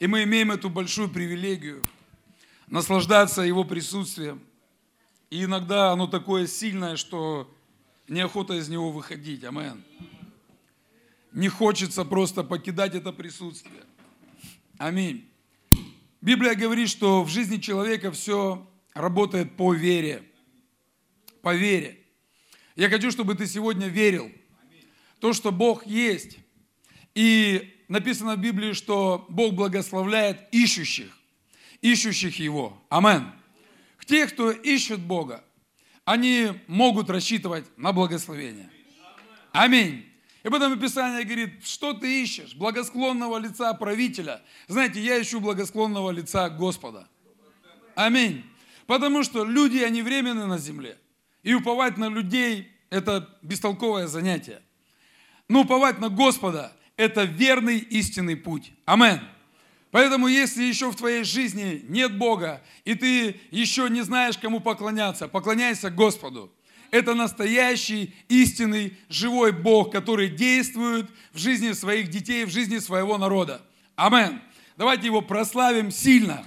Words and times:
И 0.00 0.06
мы 0.06 0.22
имеем 0.22 0.50
эту 0.50 0.70
большую 0.70 1.10
привилегию 1.10 1.84
наслаждаться 2.68 3.42
Его 3.42 3.64
присутствием. 3.64 4.40
И 5.28 5.44
иногда 5.44 5.92
оно 5.92 6.06
такое 6.06 6.46
сильное, 6.46 6.96
что 6.96 7.54
неохота 8.08 8.54
из 8.54 8.70
него 8.70 8.90
выходить. 8.92 9.44
Амен. 9.44 9.84
Не 11.32 11.48
хочется 11.48 12.06
просто 12.06 12.42
покидать 12.42 12.94
это 12.94 13.12
присутствие. 13.12 13.84
Аминь. 14.78 15.28
Библия 16.22 16.54
говорит, 16.54 16.88
что 16.88 17.22
в 17.22 17.28
жизни 17.28 17.58
человека 17.58 18.10
все 18.10 18.66
работает 18.94 19.54
по 19.54 19.74
вере. 19.74 20.24
По 21.42 21.54
вере. 21.54 21.98
Я 22.74 22.88
хочу, 22.88 23.10
чтобы 23.10 23.34
ты 23.34 23.46
сегодня 23.46 23.88
верил. 23.88 24.32
То, 25.18 25.34
что 25.34 25.52
Бог 25.52 25.86
есть. 25.86 26.38
И 27.14 27.79
написано 27.90 28.36
в 28.36 28.38
Библии, 28.38 28.72
что 28.72 29.26
Бог 29.28 29.54
благословляет 29.54 30.48
ищущих. 30.52 31.10
Ищущих 31.82 32.38
Его. 32.38 32.80
Амен. 32.88 33.32
Те, 34.06 34.26
кто 34.26 34.50
ищет 34.50 35.00
Бога, 35.00 35.44
они 36.04 36.52
могут 36.68 37.10
рассчитывать 37.10 37.64
на 37.76 37.92
благословение. 37.92 38.70
Аминь. 39.52 40.06
И 40.44 40.48
потом 40.48 40.78
Писание 40.78 41.24
говорит, 41.24 41.66
что 41.66 41.92
ты 41.92 42.22
ищешь? 42.22 42.54
Благосклонного 42.54 43.38
лица 43.38 43.74
правителя. 43.74 44.40
Знаете, 44.68 45.00
я 45.00 45.20
ищу 45.20 45.40
благосклонного 45.40 46.10
лица 46.10 46.48
Господа. 46.48 47.08
Аминь. 47.94 48.44
Потому 48.86 49.22
что 49.24 49.44
люди, 49.44 49.78
они 49.78 50.02
временны 50.02 50.46
на 50.46 50.58
земле. 50.58 50.96
И 51.42 51.54
уповать 51.54 51.98
на 51.98 52.08
людей– 52.08 52.70
это 52.90 53.28
бестолковое 53.42 54.06
занятие. 54.06 54.62
Но 55.48 55.62
уповать 55.62 55.98
на 55.98 56.08
Господа– 56.08 56.72
это 57.00 57.24
верный 57.24 57.78
истинный 57.78 58.36
путь. 58.36 58.72
Аминь. 58.84 59.20
Поэтому, 59.90 60.28
если 60.28 60.62
еще 60.62 60.90
в 60.90 60.96
твоей 60.96 61.24
жизни 61.24 61.84
нет 61.88 62.16
Бога, 62.16 62.62
и 62.84 62.94
ты 62.94 63.40
еще 63.50 63.88
не 63.90 64.02
знаешь, 64.02 64.38
кому 64.38 64.60
поклоняться, 64.60 65.26
поклоняйся 65.26 65.90
Господу 65.90 66.52
это 66.90 67.14
настоящий, 67.14 68.14
истинный, 68.28 68.96
живой 69.08 69.52
Бог, 69.52 69.92
который 69.92 70.28
действует 70.28 71.08
в 71.32 71.38
жизни 71.38 71.72
своих 71.72 72.08
детей, 72.08 72.44
в 72.44 72.50
жизни 72.50 72.78
своего 72.78 73.18
народа. 73.18 73.62
Амен. 73.96 74.40
Давайте 74.76 75.06
его 75.06 75.20
прославим 75.20 75.90
сильно. 75.90 76.44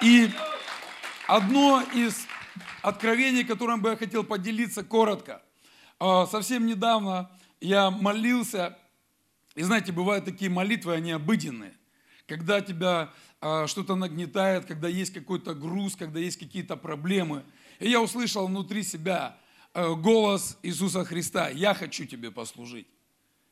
И 0.00 0.30
одно 1.26 1.82
из 1.92 2.26
откровений, 2.82 3.44
которым 3.44 3.80
бы 3.80 3.90
я 3.90 3.96
хотел 3.96 4.22
поделиться 4.22 4.84
коротко. 4.84 5.42
А, 5.98 6.26
совсем 6.26 6.66
недавно 6.66 7.30
я 7.60 7.90
молился, 7.90 8.78
и 9.54 9.62
знаете, 9.62 9.92
бывают 9.92 10.24
такие 10.24 10.50
молитвы, 10.50 10.94
они 10.94 11.12
обыденные, 11.12 11.74
когда 12.26 12.60
тебя 12.60 13.12
а, 13.40 13.66
что-то 13.66 13.94
нагнетает, 13.94 14.66
когда 14.66 14.88
есть 14.88 15.12
какой-то 15.12 15.54
груз, 15.54 15.96
когда 15.96 16.20
есть 16.20 16.38
какие-то 16.38 16.76
проблемы– 16.76 17.44
и 17.78 17.90
я 17.90 18.00
услышал 18.00 18.46
внутри 18.46 18.82
себя 18.82 19.38
э, 19.74 19.94
голос 19.94 20.58
Иисуса 20.62 21.04
Христа. 21.04 21.48
Я 21.48 21.74
хочу 21.74 22.06
тебе 22.06 22.30
послужить. 22.30 22.86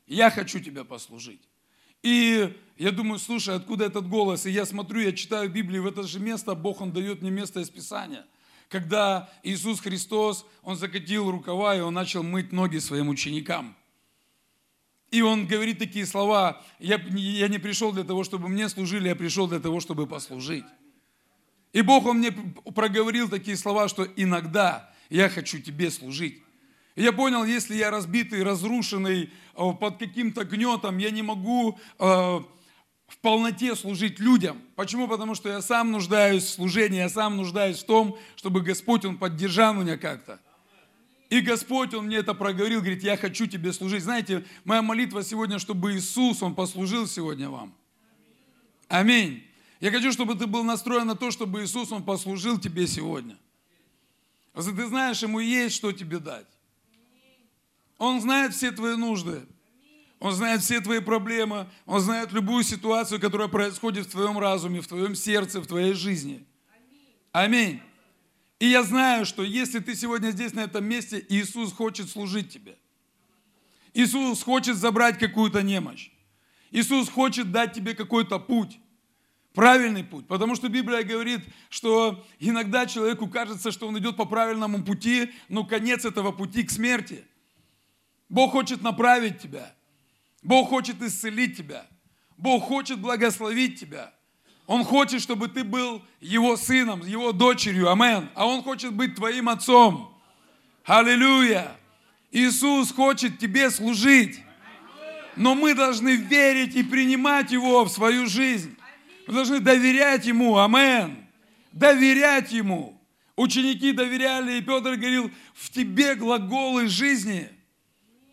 Я 0.06 0.30
хочу 0.30 0.60
тебе 0.60 0.84
послужить. 0.84 1.40
И 2.02 2.54
я 2.76 2.90
думаю, 2.90 3.18
слушай, 3.18 3.54
откуда 3.54 3.86
этот 3.86 4.08
голос? 4.08 4.44
И 4.46 4.50
я 4.50 4.66
смотрю, 4.66 5.00
я 5.00 5.12
читаю 5.12 5.50
Библию, 5.50 5.82
в 5.82 5.86
это 5.86 6.02
же 6.02 6.20
место 6.20 6.54
Бог, 6.54 6.80
Он 6.80 6.92
дает 6.92 7.22
мне 7.22 7.30
место 7.30 7.60
из 7.60 7.70
Писания. 7.70 8.26
Когда 8.68 9.30
Иисус 9.42 9.80
Христос, 9.80 10.46
Он 10.62 10.76
закатил 10.76 11.30
рукава, 11.30 11.74
и 11.76 11.80
Он 11.80 11.94
начал 11.94 12.22
мыть 12.22 12.52
ноги 12.52 12.78
своим 12.78 13.08
ученикам. 13.08 13.76
И 15.10 15.22
Он 15.22 15.46
говорит 15.46 15.78
такие 15.78 16.06
слова, 16.06 16.62
я, 16.78 16.96
я 16.96 17.48
не 17.48 17.58
пришел 17.58 17.92
для 17.92 18.04
того, 18.04 18.24
чтобы 18.24 18.48
мне 18.48 18.68
служили, 18.68 19.08
я 19.08 19.14
пришел 19.14 19.46
для 19.46 19.60
того, 19.60 19.80
чтобы 19.80 20.06
послужить. 20.06 20.64
И 21.72 21.82
Бог, 21.82 22.06
Он 22.06 22.18
мне 22.18 22.32
проговорил 22.32 23.28
такие 23.28 23.56
слова, 23.56 23.88
что 23.88 24.04
иногда 24.16 24.92
я 25.10 25.28
хочу 25.28 25.60
тебе 25.60 25.90
служить. 25.90 26.42
И 26.94 27.02
я 27.02 27.12
понял, 27.12 27.44
если 27.44 27.74
я 27.74 27.90
разбитый, 27.90 28.42
разрушенный, 28.42 29.30
э, 29.56 29.72
под 29.80 29.98
каким-то 29.98 30.44
гнетом, 30.44 30.98
я 30.98 31.10
не 31.10 31.22
могу 31.22 31.78
э, 31.98 32.04
в 32.04 33.18
полноте 33.20 33.74
служить 33.74 34.20
людям. 34.20 34.62
Почему? 34.76 35.08
Потому 35.08 35.34
что 35.34 35.48
я 35.48 35.60
сам 35.60 35.90
нуждаюсь 35.90 36.44
в 36.44 36.50
служении, 36.50 36.98
я 36.98 37.08
сам 37.08 37.36
нуждаюсь 37.36 37.78
в 37.78 37.86
том, 37.86 38.16
чтобы 38.36 38.60
Господь, 38.60 39.04
Он 39.04 39.18
поддержал 39.18 39.74
меня 39.74 39.96
как-то. 39.96 40.40
И 41.34 41.40
Господь, 41.40 41.92
Он 41.94 42.06
мне 42.06 42.18
это 42.18 42.32
проговорил, 42.32 42.78
говорит, 42.78 43.02
я 43.02 43.16
хочу 43.16 43.46
тебе 43.46 43.72
служить. 43.72 44.04
Знаете, 44.04 44.44
моя 44.64 44.82
молитва 44.82 45.24
сегодня, 45.24 45.58
чтобы 45.58 45.96
Иисус, 45.96 46.40
Он 46.44 46.54
послужил 46.54 47.08
сегодня 47.08 47.50
вам. 47.50 47.74
Аминь. 48.86 49.42
Я 49.80 49.90
хочу, 49.90 50.12
чтобы 50.12 50.36
ты 50.36 50.46
был 50.46 50.62
настроен 50.62 51.08
на 51.08 51.16
то, 51.16 51.32
чтобы 51.32 51.64
Иисус, 51.64 51.90
Он 51.90 52.04
послужил 52.04 52.60
тебе 52.60 52.86
сегодня. 52.86 53.36
Если 54.54 54.70
ты 54.76 54.86
знаешь, 54.86 55.24
Ему 55.24 55.40
есть 55.40 55.74
что 55.74 55.90
тебе 55.90 56.20
дать. 56.20 56.46
Он 57.98 58.20
знает 58.20 58.54
все 58.54 58.70
твои 58.70 58.94
нужды. 58.94 59.42
Он 60.20 60.32
знает 60.32 60.62
все 60.62 60.80
твои 60.80 61.00
проблемы. 61.00 61.68
Он 61.84 61.98
знает 61.98 62.30
любую 62.30 62.62
ситуацию, 62.62 63.20
которая 63.20 63.48
происходит 63.48 64.06
в 64.06 64.12
твоем 64.12 64.38
разуме, 64.38 64.80
в 64.80 64.86
твоем 64.86 65.16
сердце, 65.16 65.60
в 65.60 65.66
твоей 65.66 65.94
жизни. 65.94 66.46
Аминь. 67.32 67.82
И 68.64 68.68
я 68.68 68.82
знаю, 68.82 69.26
что 69.26 69.42
если 69.42 69.78
ты 69.78 69.94
сегодня 69.94 70.30
здесь, 70.30 70.54
на 70.54 70.60
этом 70.60 70.86
месте, 70.86 71.22
Иисус 71.28 71.70
хочет 71.70 72.08
служить 72.08 72.48
тебе. 72.48 72.78
Иисус 73.92 74.42
хочет 74.42 74.78
забрать 74.78 75.18
какую-то 75.18 75.62
немощь. 75.62 76.08
Иисус 76.70 77.10
хочет 77.10 77.52
дать 77.52 77.74
тебе 77.74 77.94
какой-то 77.94 78.38
путь 78.38 78.78
правильный 79.52 80.02
путь. 80.02 80.26
Потому 80.26 80.54
что 80.54 80.70
Библия 80.70 81.02
говорит, 81.02 81.42
что 81.68 82.24
иногда 82.38 82.86
человеку 82.86 83.28
кажется, 83.28 83.70
что 83.70 83.86
он 83.86 83.98
идет 83.98 84.16
по 84.16 84.24
правильному 84.24 84.82
пути, 84.82 85.30
но 85.50 85.64
конец 85.64 86.06
этого 86.06 86.32
пути 86.32 86.62
к 86.62 86.70
смерти. 86.70 87.22
Бог 88.30 88.52
хочет 88.52 88.80
направить 88.80 89.40
тебя. 89.40 89.74
Бог 90.42 90.70
хочет 90.70 91.02
исцелить 91.02 91.54
тебя. 91.58 91.86
Бог 92.38 92.64
хочет 92.64 92.98
благословить 92.98 93.78
тебя. 93.78 94.13
Он 94.66 94.84
хочет, 94.84 95.20
чтобы 95.20 95.48
ты 95.48 95.62
был 95.62 96.02
его 96.20 96.56
сыном, 96.56 97.06
его 97.06 97.32
дочерью. 97.32 97.90
Амен. 97.90 98.30
А 98.34 98.46
он 98.46 98.62
хочет 98.62 98.94
быть 98.94 99.14
твоим 99.14 99.48
отцом. 99.48 100.14
Аллилуйя. 100.84 101.76
Иисус 102.30 102.90
хочет 102.90 103.38
тебе 103.38 103.70
служить. 103.70 104.40
Но 105.36 105.54
мы 105.54 105.74
должны 105.74 106.16
верить 106.16 106.76
и 106.76 106.82
принимать 106.82 107.50
его 107.50 107.84
в 107.84 107.90
свою 107.90 108.26
жизнь. 108.26 108.76
Мы 109.26 109.34
должны 109.34 109.60
доверять 109.60 110.26
Ему. 110.26 110.58
Амен. 110.58 111.16
Доверять 111.72 112.52
Ему. 112.52 113.00
Ученики 113.36 113.92
доверяли, 113.92 114.58
и 114.58 114.62
Петр 114.62 114.94
говорил, 114.94 115.30
в 115.54 115.70
тебе 115.70 116.14
глаголы 116.14 116.86
жизни. 116.86 117.48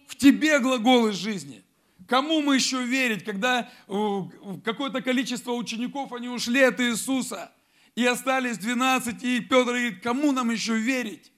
В 0.07 0.15
тебе 0.15 0.59
глаголы 0.59 1.11
жизни. 1.11 1.60
Кому 2.11 2.41
мы 2.41 2.55
еще 2.55 2.83
верить, 2.83 3.23
когда 3.23 3.69
э, 3.87 4.21
какое-то 4.65 5.01
количество 5.01 5.53
учеников, 5.53 6.11
они 6.11 6.27
ушли 6.27 6.61
от 6.61 6.77
Иисуса, 6.81 7.53
и 7.95 8.05
остались 8.05 8.57
12, 8.57 9.23
и 9.23 9.39
Петр 9.39 9.67
говорит, 9.67 10.03
кому 10.03 10.33
нам 10.33 10.51
еще 10.51 10.75
верить? 10.77 11.31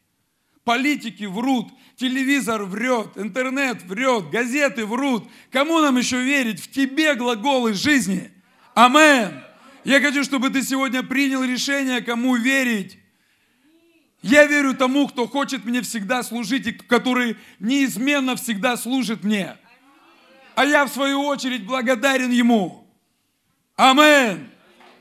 Политики 0.63 1.25
врут, 1.25 1.71
телевизор 1.95 2.63
врет, 2.63 3.09
интернет 3.17 3.83
врет, 3.83 4.31
газеты 4.31 4.87
врут. 4.87 5.29
Кому 5.51 5.79
нам 5.79 5.95
еще 5.97 6.23
верить? 6.23 6.59
В 6.59 6.71
тебе 6.71 7.13
глаголы 7.13 7.75
жизни. 7.75 8.31
Амен. 8.73 9.43
Я 9.83 10.01
хочу, 10.01 10.23
чтобы 10.23 10.49
ты 10.49 10.63
сегодня 10.63 11.03
принял 11.03 11.43
решение, 11.43 12.01
кому 12.01 12.35
верить. 12.35 12.97
Я 14.23 14.47
верю 14.47 14.73
тому, 14.73 15.07
кто 15.07 15.27
хочет 15.27 15.65
мне 15.65 15.83
всегда 15.83 16.23
служить, 16.23 16.65
и 16.65 16.71
который 16.71 17.37
неизменно 17.59 18.35
всегда 18.35 18.75
служит 18.75 19.23
мне. 19.23 19.55
А 20.55 20.65
я, 20.65 20.85
в 20.85 20.89
свою 20.89 21.21
очередь, 21.25 21.65
благодарен 21.65 22.31
Ему. 22.31 22.87
Амен. 23.75 24.49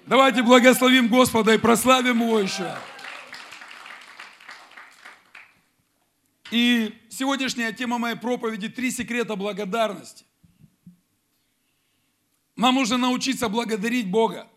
Давайте 0.07 0.43
благословим 0.43 1.09
Господа 1.09 1.55
и 1.55 1.59
прославим 1.59 2.23
Его 2.23 2.41
еще. 2.41 2.75
И 6.51 6.95
сегодняшняя 7.09 7.73
тема 7.73 7.99
моей 7.99 8.17
проповеди– 8.17 8.69
три 8.71 8.91
секрета 8.91 9.37
благодарности. 9.37 10.27
Нам 12.57 12.75
нужно 12.75 12.99
научиться 12.99 13.49
благодарить 13.49 14.11
Бога. 14.11 14.49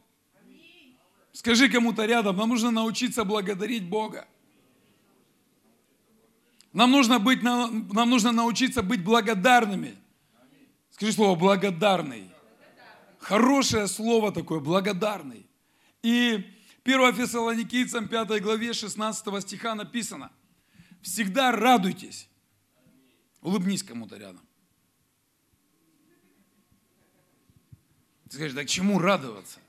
Скажи 1.32 1.70
кому-то 1.70 2.06
рядом, 2.06 2.38
нам 2.38 2.50
нужно 2.50 2.72
научиться 2.72 3.24
благодарить 3.24 3.88
Бога. 3.88 4.28
Нам 6.74 6.92
нужно, 6.92 7.20
быть, 7.20 7.42
нам 7.42 8.10
нужно 8.10 8.32
научиться 8.34 8.82
быть 8.82 9.04
благодарными. 9.04 9.96
Скажи 10.96 11.12
слово 11.12 11.36
благодарный. 11.38 12.32
Хорошее 13.20 13.90
слово 13.90 14.32
такое, 14.32 14.62
благодарный. 14.62 15.46
И 16.02 16.36
1 16.86 17.14
Фессалоникийцам 17.16 18.08
5 18.08 18.42
главе 18.42 18.72
16 18.72 19.42
стиха 19.44 19.76
написано, 19.76 20.32
всегда 21.02 21.52
радуйтесь. 21.52 22.30
Улыбнись 23.42 23.84
кому-то 23.84 24.16
рядом. 24.16 24.42
Ты 28.30 28.38
скажешь, 28.38 28.54
да 28.54 28.64
чему 28.64 28.98
радоваться? 28.98 29.60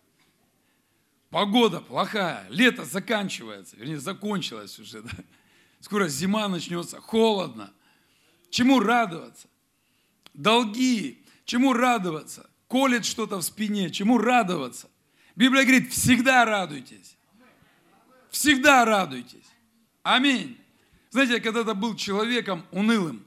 Погода 1.31 1.81
плохая, 1.81 2.47
лето 2.51 2.85
заканчивается, 2.85 3.75
вернее, 3.77 3.99
закончилось 3.99 4.79
уже. 4.79 5.03
Да? 5.03 5.11
Скоро 5.81 6.07
зима 6.07 6.47
начнется, 6.47 7.01
холодно. 7.01 7.73
Чему 8.49 8.79
радоваться? 8.79 9.49
Долги, 10.37 11.25
чему 11.47 11.73
радоваться? 11.73 12.49
Колет 12.69 13.05
что-то 13.05 13.39
в 13.39 13.43
спине, 13.43 13.91
чему 13.91 14.19
радоваться? 14.19 14.91
Библия 15.35 15.63
говорит, 15.63 15.93
всегда 15.93 16.45
радуйтесь. 16.45 17.17
Всегда 18.31 18.85
радуйтесь. 18.85 19.47
Аминь. 20.03 20.59
Знаете, 21.11 21.35
я 21.35 21.41
когда-то 21.41 21.75
был 21.75 21.97
человеком 21.97 22.67
унылым, 22.71 23.25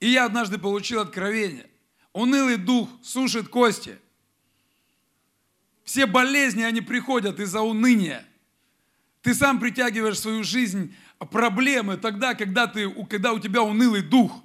и 0.00 0.08
я 0.08 0.24
однажды 0.24 0.58
получил 0.58 1.00
откровение. 1.00 1.68
Унылый 2.14 2.56
дух 2.56 2.88
сушит 3.02 3.48
кости. 3.48 3.98
Все 5.84 6.06
болезни, 6.06 6.62
они 6.62 6.80
приходят 6.80 7.40
из-за 7.40 7.60
уныния. 7.60 8.26
Ты 9.20 9.34
сам 9.34 9.60
притягиваешь 9.60 10.16
в 10.16 10.20
свою 10.20 10.44
жизнь 10.44 10.94
проблемы 11.30 11.98
тогда, 11.98 12.34
когда, 12.34 12.66
ты, 12.66 12.90
когда 13.04 13.32
у 13.32 13.38
тебя 13.38 13.62
унылый 13.62 14.02
дух. 14.02 14.42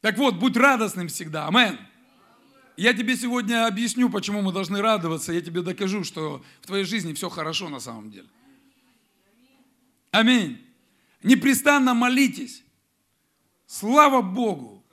Так 0.00 0.18
вот, 0.18 0.36
будь 0.36 0.56
радостным 0.56 1.08
всегда. 1.08 1.46
Амен. 1.46 1.78
Я 2.76 2.92
тебе 2.92 3.16
сегодня 3.16 3.66
объясню, 3.66 4.10
почему 4.10 4.42
мы 4.42 4.52
должны 4.52 4.82
радоваться. 4.82 5.32
Я 5.32 5.40
тебе 5.40 5.62
докажу, 5.62 6.04
что 6.04 6.44
в 6.60 6.66
твоей 6.66 6.84
жизни 6.84 7.14
все 7.14 7.30
хорошо 7.30 7.68
на 7.68 7.80
самом 7.80 8.10
деле. 8.10 8.28
Аминь. 10.10 10.62
Непрестанно 11.22 11.94
молитесь. 11.94 12.62
Слава 13.66 14.20
Богу. 14.20 14.84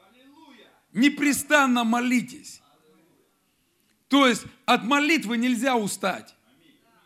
Непрестанно 0.94 1.84
молитесь. 1.84 2.62
То 4.08 4.28
есть 4.28 4.46
от 4.66 4.84
молитвы 4.84 5.38
нельзя 5.38 5.76
устать. 5.76 6.36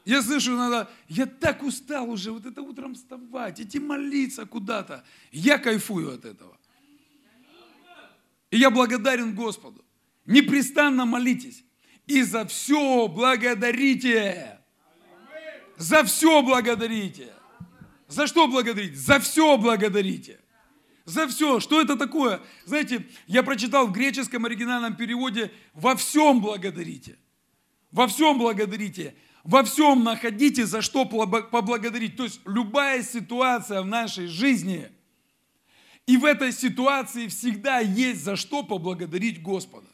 Я 0.05 0.21
слышу 0.21 0.55
иногда, 0.55 0.89
я 1.09 1.25
так 1.25 1.63
устал 1.63 2.09
уже, 2.09 2.31
вот 2.31 2.45
это 2.45 2.61
утром 2.61 2.95
вставать, 2.95 3.59
идти 3.59 3.79
молиться 3.79 4.45
куда-то. 4.45 5.03
Я 5.31 5.57
кайфую 5.57 6.13
от 6.13 6.23
этого. 6.23 6.56
И 8.51 8.57
я 8.57 8.69
благодарен 8.69 9.35
Господу. 9.35 9.83
Непрестанно 10.25 11.05
молитесь. 11.05 11.63
И 12.05 12.21
за 12.23 12.45
все 12.45 13.07
благодарите. 13.07 14.59
За 15.77 16.03
все 16.03 16.41
благодарите. 16.41 17.33
За 18.07 18.27
что 18.27 18.47
благодарите? 18.47 18.95
За 18.95 19.19
все 19.19 19.57
благодарите. 19.57 20.39
За 21.05 21.27
все. 21.27 21.59
Что 21.59 21.81
это 21.81 21.95
такое? 21.95 22.41
Знаете, 22.65 23.05
я 23.27 23.43
прочитал 23.43 23.87
в 23.87 23.91
греческом 23.91 24.45
оригинальном 24.45 24.95
переводе 24.95 25.51
«во 25.73 25.95
всем 25.95 26.41
благодарите». 26.41 27.17
Во 27.91 28.07
всем 28.07 28.37
благодарите. 28.37 29.15
Во 29.43 29.63
всем 29.63 30.03
находите, 30.03 30.65
за 30.65 30.81
что 30.81 31.05
поблагодарить. 31.05 32.17
То 32.17 32.23
есть 32.23 32.41
любая 32.45 33.01
ситуация 33.03 33.81
в 33.81 33.85
нашей 33.85 34.27
жизни, 34.27 34.91
и 36.07 36.15
в 36.15 36.23
этой 36.23 36.53
ситуации 36.53 37.27
всегда 37.27 37.79
есть 37.79 38.23
за 38.23 38.37
что 38.37 38.63
поблагодарить 38.63 39.41
Господа. 39.41 39.87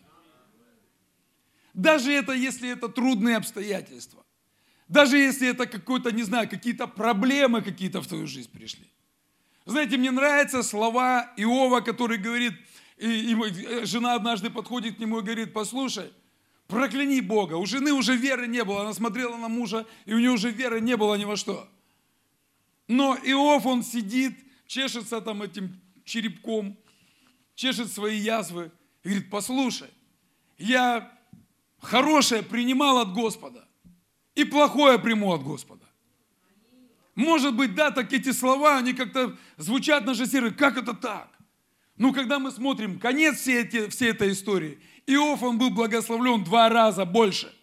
Даже 1.74 2.14
это, 2.14 2.34
если 2.34 2.70
это 2.70 2.88
трудные 2.88 3.36
обстоятельства. 3.36 4.24
Даже 4.88 5.18
если 5.18 5.48
это 5.48 5.66
какой-то, 5.66 6.12
не 6.12 6.22
знаю, 6.22 6.48
какие-то 6.48 6.86
проблемы 6.86 7.64
какие-то 7.64 8.00
в 8.00 8.08
твою 8.08 8.28
жизнь 8.28 8.52
пришли. 8.52 8.88
Знаете, 9.66 9.98
мне 9.98 10.12
нравятся 10.12 10.62
слова 10.62 11.34
Иова, 11.36 11.82
который 11.82 12.20
говорит, 12.20 12.54
и, 12.98 13.32
и 13.32 13.86
жена 13.86 14.14
однажды 14.14 14.52
подходит 14.52 14.98
к 14.98 15.00
нему 15.00 15.20
и 15.20 15.24
говорит, 15.24 15.52
послушай, 15.52 16.14
прокляни 16.68 17.22
Бога. 17.22 17.56
У 17.56 17.66
жены 17.66 17.92
уже 17.92 18.16
веры 18.16 18.46
не 18.46 18.64
было, 18.64 18.82
она 18.82 18.94
смотрела 18.94 19.36
на 19.38 19.48
мужа, 19.48 19.88
и 20.06 20.14
у 20.14 20.20
нее 20.20 20.30
уже 20.30 20.52
веры 20.52 20.80
не 20.80 20.96
было 20.96 21.16
ни 21.16 21.26
во 21.26 21.38
что. 21.38 21.68
Но 22.88 23.18
Иов, 23.24 23.66
он 23.66 23.82
сидит, 23.82 24.38
чешется 24.68 25.22
там 25.22 25.42
этим 25.42 25.82
черепком, 26.06 26.78
чешет 27.56 27.92
свои 27.92 28.18
язвы, 28.18 28.72
и 29.04 29.10
говорит, 29.10 29.30
послушай, 29.30 29.90
я 30.58 31.12
хорошее 31.80 32.44
принимал 32.44 33.00
от 33.00 33.14
Господа, 33.14 33.68
и 34.36 34.44
плохое 34.44 34.98
приму 35.00 35.34
от 35.34 35.44
Господа. 35.44 35.84
Может 37.16 37.56
быть, 37.56 37.76
да, 37.76 37.92
так 37.92 38.12
эти 38.12 38.32
слова, 38.32 38.78
они 38.78 38.94
как-то 38.94 39.38
звучат 39.58 40.06
на 40.06 40.16
сердце. 40.16 40.52
Как 40.52 40.78
это 40.78 40.94
так? 40.94 41.30
Ну, 41.96 42.12
когда 42.12 42.40
мы 42.40 42.50
смотрим 42.52 43.00
конец 43.00 43.40
всей, 43.40 43.62
эти, 43.62 43.88
всей 43.90 44.10
этой 44.10 44.32
истории, 44.32 44.80
Иов, 45.06 45.44
он 45.44 45.60
был 45.60 45.70
благословлен 45.70 46.44
два 46.44 46.70
раза 46.70 47.06
больше. 47.06 47.54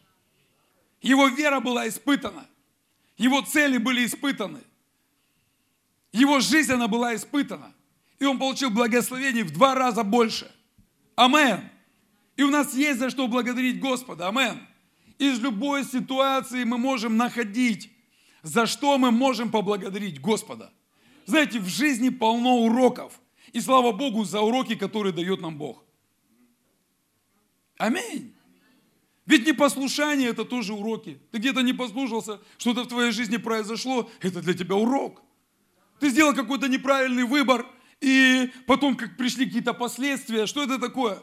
Его 1.02 1.28
вера 1.28 1.60
была 1.60 1.88
испытана. 1.88 2.46
Его 3.16 3.40
цели 3.42 3.78
были 3.78 4.06
испытаны. 4.06 4.60
Его 6.12 6.40
жизнь, 6.40 6.72
она 6.72 6.86
была 6.86 7.14
испытана. 7.14 7.74
И 8.20 8.24
он 8.24 8.38
получил 8.38 8.70
благословение 8.70 9.42
в 9.42 9.50
два 9.50 9.74
раза 9.74 10.04
больше. 10.04 10.54
Амен. 11.16 11.68
И 12.36 12.42
у 12.42 12.50
нас 12.50 12.74
есть 12.74 13.00
за 13.00 13.10
что 13.10 13.26
благодарить 13.26 13.80
Господа. 13.80 14.28
Амен. 14.28 14.66
Из 15.18 15.40
любой 15.40 15.84
ситуации 15.84 16.64
мы 16.64 16.78
можем 16.78 17.16
находить, 17.16 17.90
за 18.42 18.66
что 18.66 18.96
мы 18.98 19.10
можем 19.10 19.50
поблагодарить 19.50 20.20
Господа. 20.20 20.72
Знаете, 21.26 21.58
в 21.58 21.66
жизни 21.66 22.10
полно 22.10 22.58
уроков. 22.58 23.20
И 23.52 23.60
слава 23.60 23.92
Богу 23.92 24.24
за 24.24 24.40
уроки, 24.40 24.74
которые 24.74 25.12
дает 25.12 25.40
нам 25.40 25.56
Бог. 25.58 25.84
Аминь. 27.78 28.34
Ведь 29.26 29.46
непослушание– 29.46 30.28
это 30.30 30.44
тоже 30.44 30.74
уроки. 30.74 31.20
Ты 31.30 31.38
где-то 31.38 31.62
не 31.62 31.72
послушался, 31.72 32.40
что-то 32.58 32.84
в 32.84 32.88
твоей 32.88 33.12
жизни 33.12 33.38
произошло, 33.38 34.10
это 34.20 34.42
для 34.42 34.54
тебя 34.54 34.76
урок. 34.76 35.22
Ты 36.00 36.10
сделал 36.10 36.34
какой-то 36.34 36.68
неправильный 36.68 37.24
выбор, 37.24 37.66
и 38.00 38.50
потом 38.66 38.96
как 38.96 39.16
пришли 39.16 39.46
какие-то 39.46 39.74
последствия. 39.74 40.46
Что 40.46 40.62
это 40.62 40.78
такое? 40.78 41.18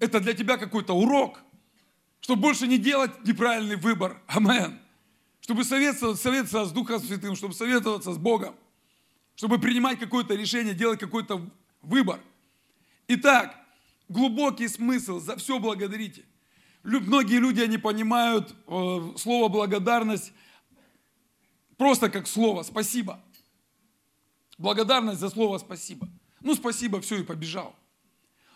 Это 0.00 0.20
для 0.20 0.34
тебя 0.34 0.56
какой-то 0.56 0.94
урок, 0.94 1.40
чтобы 2.20 2.42
больше 2.42 2.66
не 2.66 2.78
делать 2.78 3.24
неправильный 3.24 3.76
выбор. 3.76 4.20
Амен. 4.26 4.78
Чтобы 5.40 5.64
советоваться, 5.64 6.22
советоваться 6.22 6.64
с 6.64 6.72
Духом 6.72 7.00
Святым, 7.00 7.36
чтобы 7.36 7.54
советоваться 7.54 8.12
с 8.12 8.18
Богом 8.18 8.54
чтобы 9.36 9.58
принимать 9.58 9.98
какое-то 9.98 10.34
решение, 10.34 10.74
делать 10.74 11.00
какой-то 11.00 11.48
выбор. 11.82 12.20
Итак, 13.08 13.56
глубокий 14.08 14.68
смысл, 14.68 15.20
за 15.20 15.36
все 15.36 15.58
благодарите. 15.58 16.24
Многие 16.82 17.38
люди, 17.38 17.60
они 17.60 17.78
понимают 17.78 18.54
э, 18.66 19.12
слово 19.16 19.48
благодарность 19.48 20.32
просто 21.76 22.10
как 22.10 22.26
слово 22.26 22.62
«спасибо». 22.62 23.20
Благодарность 24.58 25.20
за 25.20 25.30
слово 25.30 25.58
«спасибо». 25.58 26.08
Ну, 26.40 26.54
спасибо, 26.54 27.00
все, 27.00 27.20
и 27.20 27.22
побежал. 27.22 27.74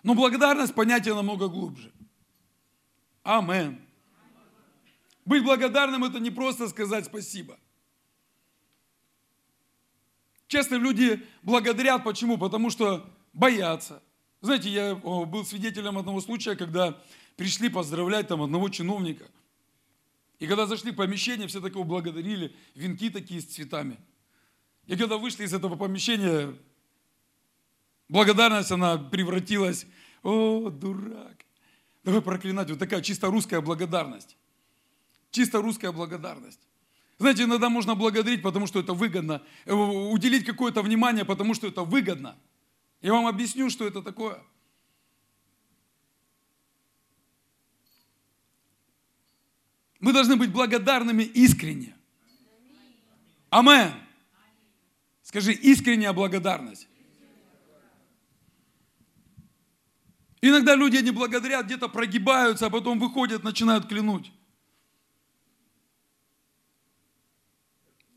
Но 0.03 0.15
благодарность 0.15 0.75
понятие 0.75 1.15
намного 1.15 1.49
глубже. 1.49 1.93
Амен. 3.23 3.81
Быть 5.25 5.43
благодарным– 5.43 6.05
это 6.05 6.21
не 6.21 6.31
просто 6.31 6.69
сказать 6.69 7.07
спасибо– 7.07 7.59
Честно, 10.49 10.77
люди 10.77 11.25
благодарят. 11.43 12.03
Почему? 12.03 12.39
Потому 12.39 12.71
что 12.71 13.09
боятся. 13.35 14.03
Знаете, 14.41 14.71
я 14.71 14.95
был 14.95 15.45
свидетелем 15.45 15.99
одного 15.99 16.21
случая, 16.21 16.57
когда 16.57 16.99
пришли 17.37 17.69
поздравлять 17.69 18.29
там 18.29 18.43
одного 18.43 18.71
чиновника. 18.71 19.27
И 20.39 20.47
когда 20.47 20.67
зашли 20.67 20.93
в 20.93 20.97
помещение, 20.97 21.49
все 21.49 21.61
такого 21.61 21.85
благодарили, 21.85 22.57
венки 22.75 23.11
такие 23.11 23.41
с 23.41 23.47
цветами. 23.47 23.99
И 24.89 24.97
когда 24.97 25.19
вышли 25.19 25.45
из 25.45 25.53
этого 25.53 25.77
помещения, 25.77 26.57
благодарность, 28.09 28.73
она 28.73 28.97
превратилась, 28.97 29.87
о, 30.23 30.71
дурак. 30.71 31.45
Давай 32.05 32.23
проклинать, 32.23 32.71
вот 32.71 32.79
такая 32.79 33.03
чисто 33.03 33.27
русская 33.27 33.61
благодарность. 33.61 34.39
Чисто 35.31 35.61
русская 35.61 35.93
благодарность. 35.93 36.61
Знаете, 37.19 37.43
иногда 37.43 37.69
можно 37.69 37.95
благодарить, 37.95 38.43
потому 38.43 38.67
что 38.67 38.81
это 38.81 38.95
выгодно, 38.95 39.43
э, 39.67 39.75
уделить 39.75 40.47
какое-то 40.47 40.81
внимание, 40.81 41.27
потому 41.27 41.53
что 41.53 41.67
это 41.67 41.83
выгодно. 41.83 42.39
Я 43.03 43.13
вам 43.13 43.27
объясню, 43.27 43.69
что 43.69 43.87
это 43.87 44.01
такое. 44.01 44.43
Мы 50.01 50.15
должны 50.15 50.37
быть 50.37 50.51
благодарными 50.51 51.25
искренне. 51.25 51.95
Амен. 53.51 54.08
Скажи, 55.29 55.53
искренняя 55.53 56.15
благодарность. 56.15 56.89
Иногда 60.41 60.75
люди 60.75 60.97
не 60.97 61.11
благодарят, 61.11 61.67
где-то 61.67 61.89
прогибаются, 61.89 62.65
а 62.65 62.71
потом 62.71 62.99
выходят, 62.99 63.45
начинают 63.45 63.87
клянуть. 63.87 64.33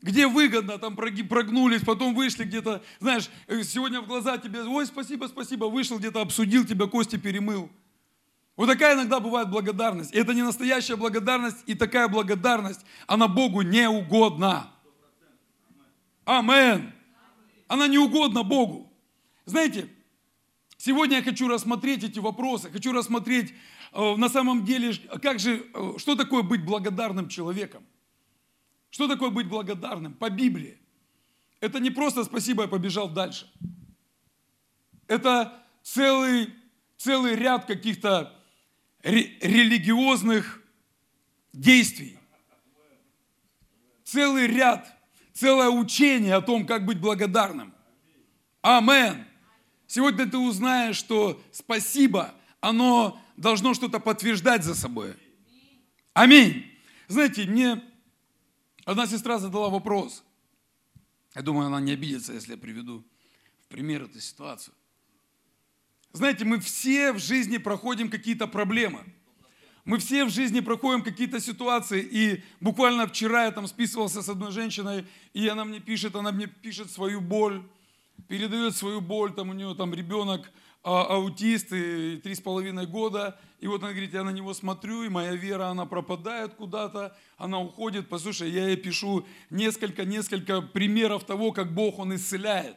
где 0.00 0.26
выгодно, 0.26 0.78
там 0.78 0.96
прогнулись, 0.96 1.82
потом 1.82 2.12
вышли 2.12 2.42
где-то, 2.42 2.82
знаешь, 2.98 3.30
э, 3.46 3.62
сегодня 3.62 4.00
в 4.00 4.08
глаза 4.08 4.36
тебе, 4.36 4.64
ой, 4.64 4.84
спасибо, 4.84 5.26
спасибо, 5.26 5.66
вышел 5.66 5.96
где-то, 6.00 6.22
обсудил 6.22 6.64
тебя, 6.64 6.86
кости 6.86 7.14
перемыл. 7.14 7.70
Вот 8.56 8.66
такая 8.66 8.96
иногда 8.96 9.20
бывает 9.20 9.48
благодарность. 9.48 10.12
И 10.12 10.18
это 10.18 10.34
не 10.34 10.42
настоящая 10.42 10.96
благодарность, 10.96 11.58
и 11.66 11.76
такая 11.76 12.08
благодарность, 12.08 12.80
она 13.06 13.28
Богу 13.28 13.62
не 13.62 13.88
угодна. 13.88 14.72
Амен. 16.24 16.92
Она 17.72 17.88
не 17.88 17.96
угодна 17.96 18.42
Богу. 18.42 18.92
Знаете, 19.46 19.88
сегодня 20.76 21.16
я 21.16 21.22
хочу 21.22 21.48
рассмотреть 21.48 22.04
эти 22.04 22.18
вопросы, 22.18 22.70
хочу 22.70 22.92
рассмотреть 22.92 23.54
э, 23.92 24.16
на 24.16 24.28
самом 24.28 24.66
деле, 24.66 24.92
как 25.22 25.38
же, 25.38 25.64
э, 25.72 25.92
что 25.96 26.14
такое 26.14 26.42
быть 26.42 26.66
благодарным 26.66 27.30
человеком. 27.30 27.82
Что 28.90 29.08
такое 29.08 29.30
быть 29.30 29.48
благодарным 29.48 30.12
по 30.12 30.28
Библии? 30.28 30.78
Это 31.60 31.80
не 31.80 31.88
просто 31.88 32.24
спасибо, 32.24 32.64
я 32.64 32.68
побежал 32.68 33.08
дальше. 33.08 33.50
Это 35.06 35.64
целый, 35.82 36.52
целый 36.98 37.36
ряд 37.36 37.64
каких-то 37.64 38.38
религиозных 39.02 40.62
действий. 41.54 42.18
Целый 44.04 44.46
ряд, 44.46 44.94
целое 45.32 45.68
учение 45.68 46.34
о 46.34 46.40
том, 46.42 46.66
как 46.66 46.84
быть 46.84 47.00
благодарным. 47.00 47.74
Амен. 48.60 49.26
Сегодня 49.86 50.28
ты 50.28 50.38
узнаешь, 50.38 50.96
что 50.96 51.42
спасибо, 51.50 52.34
оно 52.60 53.20
должно 53.36 53.74
что-то 53.74 54.00
подтверждать 54.00 54.64
за 54.64 54.74
собой. 54.74 55.14
Аминь. 56.14 56.66
Знаете, 57.08 57.44
мне 57.44 57.82
одна 58.84 59.06
сестра 59.06 59.38
задала 59.38 59.68
вопрос. 59.68 60.24
Я 61.34 61.42
думаю, 61.42 61.66
она 61.66 61.80
не 61.80 61.92
обидится, 61.92 62.32
если 62.32 62.52
я 62.52 62.58
приведу 62.58 63.04
в 63.64 63.68
пример 63.68 64.02
эту 64.02 64.20
ситуацию. 64.20 64.74
Знаете, 66.12 66.44
мы 66.44 66.60
все 66.60 67.12
в 67.12 67.18
жизни 67.18 67.56
проходим 67.56 68.10
какие-то 68.10 68.46
проблемы. 68.46 69.04
Мы 69.84 69.98
все 69.98 70.24
в 70.24 70.30
жизни 70.30 70.60
проходим 70.60 71.02
какие-то 71.02 71.40
ситуации. 71.40 72.06
И 72.08 72.42
буквально 72.60 73.06
вчера 73.08 73.44
я 73.46 73.50
там 73.50 73.66
списывался 73.66 74.22
с 74.22 74.28
одной 74.28 74.52
женщиной, 74.52 75.06
и 75.34 75.48
она 75.48 75.64
мне 75.64 75.80
пишет, 75.80 76.14
она 76.14 76.30
мне 76.30 76.46
пишет 76.46 76.90
свою 76.90 77.20
боль, 77.20 77.62
передает 78.28 78.76
свою 78.76 79.00
боль, 79.00 79.32
там 79.34 79.50
у 79.50 79.52
нее 79.52 79.74
там 79.74 79.92
ребенок 79.92 80.52
а, 80.84 81.02
аутист, 81.14 81.72
и 81.72 82.16
три 82.22 82.36
с 82.36 82.40
половиной 82.40 82.86
года. 82.86 83.40
И 83.58 83.66
вот 83.66 83.82
она 83.82 83.90
говорит, 83.90 84.14
я 84.14 84.22
на 84.22 84.30
него 84.30 84.54
смотрю, 84.54 85.02
и 85.02 85.08
моя 85.08 85.34
вера, 85.34 85.66
она 85.66 85.84
пропадает 85.84 86.54
куда-то, 86.54 87.16
она 87.36 87.58
уходит. 87.58 88.08
Послушай, 88.08 88.50
я 88.50 88.68
ей 88.68 88.76
пишу 88.76 89.26
несколько-несколько 89.50 90.62
примеров 90.62 91.24
того, 91.24 91.50
как 91.50 91.74
Бог, 91.74 91.98
Он 91.98 92.14
исцеляет. 92.14 92.76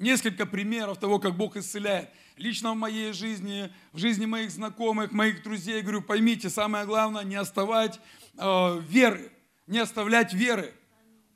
Несколько 0.00 0.44
примеров 0.44 0.98
того, 0.98 1.20
как 1.20 1.36
Бог 1.36 1.56
исцеляет 1.56 2.10
лично 2.40 2.72
в 2.72 2.76
моей 2.76 3.12
жизни, 3.12 3.70
в 3.92 3.98
жизни 3.98 4.26
моих 4.26 4.50
знакомых, 4.50 5.12
моих 5.12 5.42
друзей. 5.42 5.82
Говорю, 5.82 6.02
поймите, 6.02 6.48
самое 6.48 6.86
главное 6.86 7.22
не 7.22 7.36
оставать 7.36 8.00
э, 8.36 8.80
веры, 8.88 9.30
не 9.66 9.78
оставлять 9.78 10.32
веры, 10.32 10.74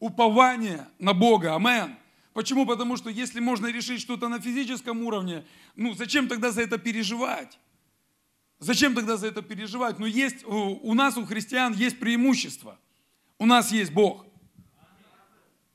упование 0.00 0.88
на 0.98 1.12
Бога. 1.12 1.54
Амен. 1.54 1.96
Почему? 2.32 2.66
Потому 2.66 2.96
что 2.96 3.10
если 3.10 3.38
можно 3.38 3.66
решить 3.68 4.00
что-то 4.00 4.28
на 4.28 4.40
физическом 4.40 5.02
уровне, 5.02 5.44
ну 5.76 5.94
зачем 5.94 6.26
тогда 6.26 6.50
за 6.50 6.62
это 6.62 6.78
переживать? 6.78 7.58
Зачем 8.58 8.94
тогда 8.94 9.16
за 9.16 9.28
это 9.28 9.42
переживать? 9.42 9.98
Но 9.98 10.06
есть, 10.06 10.44
у 10.44 10.94
нас, 10.94 11.16
у 11.16 11.26
христиан, 11.26 11.74
есть 11.74 12.00
преимущество. 12.00 12.78
У 13.38 13.46
нас 13.46 13.70
есть 13.70 13.92
Бог. 13.92 14.26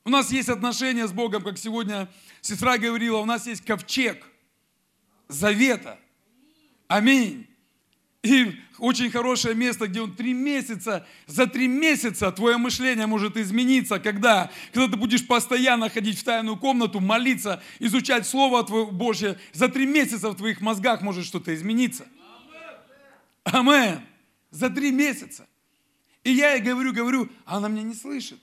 У 0.04 0.10
нас 0.10 0.32
есть 0.32 0.48
отношения 0.48 1.06
с 1.06 1.12
Богом, 1.12 1.42
как 1.42 1.56
сегодня 1.56 2.08
сестра 2.40 2.78
говорила, 2.78 3.18
у 3.18 3.26
нас 3.26 3.46
есть 3.46 3.64
ковчег 3.64 4.26
завета. 5.30 5.98
Аминь. 6.88 7.46
И 8.22 8.60
очень 8.78 9.10
хорошее 9.10 9.54
место, 9.54 9.86
где 9.86 10.02
он 10.02 10.14
три 10.14 10.34
месяца, 10.34 11.06
за 11.26 11.46
три 11.46 11.68
месяца 11.68 12.30
твое 12.30 12.58
мышление 12.58 13.06
может 13.06 13.36
измениться, 13.38 13.98
когда, 13.98 14.50
когда 14.72 14.92
ты 14.92 14.96
будешь 14.98 15.26
постоянно 15.26 15.88
ходить 15.88 16.18
в 16.18 16.24
тайную 16.24 16.58
комнату, 16.58 17.00
молиться, 17.00 17.62
изучать 17.78 18.26
Слово 18.26 18.62
Божье, 18.90 19.38
за 19.52 19.68
три 19.68 19.86
месяца 19.86 20.30
в 20.30 20.36
твоих 20.36 20.60
мозгах 20.60 21.00
может 21.00 21.24
что-то 21.24 21.54
измениться. 21.54 22.06
Амен. 23.44 24.00
За 24.50 24.68
три 24.68 24.90
месяца. 24.90 25.46
И 26.24 26.32
я 26.32 26.54
ей 26.54 26.60
говорю, 26.60 26.92
говорю, 26.92 27.28
а 27.46 27.56
она 27.56 27.68
меня 27.68 27.84
не 27.84 27.94
слышит. 27.94 28.38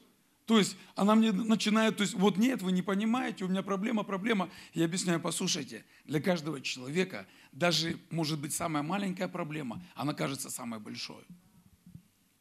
То 0.48 0.58
есть 0.58 0.77
она 0.96 1.13
мне 1.13 1.34
начинает, 1.34 1.98
то 1.98 2.04
есть 2.04 2.13
вот 2.13 2.38
нет, 2.38 2.62
вы 2.62 2.72
не 2.72 2.82
понимаете, 2.82 3.44
у 3.44 3.50
меня 3.50 3.62
проблема, 3.63 4.04
проблема. 4.04 4.50
Я 4.74 4.86
объясняю, 4.86 5.20
послушайте, 5.20 5.84
для 6.06 6.22
каждого 6.22 6.62
человека 6.62 7.27
даже 7.51 7.98
может 8.12 8.39
быть 8.39 8.54
самая 8.54 8.82
маленькая 8.82 9.27
проблема, 9.27 9.84
она 9.94 10.13
кажется 10.13 10.50
самой 10.50 10.80
большой. 10.80 11.25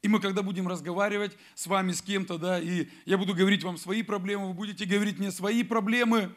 И 0.02 0.08
мы 0.08 0.20
когда 0.20 0.42
будем 0.42 0.68
разговаривать 0.68 1.36
с 1.56 1.66
вами, 1.66 1.90
с 1.90 2.00
кем-то, 2.00 2.38
да, 2.38 2.60
и 2.60 2.86
я 3.06 3.18
буду 3.18 3.34
говорить 3.34 3.64
вам 3.64 3.76
свои 3.76 4.04
проблемы, 4.04 4.46
вы 4.46 4.54
будете 4.54 4.84
говорить 4.84 5.18
мне 5.18 5.32
свои 5.32 5.64
проблемы, 5.64 6.32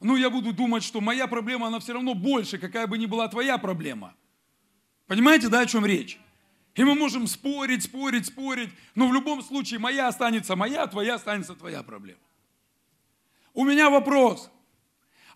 ну, 0.00 0.16
я 0.16 0.30
буду 0.30 0.52
думать, 0.52 0.82
что 0.82 1.00
моя 1.00 1.28
проблема, 1.28 1.68
она 1.68 1.78
все 1.78 1.92
равно 1.92 2.14
больше, 2.14 2.58
какая 2.58 2.88
бы 2.88 2.98
ни 2.98 3.06
была 3.06 3.28
твоя 3.28 3.56
проблема. 3.56 4.16
Понимаете, 5.06 5.48
да, 5.48 5.60
о 5.60 5.66
чем 5.66 5.86
речь? 5.86 6.18
И 6.74 6.82
мы 6.82 6.94
можем 6.94 7.26
спорить, 7.26 7.84
спорить, 7.84 8.26
спорить, 8.26 8.70
но 8.94 9.08
в 9.08 9.14
любом 9.14 9.42
случае 9.42 9.78
моя 9.78 10.08
останется 10.08 10.56
моя, 10.56 10.86
твоя 10.86 11.14
останется 11.14 11.54
твоя 11.54 11.82
проблема. 11.82 12.18
У 13.52 13.64
меня 13.64 13.90
вопрос. 13.90 14.50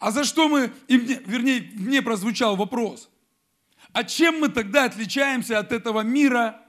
А 0.00 0.10
за 0.10 0.24
что 0.24 0.48
мы, 0.48 0.72
и 0.88 0.98
мне, 0.98 1.20
вернее, 1.24 1.70
мне 1.74 2.02
прозвучал 2.02 2.56
вопрос. 2.56 3.08
А 3.92 4.04
чем 4.04 4.40
мы 4.40 4.48
тогда 4.48 4.84
отличаемся 4.84 5.58
от 5.58 5.72
этого 5.72 6.00
мира, 6.00 6.60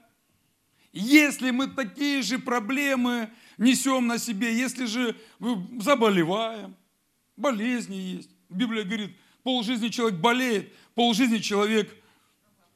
если 0.92 1.52
мы 1.52 1.68
такие 1.68 2.22
же 2.22 2.40
проблемы 2.40 3.30
несем 3.58 4.08
на 4.08 4.18
себе, 4.18 4.56
если 4.56 4.86
же 4.86 5.16
заболеваем, 5.80 6.76
болезни 7.36 7.96
есть. 7.96 8.30
Библия 8.50 8.84
говорит, 8.84 9.16
полжизни 9.44 9.90
человек 9.90 10.20
болеет, 10.20 10.74
полжизни 10.96 11.38
человек 11.38 11.96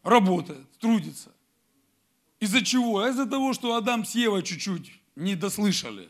работает, 0.03 0.69
трудится. 0.79 1.32
Из-за 2.43 2.61
чего? 2.61 2.99
А 2.99 3.07
из-за 3.07 3.25
того, 3.25 3.53
что 3.53 3.73
Адам 3.73 4.03
с 4.03 4.15
Евой 4.15 4.43
чуть-чуть 4.43 4.91
не 5.15 5.35
дослышали, 5.35 6.09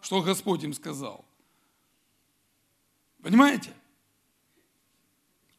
что 0.00 0.22
Господь 0.22 0.64
им 0.64 0.72
сказал. 0.72 1.26
Понимаете? 3.22 3.70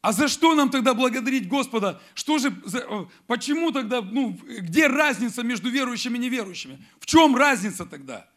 А 0.00 0.12
за 0.12 0.26
что 0.26 0.56
нам 0.56 0.70
тогда 0.70 0.94
благодарить 0.94 1.48
Господа? 1.48 2.02
Что 2.14 2.38
же, 2.38 2.52
за, 2.64 3.08
почему 3.28 3.70
тогда, 3.70 4.02
ну, 4.02 4.36
где 4.42 4.88
разница 4.88 5.44
между 5.44 5.70
верующими 5.70 6.16
и 6.16 6.22
неверующими? 6.22 6.84
В 6.98 7.06
чем 7.06 7.36
разница 7.36 7.86
тогда? 7.86 8.28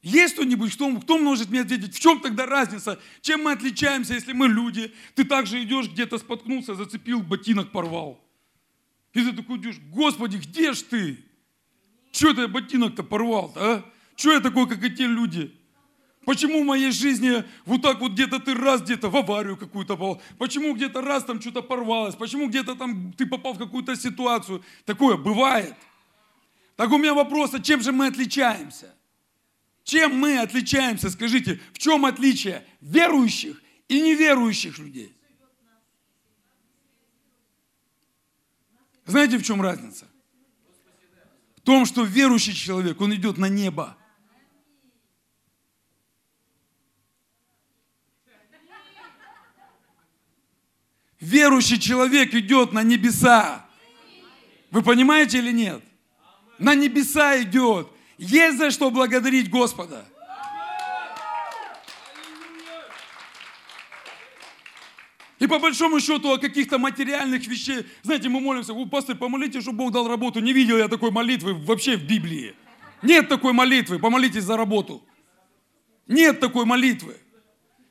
Есть 0.00 0.32
кто-нибудь, 0.32 0.72
кто, 0.72 0.96
кто 0.96 1.18
может 1.18 1.50
мне 1.50 1.60
ответить, 1.60 1.94
в 1.94 2.00
чем 2.00 2.20
тогда 2.20 2.46
разница? 2.46 2.98
Чем 3.20 3.42
мы 3.42 3.52
отличаемся, 3.52 4.14
если 4.14 4.32
мы 4.32 4.48
люди? 4.48 4.94
Ты 5.14 5.24
также 5.24 5.62
идешь, 5.62 5.90
где-то 5.90 6.16
споткнулся, 6.16 6.74
зацепил, 6.74 7.20
ботинок 7.20 7.70
порвал. 7.70 8.24
И 9.18 9.24
ты 9.24 9.32
такой 9.32 9.58
идешь, 9.58 9.80
Господи, 9.90 10.36
где 10.36 10.72
ж 10.72 10.82
ты? 10.82 11.24
Чего 12.12 12.34
ты 12.34 12.46
ботинок-то 12.46 13.02
порвал-то, 13.02 13.60
а? 13.60 13.84
Чего 14.14 14.34
я 14.34 14.40
такой, 14.40 14.68
как 14.68 14.82
эти 14.84 15.02
люди? 15.02 15.52
Почему 16.24 16.62
в 16.62 16.66
моей 16.66 16.92
жизни 16.92 17.42
вот 17.64 17.82
так 17.82 17.98
вот 18.00 18.12
где-то 18.12 18.38
ты 18.38 18.54
раз 18.54 18.82
где-то 18.82 19.08
в 19.08 19.16
аварию 19.16 19.56
какую-то 19.56 19.96
попал? 19.96 20.22
Почему 20.38 20.72
где-то 20.74 21.00
раз 21.00 21.24
там 21.24 21.40
что-то 21.40 21.62
порвалось? 21.62 22.14
Почему 22.14 22.48
где-то 22.48 22.76
там 22.76 23.12
ты 23.12 23.26
попал 23.26 23.54
в 23.54 23.58
какую-то 23.58 23.96
ситуацию? 23.96 24.62
Такое 24.84 25.16
бывает. 25.16 25.74
Так 26.76 26.92
у 26.92 26.98
меня 26.98 27.12
вопрос, 27.12 27.54
а 27.54 27.60
чем 27.60 27.80
же 27.80 27.90
мы 27.90 28.06
отличаемся? 28.06 28.94
Чем 29.82 30.16
мы 30.16 30.38
отличаемся, 30.38 31.10
скажите, 31.10 31.60
в 31.72 31.78
чем 31.78 32.04
отличие 32.04 32.64
верующих 32.80 33.60
и 33.88 34.00
неверующих 34.00 34.78
людей? 34.78 35.12
Знаете, 39.08 39.38
в 39.38 39.42
чем 39.42 39.62
разница? 39.62 40.06
В 41.56 41.60
том, 41.62 41.86
что 41.86 42.04
верующий 42.04 42.52
человек, 42.52 43.00
он 43.00 43.14
идет 43.14 43.38
на 43.38 43.46
небо. 43.46 43.96
Верующий 51.18 51.80
человек 51.80 52.34
идет 52.34 52.72
на 52.72 52.82
небеса. 52.82 53.66
Вы 54.70 54.82
понимаете 54.82 55.38
или 55.38 55.52
нет? 55.52 55.82
На 56.58 56.74
небеса 56.74 57.40
идет. 57.42 57.88
Есть 58.18 58.58
за 58.58 58.70
что 58.70 58.90
благодарить 58.90 59.48
Господа. 59.48 60.04
И 65.38 65.46
по 65.46 65.58
большому 65.58 66.00
счету 66.00 66.32
о 66.32 66.38
каких-то 66.38 66.78
материальных 66.78 67.46
вещах, 67.46 67.84
знаете, 68.02 68.28
мы 68.28 68.40
молимся, 68.40 68.74
пастор, 68.90 69.16
помолитесь, 69.16 69.62
чтобы 69.62 69.78
Бог 69.78 69.92
дал 69.92 70.08
работу. 70.08 70.40
Не 70.40 70.52
видел 70.52 70.78
я 70.78 70.88
такой 70.88 71.10
молитвы 71.10 71.54
вообще 71.54 71.96
в 71.96 72.04
Библии. 72.04 72.54
Нет 73.02 73.28
такой 73.28 73.52
молитвы, 73.52 74.00
помолитесь 74.00 74.42
за 74.42 74.56
работу. 74.56 75.04
Нет 76.08 76.40
такой 76.40 76.64
молитвы. 76.64 77.16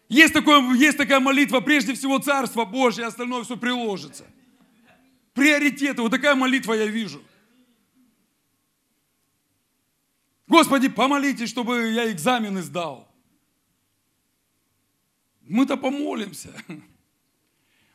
Есть, 0.09 0.33
такое, 0.33 0.73
есть 0.73 0.97
такая 0.97 1.19
молитва, 1.19 1.61
прежде 1.61 1.93
всего 1.93 2.19
Царство 2.19 2.65
Божье, 2.65 3.05
остальное 3.05 3.43
все 3.43 3.55
приложится. 3.55 4.25
Приоритеты. 5.33 6.01
Вот 6.01 6.11
такая 6.11 6.35
молитва 6.35 6.73
я 6.73 6.87
вижу. 6.87 7.21
Господи, 10.47 10.87
помолитесь, 10.87 11.49
чтобы 11.49 11.91
я 11.91 12.11
экзамены 12.11 12.61
сдал. 12.61 13.07
Мы-то 15.41 15.77
помолимся. 15.77 16.53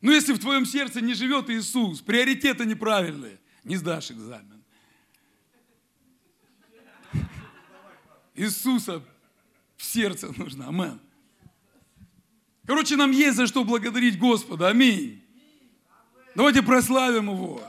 Но 0.02 0.10
если 0.10 0.32
в 0.32 0.40
твоем 0.40 0.66
сердце 0.66 1.00
не 1.00 1.14
живет 1.14 1.48
Иисус, 1.48 2.00
приоритеты 2.00 2.66
неправильные, 2.66 3.38
не 3.62 3.76
сдашь 3.76 4.10
экзамен. 4.10 4.62
Иисуса 8.34 9.02
в 9.76 9.84
сердце 9.84 10.32
нужно. 10.36 10.68
Амен. 10.68 11.00
Короче, 12.66 12.96
нам 12.96 13.12
есть 13.12 13.36
за 13.36 13.46
что 13.46 13.64
благодарить 13.64 14.18
Господа. 14.18 14.68
Аминь. 14.68 15.22
Давайте 16.34 16.62
прославим 16.62 17.30
Его. 17.30 17.62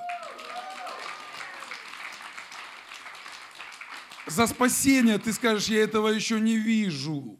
За 4.25 4.47
спасение 4.47 5.19
ты 5.19 5.33
скажешь, 5.33 5.67
я 5.67 5.83
этого 5.83 6.07
еще 6.07 6.39
не 6.39 6.57
вижу. 6.57 7.39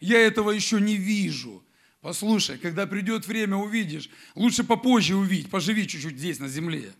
Я 0.00 0.18
этого 0.18 0.50
еще 0.50 0.80
не 0.80 0.96
вижу. 0.96 1.63
Послушай, 2.04 2.58
когда 2.58 2.86
придет 2.86 3.26
время, 3.26 3.56
увидишь. 3.56 4.10
Лучше 4.34 4.62
попозже 4.62 5.16
увидеть, 5.16 5.48
поживи 5.48 5.88
чуть-чуть 5.88 6.18
здесь, 6.18 6.38
на 6.38 6.48
земле. 6.48 6.92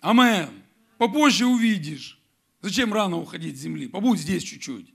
Амен. 0.00 0.50
Попозже 0.98 1.46
увидишь. 1.46 2.20
Зачем 2.60 2.94
рано 2.94 3.16
уходить 3.16 3.56
с 3.58 3.62
земли? 3.62 3.88
Побудь 3.88 4.20
здесь 4.20 4.44
чуть-чуть. 4.44 4.94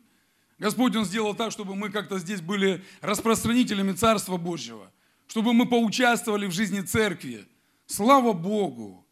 Господь, 0.57 0.95
Он 0.95 1.03
сделал 1.03 1.35
так, 1.35 1.51
чтобы 1.51 1.75
мы 1.75 1.89
как-то 1.89 2.17
здесь 2.17 2.39
были 2.39 2.81
распространителями 3.01 3.91
Царства 3.91 4.37
Божьего, 4.37 4.89
чтобы 5.27 5.51
мы 5.51 5.65
поучаствовали 5.65 6.45
в 6.45 6.51
жизни 6.51 6.79
церкви. 6.79 7.45
Слава 7.87 8.31
Богу! 8.31 9.05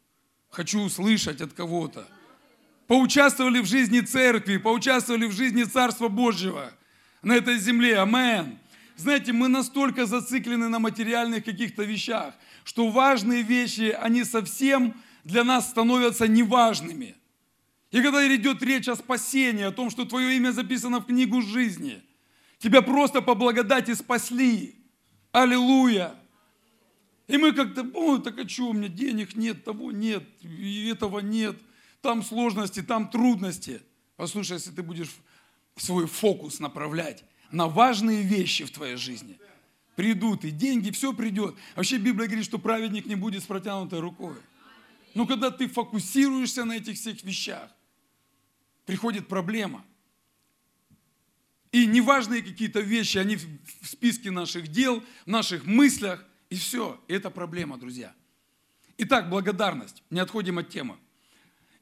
Хочу 0.51 0.79
услышать 0.79 1.41
от 1.41 1.51
кого-то. 1.51 2.07
Поучаствовали 2.87 3.59
в 3.59 3.65
жизни 3.65 3.99
церкви, 3.99 4.55
поучаствовали 4.55 5.25
в 5.25 5.33
жизни 5.33 5.63
Царства 5.63 6.07
Божьего 6.07 6.71
на 7.21 7.35
этой 7.35 7.57
земле. 7.57 7.99
Амен. 7.99 8.59
Знаете, 8.95 9.33
мы 9.33 9.47
настолько 9.47 10.05
зациклены 10.05 10.69
на 10.69 10.79
материальных 10.79 11.43
каких-то 11.43 11.83
вещах, 11.83 12.35
что 12.63 12.89
важные 12.89 13.41
вещи, 13.41 13.95
они 13.99 14.23
совсем 14.23 14.93
для 15.23 15.43
нас 15.43 15.69
становятся 15.69 16.27
неважными– 16.27 17.15
и 17.93 18.01
когда 18.01 18.25
идет 18.35 18.63
речь 18.63 18.87
о 18.87 18.95
спасении, 18.95 19.63
о 19.63 19.71
том, 19.71 19.91
что 19.91 20.05
твое 20.05 20.35
имя 20.35 20.51
записано 20.51 20.99
в 20.99 21.05
книгу 21.05 21.43
жизни, 21.43 22.01
тебя 22.57 22.81
просто 22.81 23.21
по 23.21 23.35
благодати 23.35 23.93
спасли. 23.93 24.73
Аллилуйя. 25.31 26.15
И 27.27 27.37
мы 27.37 27.51
как-то, 27.51 27.87
ой, 27.93 28.19
так 28.19 28.39
а 28.39 28.49
что, 28.49 28.69
у 28.69 28.73
меня 28.73 28.87
денег 28.87 29.35
нет, 29.35 29.63
того 29.63 29.91
нет, 29.91 30.23
и 30.41 30.87
этого 30.91 31.19
нет, 31.19 31.55
там 32.01 32.23
сложности, 32.23 32.81
там 32.81 33.11
трудности. 33.11 33.79
Послушай, 34.15 34.53
если 34.53 34.71
ты 34.71 34.81
будешь 34.81 35.15
свой 35.77 36.07
фокус 36.07 36.59
направлять 36.59 37.23
на 37.53 37.67
важные 37.67 38.23
вещи 38.23 38.65
в 38.65 38.71
твоей 38.71 38.97
жизни, 38.97 39.39
придут 39.95 40.43
и 40.43 40.49
деньги, 40.49 40.89
все 40.89 41.13
придет. 41.13 41.55
Вообще 41.75 41.97
Библия 41.97 42.25
говорит, 42.27 42.45
что 42.45 42.57
праведник 42.57 43.05
не 43.05 43.15
будет 43.15 43.43
с 43.43 43.45
протянутой 43.45 43.99
рукой. 43.99 44.35
Но 45.13 45.27
когда 45.27 45.51
ты 45.51 45.67
фокусируешься 45.67 46.65
на 46.65 46.73
этих 46.73 46.95
всех 46.95 47.23
вещах, 47.23 47.69
приходит 48.85 49.27
проблема. 49.27 49.85
И 51.71 51.85
неважные 51.85 52.41
какие-то 52.41 52.79
вещи, 52.79 53.19
они 53.19 53.35
в 53.35 53.87
списке 53.87 54.31
наших 54.31 54.67
дел, 54.67 55.03
в 55.25 55.29
наших 55.29 55.65
мыслях, 55.65 56.25
и 56.49 56.55
все. 56.55 56.99
это 57.07 57.29
проблема, 57.29 57.77
друзья. 57.77 58.15
Итак, 58.97 59.29
благодарность. 59.29 60.03
Не 60.09 60.19
отходим 60.19 60.57
от 60.57 60.69
темы. 60.69 60.97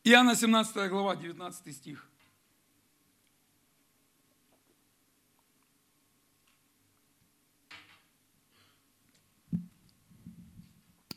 Иоанна 0.04 0.36
17 0.36 0.90
глава, 0.90 1.16
19 1.16 1.76
стих. 1.76 2.11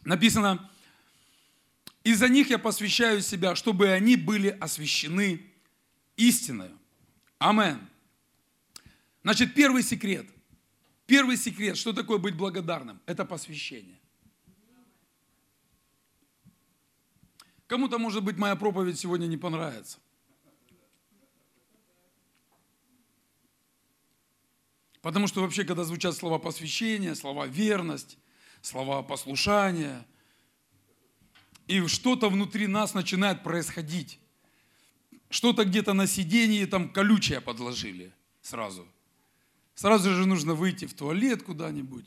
Написано, 0.05 0.71
«Из-за 2.03 2.29
них 2.29 2.51
я 2.51 2.59
посвящаю 2.59 3.23
себя, 3.23 3.57
чтобы 3.57 3.89
они 3.91 4.17
были 4.17 4.49
освящены 4.49 5.51
истиною. 6.17 6.79
Амен. 7.39 7.89
Значит, 9.23 9.55
первый 9.55 9.83
секрет. 9.83 10.29
Первый 11.07 11.37
секрет, 11.37 11.77
что 11.77 11.93
такое 11.93 12.19
быть 12.19 12.37
благодарным? 12.37 13.01
Это 13.07 13.25
посвящение. 13.25 13.99
Кому-то, 17.67 17.99
может 17.99 18.23
быть, 18.23 18.37
моя 18.37 18.57
проповедь 18.57 18.99
сегодня 18.99 19.27
не 19.27 19.37
понравится. 19.37 19.99
Потому 25.01 25.27
что 25.27 25.43
вообще, 25.43 25.65
когда 25.65 25.85
звучат 25.85 26.17
слова 26.17 26.39
посвящения, 26.39 27.15
слова 27.15 27.47
верность, 27.47 28.19
слова 28.65 29.03
послушания, 29.03 30.07
и 31.67 31.87
что-то 31.87 32.31
внутри 32.31 32.67
нас 32.67 32.95
начинает 32.95 33.43
происходить 33.43 34.19
что-то 35.35 35.65
где-то 35.65 35.93
на 35.93 36.07
сиденье, 36.07 36.67
там 36.67 36.89
колючее 36.89 37.41
подложили 37.41 38.13
сразу. 38.41 38.87
Сразу 39.75 40.15
же 40.15 40.27
нужно 40.27 40.55
выйти 40.55 40.85
в 40.85 40.95
туалет 40.95 41.43
куда-нибудь. 41.43 42.07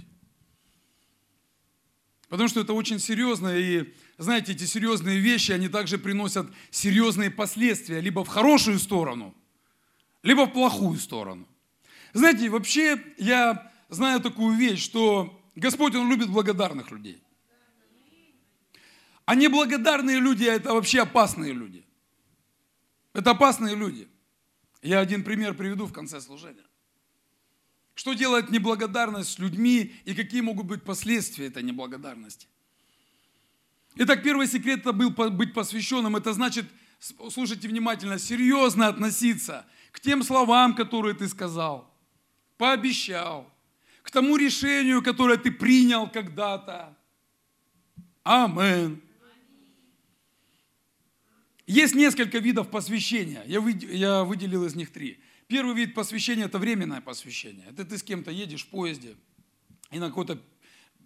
Потому 2.29 2.47
что 2.47 2.61
это 2.61 2.73
очень 2.73 2.99
серьезно, 2.99 3.49
и 3.55 3.93
знаете, 4.17 4.53
эти 4.53 4.63
серьезные 4.63 5.19
вещи, 5.19 5.51
они 5.51 5.67
также 5.67 5.97
приносят 5.97 6.47
серьезные 6.71 7.29
последствия, 7.29 7.99
либо 7.99 8.23
в 8.23 8.29
хорошую 8.29 8.79
сторону, 8.79 9.35
либо 10.23 10.45
в 10.45 10.53
плохую 10.53 10.97
сторону. 10.97 11.45
Знаете, 12.13 12.49
вообще 12.49 13.03
я 13.17 13.71
знаю 13.89 14.21
такую 14.21 14.57
вещь, 14.57 14.81
что 14.81 15.36
Господь, 15.57 15.95
Он 15.95 16.07
любит 16.07 16.29
благодарных 16.29 16.91
людей. 16.91 17.21
А 19.25 19.33
неблагодарные 19.33 20.19
люди– 20.19 20.43
это 20.45 20.73
вообще 20.73 21.01
опасные 21.01 21.51
люди. 21.51 21.83
Это 23.13 23.31
опасные 23.31 23.75
люди. 23.75 24.07
Я 24.83 24.99
один 24.99 25.23
пример 25.23 25.55
приведу 25.55 25.87
в 25.87 25.91
конце 25.91 26.21
служения. 26.21 26.63
Что 27.95 28.13
делает 28.13 28.51
неблагодарность 28.51 29.31
с 29.31 29.39
людьми 29.39 29.95
и 30.05 30.13
какие 30.13 30.41
могут 30.41 30.67
быть 30.67 30.83
последствия 30.83 31.47
этой 31.47 31.63
неблагодарности? 31.63 32.47
Итак, 33.95 34.21
первый 34.21 34.45
секрет 34.45 34.81
это 34.81 34.93
был 34.93 35.09
быть 35.09 35.55
посвященным. 35.55 36.15
Это 36.15 36.33
значит, 36.33 36.65
слушайте 37.31 37.67
внимательно, 37.67 38.19
серьезно 38.19 38.87
относиться 38.87 39.65
к 39.91 39.99
тем 39.99 40.21
словам, 40.21 40.75
которые 40.75 41.15
ты 41.15 41.27
сказал, 41.27 41.91
пообещал, 42.57 43.51
к 44.07 44.11
тому 44.11 44.37
решению, 44.37 45.03
которое 45.03 45.37
ты 45.37 45.51
принял 45.51 46.09
когда-то. 46.09 46.97
Аминь. 48.23 49.01
Есть 51.65 51.93
несколько 51.93 52.37
видов 52.37 52.69
посвящения. 52.69 53.43
Я, 53.45 54.23
выделил 54.23 54.65
из 54.65 54.75
них 54.75 54.93
три. 54.93 55.19
Первый 55.47 55.75
вид 55.75 55.93
посвящения– 55.93 56.45
это 56.45 56.57
временное 56.57 57.01
посвящение. 57.01 57.65
Это 57.69 57.83
ты 57.83 57.97
с 57.97 58.03
кем-то 58.03 58.31
едешь 58.31 58.63
в 58.63 58.67
поезде, 58.67 59.17
и 59.91 59.99
на 59.99 60.07
какой-то, 60.07 60.41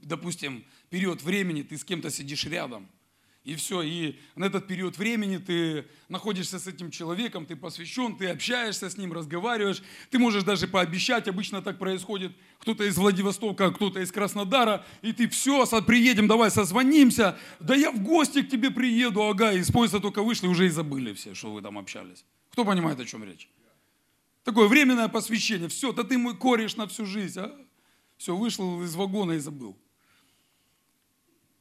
допустим, 0.03 0.63
период 0.91 1.23
времени 1.23 1.63
ты 1.63 1.79
с 1.79 1.83
кем-то 1.83 2.11
сидишь 2.11 2.45
рядом– 2.45 2.87
и 3.43 3.55
все, 3.55 3.81
и 3.81 4.19
на 4.35 4.45
этот 4.45 4.67
период 4.67 4.99
времени 4.99 5.37
ты 5.37 5.87
находишься 6.09 6.59
с 6.59 6.67
этим 6.67 6.91
человеком, 6.91 7.47
ты 7.47 7.55
посвящен, 7.55 8.15
ты 8.15 8.27
общаешься 8.27 8.87
с 8.87 8.97
ним, 8.97 9.13
разговариваешь. 9.13 9.81
Ты 10.11 10.19
можешь 10.19 10.43
даже 10.43 10.67
пообещать, 10.67 11.27
обычно 11.27 11.63
так 11.63 11.79
происходит, 11.79 12.33
кто-то 12.59 12.83
из 12.83 12.97
Владивостока, 12.97 13.71
кто-то 13.71 13.99
из 13.99 14.11
Краснодара, 14.11 14.85
и 15.01 15.11
ты 15.11 15.27
все, 15.27 15.65
приедем, 15.81 16.27
давай 16.27 16.51
созвонимся. 16.51 17.35
Да 17.59 17.73
я 17.73 17.91
в 17.91 18.03
гости 18.03 18.43
к 18.43 18.49
тебе 18.49 18.69
приеду, 18.69 19.23
ага, 19.23 19.53
из 19.53 19.71
поезда 19.71 19.99
только 19.99 20.21
вышли, 20.21 20.45
уже 20.45 20.67
и 20.67 20.69
забыли 20.69 21.13
все, 21.13 21.33
что 21.33 21.51
вы 21.51 21.63
там 21.63 21.79
общались. 21.79 22.23
Кто 22.51 22.63
понимает, 22.63 22.99
о 22.99 23.05
чем 23.05 23.23
речь? 23.23 23.49
Такое 24.43 24.67
временное 24.67 25.07
посвящение. 25.07 25.67
Все, 25.67 25.93
да 25.93 26.03
ты 26.03 26.17
мой 26.17 26.37
кореш 26.37 26.75
на 26.75 26.87
всю 26.87 27.05
жизнь. 27.05 27.39
А? 27.39 27.55
Все, 28.17 28.35
вышел 28.35 28.83
из 28.83 28.93
вагона 28.95 29.33
и 29.33 29.39
забыл. 29.39 29.77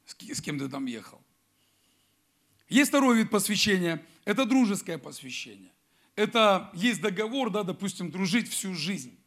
С 0.04 0.42
кем 0.42 0.58
ты 0.58 0.68
там 0.68 0.86
ехал. 0.86 1.22
Есть 2.70 2.90
второй 2.90 3.18
вид 3.18 3.30
посвящения, 3.30 4.02
это 4.24 4.46
дружеское 4.46 4.96
посвящение. 4.96 5.72
Это 6.14 6.70
есть 6.72 7.00
договор, 7.00 7.50
да, 7.50 7.64
допустим, 7.64 8.10
дружить 8.10 8.48
всю 8.48 8.74
жизнь. 8.74 9.18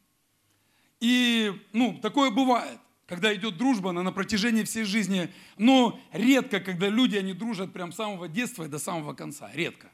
И, 1.01 1.51
ну, 1.73 1.99
такое 2.01 2.31
бывает, 2.31 2.79
когда 3.05 3.35
идет 3.35 3.57
дружба 3.57 3.91
на, 3.91 4.01
на 4.01 4.13
протяжении 4.13 4.63
всей 4.63 4.85
жизни, 4.85 5.29
но 5.57 5.99
редко, 6.13 6.61
когда 6.61 6.87
люди, 6.87 7.17
они 7.17 7.33
дружат 7.33 7.73
прям 7.73 7.91
с 7.91 7.97
самого 7.97 8.29
детства 8.29 8.63
и 8.63 8.69
до 8.69 8.79
самого 8.79 9.13
конца, 9.13 9.51
редко. 9.53 9.91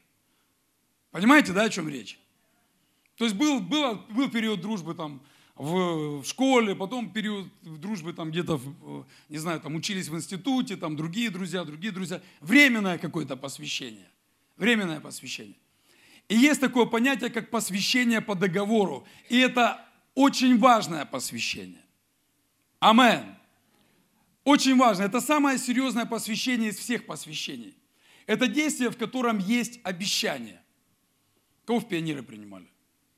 Понимаете, 1.10 1.52
да, 1.52 1.64
о 1.64 1.70
чем 1.70 1.88
речь? 1.88 2.20
То 3.16 3.24
есть 3.24 3.36
был, 3.36 3.58
был, 3.58 3.96
был 4.10 4.30
период 4.30 4.60
дружбы 4.60 4.94
там 4.94 5.20
в, 5.60 6.22
в 6.22 6.24
школе, 6.24 6.74
потом 6.74 7.10
период 7.10 7.46
дружбы 7.60 8.14
там 8.14 8.30
где-то, 8.30 8.56
в, 8.56 9.06
не 9.28 9.36
знаю, 9.36 9.60
там 9.60 9.74
учились 9.74 10.08
в 10.08 10.16
институте, 10.16 10.76
там 10.76 10.96
другие 10.96 11.28
друзья, 11.28 11.64
другие 11.64 11.92
друзья. 11.92 12.22
Временное 12.40 12.96
какое-то 12.96 13.36
посвящение. 13.36 14.08
Временное 14.56 15.00
посвящение. 15.00 15.56
И 16.28 16.34
есть 16.34 16.62
такое 16.62 16.86
понятие, 16.86 17.28
как 17.28 17.50
посвящение 17.50 18.22
по 18.22 18.34
договору. 18.34 19.06
И 19.28 19.36
это 19.36 19.86
очень 20.14 20.58
важное 20.58 21.04
посвящение. 21.04 21.84
Амен. 22.78 23.36
Очень 24.44 24.78
важно. 24.78 25.02
Это 25.02 25.20
самое 25.20 25.58
серьезное 25.58 26.06
посвящение 26.06 26.70
из 26.70 26.78
всех 26.78 27.04
посвящений. 27.04 27.74
Это 28.26 28.46
действие, 28.46 28.90
в 28.90 28.96
котором 28.96 29.38
есть 29.38 29.78
обещание. 29.82 30.62
Кого 31.66 31.80
в 31.80 31.88
пионеры 31.88 32.22
принимали? 32.22 32.66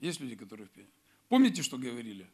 Есть 0.01 0.19
люди, 0.19 0.35
которые 0.35 0.67
в 0.67 0.71
пионеры? 0.71 1.02
Помните, 1.33 1.63
что 1.63 1.79
говорили? 1.79 2.29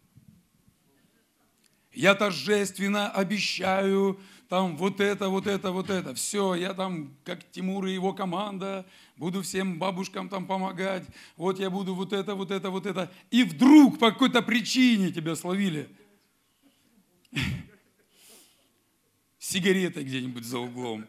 Я 1.92 2.16
торжественно 2.16 3.08
обещаю 3.08 4.18
там 4.48 4.76
вот 4.76 5.00
это, 5.00 5.28
вот 5.28 5.46
это, 5.46 5.70
вот 5.70 5.88
это. 5.88 6.16
Все, 6.16 6.56
я 6.56 6.74
там, 6.74 7.16
как 7.22 7.48
Тимур 7.52 7.86
и 7.86 7.92
его 7.92 8.12
команда, 8.12 8.84
буду 9.14 9.42
всем 9.42 9.78
бабушкам 9.78 10.28
там 10.28 10.48
помогать. 10.48 11.06
Вот 11.36 11.60
я 11.60 11.70
буду 11.70 11.94
вот 11.94 12.12
это, 12.12 12.34
вот 12.34 12.50
это, 12.50 12.70
вот 12.70 12.86
это. 12.86 13.08
И 13.30 13.44
вдруг 13.44 14.00
по 14.00 14.10
какой-то 14.10 14.42
причине 14.42 15.12
тебя 15.12 15.36
словили. 15.36 15.88
Сигаретой 19.38 20.02
где-нибудь 20.02 20.44
за 20.44 20.58
углом. 20.58 21.06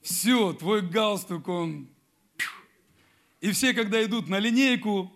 Все, 0.00 0.52
твой 0.52 0.80
галстук, 0.82 1.48
он... 1.48 1.88
И 3.40 3.50
все, 3.50 3.74
когда 3.74 4.00
идут 4.04 4.28
на 4.28 4.38
линейку, 4.38 5.12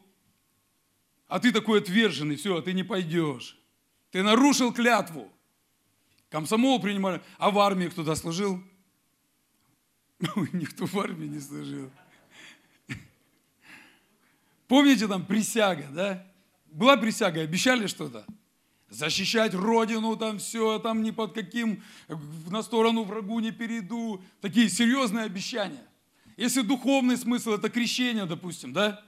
а 1.28 1.40
ты 1.40 1.52
такой 1.52 1.80
отверженный, 1.80 2.36
все, 2.36 2.60
ты 2.60 2.72
не 2.72 2.84
пойдешь. 2.84 3.58
Ты 4.10 4.22
нарушил 4.22 4.72
клятву. 4.72 5.32
Комсомол 6.30 6.80
принимали. 6.80 7.20
А 7.38 7.50
в 7.50 7.58
армии 7.58 7.88
кто-то 7.88 8.14
служил? 8.14 8.62
Никто 10.52 10.86
в 10.86 10.98
армии 10.98 11.26
не 11.26 11.40
служил. 11.40 11.90
Помните 14.68 15.08
там 15.08 15.24
присяга, 15.24 15.88
да? 15.92 16.26
Была 16.66 16.96
присяга, 16.96 17.40
обещали 17.40 17.86
что-то? 17.86 18.24
Защищать 18.88 19.54
Родину, 19.54 20.16
там 20.16 20.38
все, 20.38 20.78
там 20.78 21.02
ни 21.02 21.10
под 21.10 21.34
каким, 21.34 21.82
на 22.48 22.62
сторону 22.62 23.02
врагу 23.02 23.40
не 23.40 23.50
перейду. 23.50 24.22
Такие 24.40 24.68
серьезные 24.68 25.24
обещания. 25.24 25.84
Если 26.36 26.60
духовный 26.60 27.16
смысл, 27.16 27.52
это 27.52 27.68
крещение, 27.68 28.26
допустим, 28.26 28.72
да? 28.72 29.05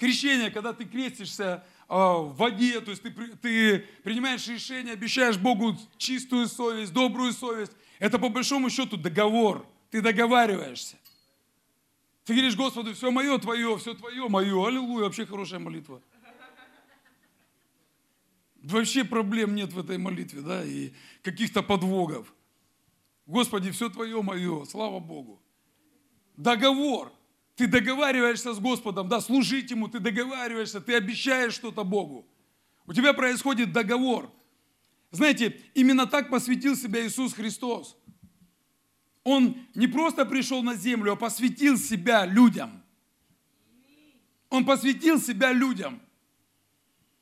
Крещение, 0.00 0.50
когда 0.50 0.72
ты 0.72 0.86
крестишься 0.86 1.62
а, 1.86 2.14
в 2.14 2.34
воде, 2.34 2.80
то 2.80 2.90
есть 2.90 3.02
ты, 3.02 3.10
ты 3.10 3.80
принимаешь 4.02 4.48
решение, 4.48 4.94
обещаешь 4.94 5.36
Богу 5.36 5.76
чистую 5.98 6.48
совесть, 6.48 6.94
добрую 6.94 7.34
совесть. 7.34 7.72
Это 7.98 8.18
по 8.18 8.30
большому 8.30 8.70
счету 8.70 8.96
договор. 8.96 9.66
Ты 9.90 10.00
договариваешься. 10.00 10.96
Ты 12.24 12.32
говоришь 12.32 12.56
Господу, 12.56 12.94
все 12.94 13.10
мое, 13.10 13.36
твое, 13.36 13.76
все 13.76 13.92
твое, 13.92 14.26
мое. 14.26 14.66
Аллилуйя, 14.66 15.04
вообще 15.04 15.26
хорошая 15.26 15.60
молитва. 15.60 16.00
Вообще 18.62 19.04
проблем 19.04 19.54
нет 19.54 19.74
в 19.74 19.80
этой 19.80 19.98
молитве, 19.98 20.40
да, 20.40 20.64
и 20.64 20.94
каких-то 21.22 21.62
подвогов. 21.62 22.32
Господи, 23.26 23.70
все 23.70 23.90
твое, 23.90 24.22
мое, 24.22 24.64
слава 24.64 24.98
Богу. 24.98 25.42
Договор. 26.38 27.12
Ты 27.60 27.66
договариваешься 27.66 28.54
с 28.54 28.58
Господом, 28.58 29.06
да, 29.10 29.20
служить 29.20 29.70
Ему, 29.70 29.86
ты 29.86 29.98
договариваешься, 29.98 30.80
ты 30.80 30.94
обещаешь 30.94 31.52
что-то 31.52 31.84
Богу. 31.84 32.26
У 32.86 32.94
тебя 32.94 33.12
происходит 33.12 33.74
договор. 33.74 34.32
Знаете, 35.10 35.60
именно 35.74 36.06
так 36.06 36.30
посвятил 36.30 36.74
себя 36.74 37.06
Иисус 37.06 37.34
Христос. 37.34 37.98
Он 39.24 39.58
не 39.74 39.88
просто 39.88 40.24
пришел 40.24 40.62
на 40.62 40.74
землю, 40.74 41.12
а 41.12 41.16
посвятил 41.16 41.76
себя 41.76 42.24
людям. 42.24 42.82
Он 44.48 44.64
посвятил 44.64 45.20
себя 45.20 45.52
людям. 45.52 46.00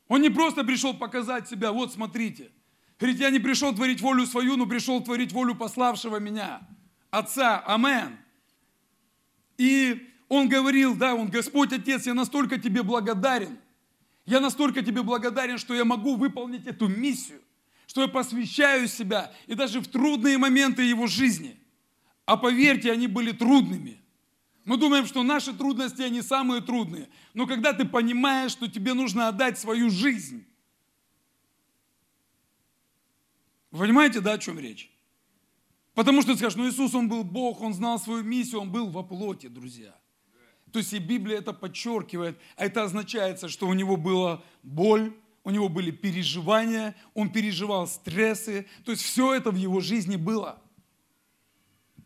Он 0.07 0.22
не 0.22 0.31
просто 0.31 0.62
пришел 0.62 0.94
показать 0.94 1.48
себя, 1.48 1.72
вот 1.72 1.92
смотрите. 1.92 2.53
Говорит, 3.01 3.18
я 3.18 3.31
не 3.31 3.40
пришел 3.40 3.74
творить 3.74 4.01
волю 4.01 4.24
свою, 4.24 4.57
но 4.57 4.66
пришел 4.66 5.03
творить 5.03 5.33
волю 5.33 5.57
пославшего 5.57 6.20
меня. 6.20 6.61
Отца, 7.11 7.61
амен. 7.66 8.16
И 9.57 10.09
он 10.28 10.48
говорил, 10.48 10.94
да, 10.94 11.14
он, 11.14 11.28
Господь 11.28 11.72
Отец, 11.72 12.06
я 12.06 12.14
настолько 12.14 12.58
тебе 12.58 12.82
благодарен. 12.82 13.58
Я 14.26 14.40
настолько 14.40 14.82
тебе 14.82 15.02
благодарен, 15.02 15.56
что 15.56 15.74
я 15.74 15.84
могу 15.84 16.16
выполнить 16.16 16.66
эту 16.66 16.86
миссию, 16.86 17.40
что 17.86 18.02
я 18.02 18.08
посвящаю 18.08 18.86
себя 18.88 19.32
и 19.46 19.54
даже 19.54 19.80
в 19.80 19.88
трудные 19.88 20.36
моменты 20.36 20.82
его 20.82 21.06
жизни. 21.06 21.58
А 22.26 22.36
поверьте, 22.36 22.92
они 22.92 23.06
были 23.06 23.32
трудными. 23.32 24.02
Мы 24.66 24.76
думаем, 24.76 25.06
что 25.06 25.22
наши 25.22 25.54
трудности, 25.54 26.02
они 26.02 26.20
самые 26.20 26.60
трудные. 26.60 27.08
Но 27.32 27.46
когда 27.46 27.72
ты 27.72 27.86
понимаешь, 27.86 28.52
что 28.52 28.68
тебе 28.68 28.92
нужно 28.92 29.28
отдать 29.28 29.58
свою 29.58 29.88
жизнь, 29.88 30.44
вы 33.70 33.86
понимаете, 33.86 34.20
да, 34.20 34.34
о 34.34 34.38
чем 34.38 34.58
речь? 34.58 34.90
Потому 35.94 36.20
что 36.20 36.32
ты 36.32 36.38
скажешь, 36.38 36.56
ну 36.56 36.68
Иисус, 36.68 36.94
Он 36.94 37.08
был 37.08 37.24
Бог, 37.24 37.62
Он 37.62 37.72
знал 37.72 37.98
свою 37.98 38.22
миссию, 38.22 38.60
Он 38.60 38.70
был 38.70 38.90
во 38.90 39.02
плоти, 39.02 39.46
друзья. 39.46 39.97
То 40.72 40.78
есть 40.81 40.92
и 40.92 40.98
Библия 40.98 41.38
это 41.38 41.52
подчеркивает. 41.52 42.38
А 42.57 42.64
это 42.64 42.85
означает, 42.85 43.50
что 43.50 43.66
у 43.66 43.74
него 43.74 43.96
была 43.96 44.42
боль, 44.62 45.14
у 45.44 45.50
него 45.50 45.68
были 45.68 45.90
переживания, 45.90 46.94
он 47.14 47.31
переживал 47.31 47.87
стрессы. 47.87 48.66
То 48.85 48.92
есть 48.92 49.02
все 49.02 49.35
это 49.35 49.50
в 49.50 49.57
его 49.57 49.81
жизни 49.81 50.16
было. 50.16 50.62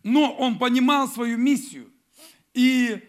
Но 0.03 0.33
он 0.35 0.59
понимал 0.59 1.09
свою 1.09 1.39
миссию. 1.39 1.91
И 2.55 3.03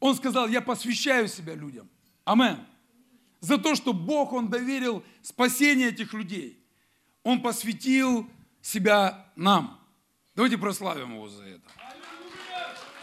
он 0.00 0.14
сказал, 0.14 0.48
я 0.48 0.60
посвящаю 0.60 1.28
себя 1.28 1.54
людям. 1.54 1.88
Амен. 2.24 2.58
За 3.40 3.58
то, 3.58 3.74
что 3.74 3.92
Бог, 3.92 4.32
Он 4.32 4.48
доверил 4.48 5.04
спасение 5.20 5.88
этих 5.88 6.14
людей. 6.14 6.58
Он 7.22 7.42
посвятил 7.42 8.26
себя 8.62 9.30
нам. 9.36 9.78
Давайте 10.34 10.56
прославим 10.56 11.14
Его 11.14 11.28
за 11.28 11.44
это. 11.44 11.70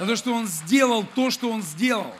То, 0.05 0.15
что 0.15 0.33
Он 0.33 0.47
сделал 0.47 1.05
то, 1.05 1.29
что 1.29 1.51
Он 1.51 1.61
сделал. 1.61 2.13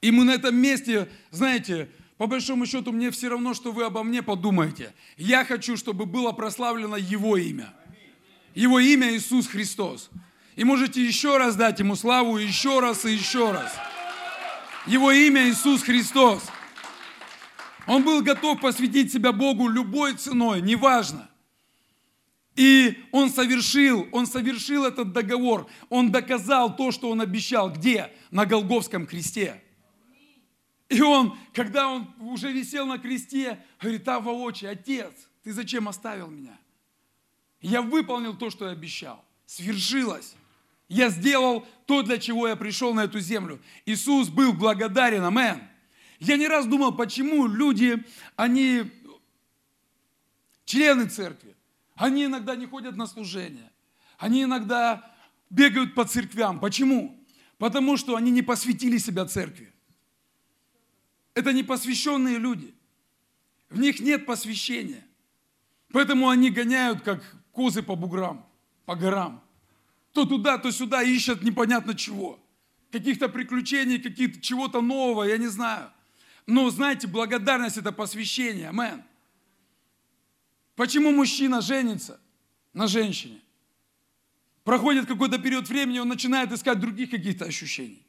И 0.00 0.10
мы 0.10 0.24
на 0.24 0.32
этом 0.32 0.56
месте, 0.56 1.08
знаете, 1.30 1.88
по 2.18 2.26
большому 2.26 2.66
счету, 2.66 2.90
мне 2.90 3.10
все 3.10 3.28
равно, 3.28 3.54
что 3.54 3.70
вы 3.70 3.84
обо 3.84 4.02
мне 4.02 4.22
подумаете. 4.22 4.94
Я 5.16 5.44
хочу, 5.44 5.76
чтобы 5.76 6.06
было 6.06 6.32
прославлено 6.32 6.96
Его 6.96 7.36
имя. 7.36 7.72
Его 8.54 8.80
имя 8.80 9.14
Иисус 9.14 9.46
Христос. 9.46 10.10
И 10.56 10.64
можете 10.64 11.04
еще 11.04 11.36
раз 11.36 11.54
дать 11.54 11.78
Ему 11.78 11.94
славу, 11.94 12.36
еще 12.36 12.80
раз 12.80 13.04
и 13.04 13.12
еще 13.12 13.52
раз. 13.52 13.72
Его 14.86 15.12
имя 15.12 15.48
Иисус 15.48 15.82
Христос. 15.82 16.42
Он 17.86 18.02
был 18.02 18.22
готов 18.22 18.60
посвятить 18.60 19.12
себя 19.12 19.30
Богу 19.30 19.68
любой 19.68 20.14
ценой, 20.14 20.62
неважно. 20.62 21.28
И 22.56 23.04
он 23.12 23.30
совершил, 23.30 24.08
он 24.12 24.26
совершил 24.26 24.86
этот 24.86 25.12
договор. 25.12 25.68
Он 25.90 26.10
доказал 26.10 26.74
то, 26.74 26.90
что 26.90 27.10
он 27.10 27.20
обещал. 27.20 27.70
Где? 27.70 28.10
На 28.30 28.46
Голговском 28.46 29.06
кресте. 29.06 29.62
И 30.88 31.00
он, 31.02 31.36
когда 31.52 31.88
он 31.88 32.08
уже 32.20 32.52
висел 32.52 32.86
на 32.86 32.98
кресте, 32.98 33.62
говорит, 33.80 34.08
а 34.08 34.20
воочию, 34.20 34.70
отец, 34.70 35.12
ты 35.42 35.52
зачем 35.52 35.88
оставил 35.88 36.28
меня? 36.28 36.58
Я 37.60 37.82
выполнил 37.82 38.34
то, 38.36 38.50
что 38.50 38.66
я 38.66 38.72
обещал. 38.72 39.22
Свершилось. 39.46 40.34
Я 40.88 41.10
сделал 41.10 41.66
то, 41.84 42.02
для 42.02 42.18
чего 42.18 42.46
я 42.46 42.56
пришел 42.56 42.94
на 42.94 43.04
эту 43.04 43.18
землю. 43.18 43.60
Иисус 43.84 44.28
был 44.28 44.52
благодарен, 44.52 45.24
амен. 45.24 45.60
Я 46.20 46.36
не 46.36 46.46
раз 46.46 46.66
думал, 46.66 46.92
почему 46.92 47.46
люди, 47.46 48.02
они 48.36 48.84
члены 50.64 51.08
церкви, 51.08 51.55
они 51.96 52.26
иногда 52.26 52.54
не 52.56 52.66
ходят 52.66 52.96
на 52.96 53.06
служение. 53.06 53.70
Они 54.18 54.44
иногда 54.44 55.14
бегают 55.50 55.94
по 55.94 56.04
церквям. 56.04 56.60
Почему? 56.60 57.18
Потому 57.58 57.96
что 57.96 58.16
они 58.16 58.30
не 58.30 58.42
посвятили 58.42 58.98
себя 58.98 59.26
церкви. 59.26 59.72
Это 61.34 61.52
не 61.52 61.62
посвященные 61.62 62.38
люди. 62.38 62.74
В 63.68 63.78
них 63.78 64.00
нет 64.00 64.26
посвящения. 64.26 65.04
Поэтому 65.92 66.28
они 66.28 66.50
гоняют, 66.50 67.02
как 67.02 67.22
козы 67.52 67.82
по 67.82 67.96
буграм, 67.96 68.46
по 68.84 68.94
горам. 68.94 69.42
То 70.12 70.24
туда, 70.24 70.58
то 70.58 70.70
сюда 70.70 71.02
ищут 71.02 71.42
непонятно 71.42 71.94
чего. 71.94 72.38
Каких-то 72.90 73.28
приключений, 73.28 73.98
каких-то 73.98 74.40
чего-то 74.40 74.80
нового, 74.80 75.24
я 75.24 75.36
не 75.38 75.48
знаю. 75.48 75.90
Но 76.46 76.70
знаете, 76.70 77.06
благодарность 77.06 77.76
это 77.76 77.92
посвящение. 77.92 78.68
Амен. 78.68 79.02
Почему 80.76 81.10
мужчина 81.10 81.60
женится 81.62 82.20
на 82.74 82.86
женщине? 82.86 83.40
Проходит 84.62 85.06
какой-то 85.06 85.38
период 85.38 85.68
времени, 85.68 85.98
он 85.98 86.08
начинает 86.08 86.52
искать 86.52 86.78
других 86.78 87.10
каких-то 87.10 87.46
ощущений. 87.46 88.06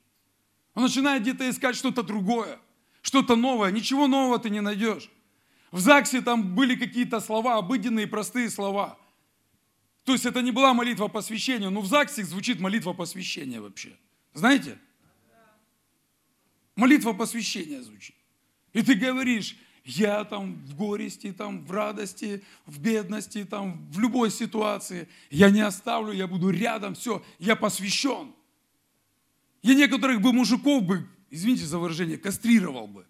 Он 0.73 0.84
начинает 0.84 1.21
где-то 1.23 1.49
искать 1.49 1.75
что-то 1.75 2.03
другое, 2.03 2.60
что-то 3.01 3.36
новое. 3.36 3.71
Ничего 3.71 4.08
нового 4.08 4.38
ты 4.38 4.49
не 4.49 4.62
найдешь. 4.62 5.10
В 5.71 5.80
ЗАГСе 5.80 6.21
там 6.21 6.56
были 6.56 6.75
какие-то 6.75 7.19
слова, 7.19 7.58
обыденные, 7.58 8.06
простые 8.06 8.49
слова. 8.49 8.97
То 10.03 10.13
есть 10.13 10.25
это 10.25 10.41
не 10.41 10.51
была 10.51 10.73
молитва 10.73 11.08
посвящения, 11.08 11.69
но 11.69 11.82
в 11.82 11.88
ЗАГСе 11.88 12.23
звучит 12.23 12.60
молитва 12.60 12.93
посвящения 12.93 13.62
вообще. 13.62 13.97
Знаете? 14.34 14.77
Молитва 16.75 17.13
посвящения 17.13 17.82
звучит. 17.82 18.15
И 18.73 18.82
ты 18.82 18.95
говоришь, 18.95 19.58
я 19.88 20.26
там 20.26 20.56
в 20.65 20.76
горести, 20.76 21.32
там 21.32 21.65
в 21.65 21.71
радости, 21.71 22.43
в 22.65 22.78
бедности, 22.80 23.45
там 23.45 23.88
в 23.89 24.00
любой 24.00 24.30
ситуации, 24.30 25.08
я 25.30 25.50
не 25.50 25.62
оставлю, 25.62 26.12
я 26.12 26.28
буду 26.28 26.50
рядом, 26.50 26.93
все, 26.93 27.23
я 27.39 27.56
посвящен. 27.56 28.34
Я 29.63 29.76
некоторых 29.76 30.19
бы 30.21 30.34
мужиков 30.34 30.84
бы, 30.84 31.08
извините 31.30 31.65
за 31.65 31.80
выражение, 31.80 32.17
кастрировал 32.17 32.88
бы. 32.88 33.06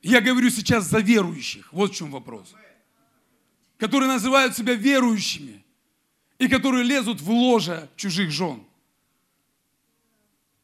Я 0.00 0.20
говорю 0.20 0.48
сейчас 0.48 0.84
за 0.84 1.00
верующих, 1.00 1.72
вот 1.72 1.92
в 1.92 1.96
чем 1.96 2.12
вопрос. 2.12 2.54
Которые 3.78 4.08
называют 4.08 4.56
себя 4.56 4.74
верующими 4.74 5.64
и 6.38 6.46
которые 6.46 6.84
лезут 6.84 7.20
в 7.20 7.30
ложе 7.30 7.90
чужих 7.96 8.30
жен. 8.30 8.64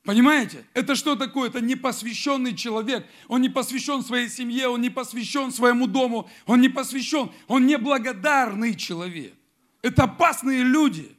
Понимаете? 0.07 0.65
Это 0.73 0.95
что 0.95 1.17
такое? 1.17 1.49
Это 1.49 1.61
непосвященный 1.61 2.55
человек. 2.55 3.05
Он 3.27 3.43
не 3.43 3.49
посвящен 3.49 4.05
своей 4.05 4.29
семье, 4.29 4.69
он 4.69 4.81
не 4.81 4.89
посвящен 4.89 5.51
своему 5.51 5.89
дому, 5.89 6.31
он 6.47 6.61
не 6.61 6.69
посвящен, 6.69 7.29
он 7.49 7.67
неблагодарный 7.67 8.77
человек. 8.77 9.35
Это 9.83 10.05
опасные 10.05 10.63
люди. 10.63 11.11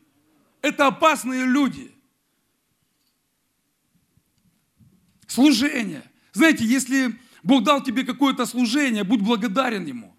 Это 0.62 0.88
опасные 0.88 1.45
люди. 1.45 1.91
Служение. 5.28 6.04
Знаете, 6.32 6.63
если 6.63 7.13
Бог 7.43 7.65
дал 7.65 7.84
тебе 7.84 8.06
какое-то 8.06 8.45
служение, 8.45 9.04
будь 9.04 9.19
благодарен 9.19 9.86
Ему. 9.86 10.15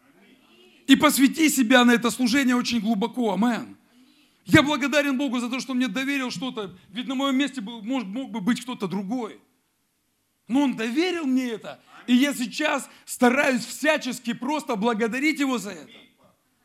И 0.87 0.95
посвяти 0.95 1.49
себя 1.49 1.87
на 1.87 1.93
это 1.93 2.11
служение 2.11 2.55
очень 2.55 2.81
глубоко. 2.81 3.33
Амен. 3.33 3.78
Я 4.49 4.63
благодарен 4.63 5.19
Богу 5.19 5.39
за 5.41 5.51
то, 5.51 5.61
что 5.61 5.75
мне 5.75 5.89
доверил 5.89 6.31
что-то. 6.31 6.75
Ведь 6.89 7.07
на 7.07 7.15
моем 7.15 7.37
месте 7.37 7.61
был, 7.61 7.83
мог, 7.83 8.05
мог 8.05 8.31
бы 8.31 8.41
быть 8.41 8.63
кто-то 8.63 8.89
другой. 8.89 9.39
Но 10.49 10.63
Он 10.63 10.75
доверил 10.75 11.27
мне 11.27 11.51
это. 11.51 11.79
И 12.07 12.15
я 12.15 12.33
сейчас 12.33 12.89
стараюсь 13.05 13.65
всячески 13.65 14.33
просто 14.33 14.75
благодарить 14.77 15.39
Его 15.39 15.59
за 15.59 15.73
это. 15.73 15.93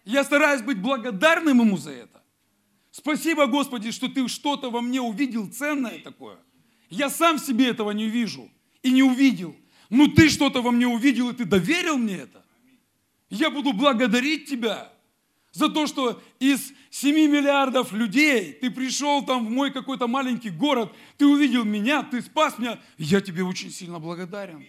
Я 0.06 0.24
стараюсь 0.24 0.62
быть 0.62 0.82
благодарным 0.82 1.60
Ему 1.60 1.78
за 1.78 1.91
это. 1.91 2.24
Спасибо, 2.89 3.48
Господи, 3.48 3.91
что 3.91 4.08
Ты 4.08 4.30
что-то 4.30 4.72
во 4.72 4.80
мне 4.80 5.02
увидел 5.02 5.52
ценное 5.52 6.00
такое. 6.00 6.38
Я 6.89 7.10
сам 7.10 7.38
себе 7.38 7.67
этого 7.67 7.91
не 7.91 8.08
вижу 8.08 8.50
и 8.82 8.91
не 8.91 9.04
увидел. 9.04 9.58
Но 9.89 10.08
Ты 10.08 10.30
что-то 10.30 10.62
во 10.62 10.72
мне 10.72 10.88
увидел, 10.88 11.30
и 11.30 11.36
Ты 11.36 11.43
доверил 11.43 11.98
мне 11.98 12.15
это. 12.15 12.46
Я 13.30 13.50
буду 13.50 13.74
благодарить 13.74 14.50
Тебя 14.50 14.93
за 15.52 15.67
то, 15.67 15.86
что 15.86 16.22
из 16.39 16.72
7 16.93 17.15
миллиардов 17.15 17.91
людей 17.91 18.53
ты 18.53 18.69
пришел 18.69 19.25
там 19.25 19.47
в 19.47 19.49
мой 19.49 19.71
какой-то 19.71 20.08
маленький 20.08 20.51
город, 20.51 20.93
ты 21.17 21.25
увидел 21.25 21.63
меня, 21.63 22.03
ты 22.03 22.21
спас 22.21 22.60
меня. 22.60 22.79
Я 22.99 23.19
тебе 23.19 23.43
очень 23.43 23.71
сильно 23.71 23.97
благодарен. 23.99 24.63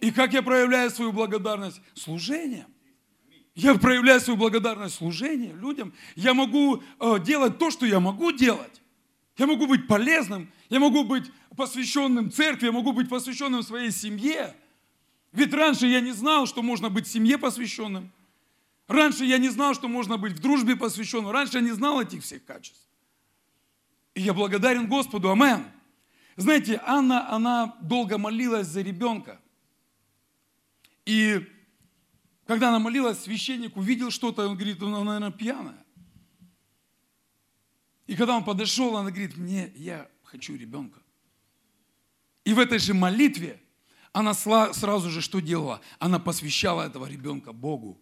И 0.00 0.10
как 0.10 0.32
я 0.32 0.40
проявляю 0.40 0.90
свою 0.90 1.12
благодарность? 1.12 1.82
Служением. 1.92 2.64
Я 3.54 3.74
проявляю 3.74 4.22
свою 4.22 4.38
благодарность 4.38 4.94
служением 4.94 5.60
людям. 5.60 5.92
Я 6.16 6.32
могу 6.32 6.82
э, 6.98 7.18
делать 7.22 7.58
то, 7.58 7.70
что 7.70 7.84
я 7.84 8.00
могу 8.00 8.32
делать. 8.32 8.80
Я 9.36 9.46
могу 9.46 9.66
быть 9.66 9.86
полезным, 9.86 10.50
я 10.70 10.80
могу 10.80 11.04
быть 11.04 11.30
посвященным 11.58 12.32
церкви, 12.32 12.66
я 12.66 12.72
могу 12.72 12.94
быть 12.94 13.10
посвященным 13.10 13.62
своей 13.62 13.90
семье. 13.90 14.56
Ведь 15.30 15.52
раньше 15.52 15.86
я 15.88 16.00
не 16.00 16.12
знал, 16.12 16.46
что 16.46 16.62
можно 16.62 16.88
быть 16.88 17.06
семье 17.06 17.36
посвященным. 17.36 18.10
Раньше 18.86 19.24
я 19.24 19.38
не 19.38 19.48
знал, 19.48 19.74
что 19.74 19.88
можно 19.88 20.18
быть 20.18 20.34
в 20.34 20.40
дружбе 20.40 20.76
посвященным. 20.76 21.30
Раньше 21.30 21.58
я 21.58 21.62
не 21.62 21.72
знал 21.72 22.00
этих 22.00 22.22
всех 22.22 22.44
качеств. 22.44 22.86
И 24.14 24.20
я 24.20 24.34
благодарен 24.34 24.86
Господу. 24.86 25.30
Амен. 25.30 25.64
Знаете, 26.36 26.80
Анна, 26.84 27.30
она 27.30 27.76
долго 27.80 28.18
молилась 28.18 28.66
за 28.66 28.82
ребенка. 28.82 29.40
И 31.06 31.46
когда 32.46 32.68
она 32.68 32.78
молилась, 32.78 33.20
священник 33.20 33.76
увидел 33.76 34.10
что-то, 34.10 34.46
он 34.48 34.56
говорит, 34.56 34.82
она, 34.82 35.02
наверное, 35.02 35.30
пьяная. 35.30 35.84
И 38.06 38.16
когда 38.16 38.36
он 38.36 38.44
подошел, 38.44 38.96
она 38.96 39.10
говорит, 39.10 39.36
мне, 39.36 39.72
я 39.76 40.10
хочу 40.22 40.56
ребенка. 40.56 41.00
И 42.44 42.52
в 42.52 42.58
этой 42.58 42.78
же 42.78 42.92
молитве 42.92 43.62
она 44.12 44.34
сразу 44.34 45.10
же 45.10 45.22
что 45.22 45.40
делала? 45.40 45.80
Она 45.98 46.18
посвящала 46.18 46.82
этого 46.82 47.06
ребенка 47.06 47.52
Богу. 47.52 47.98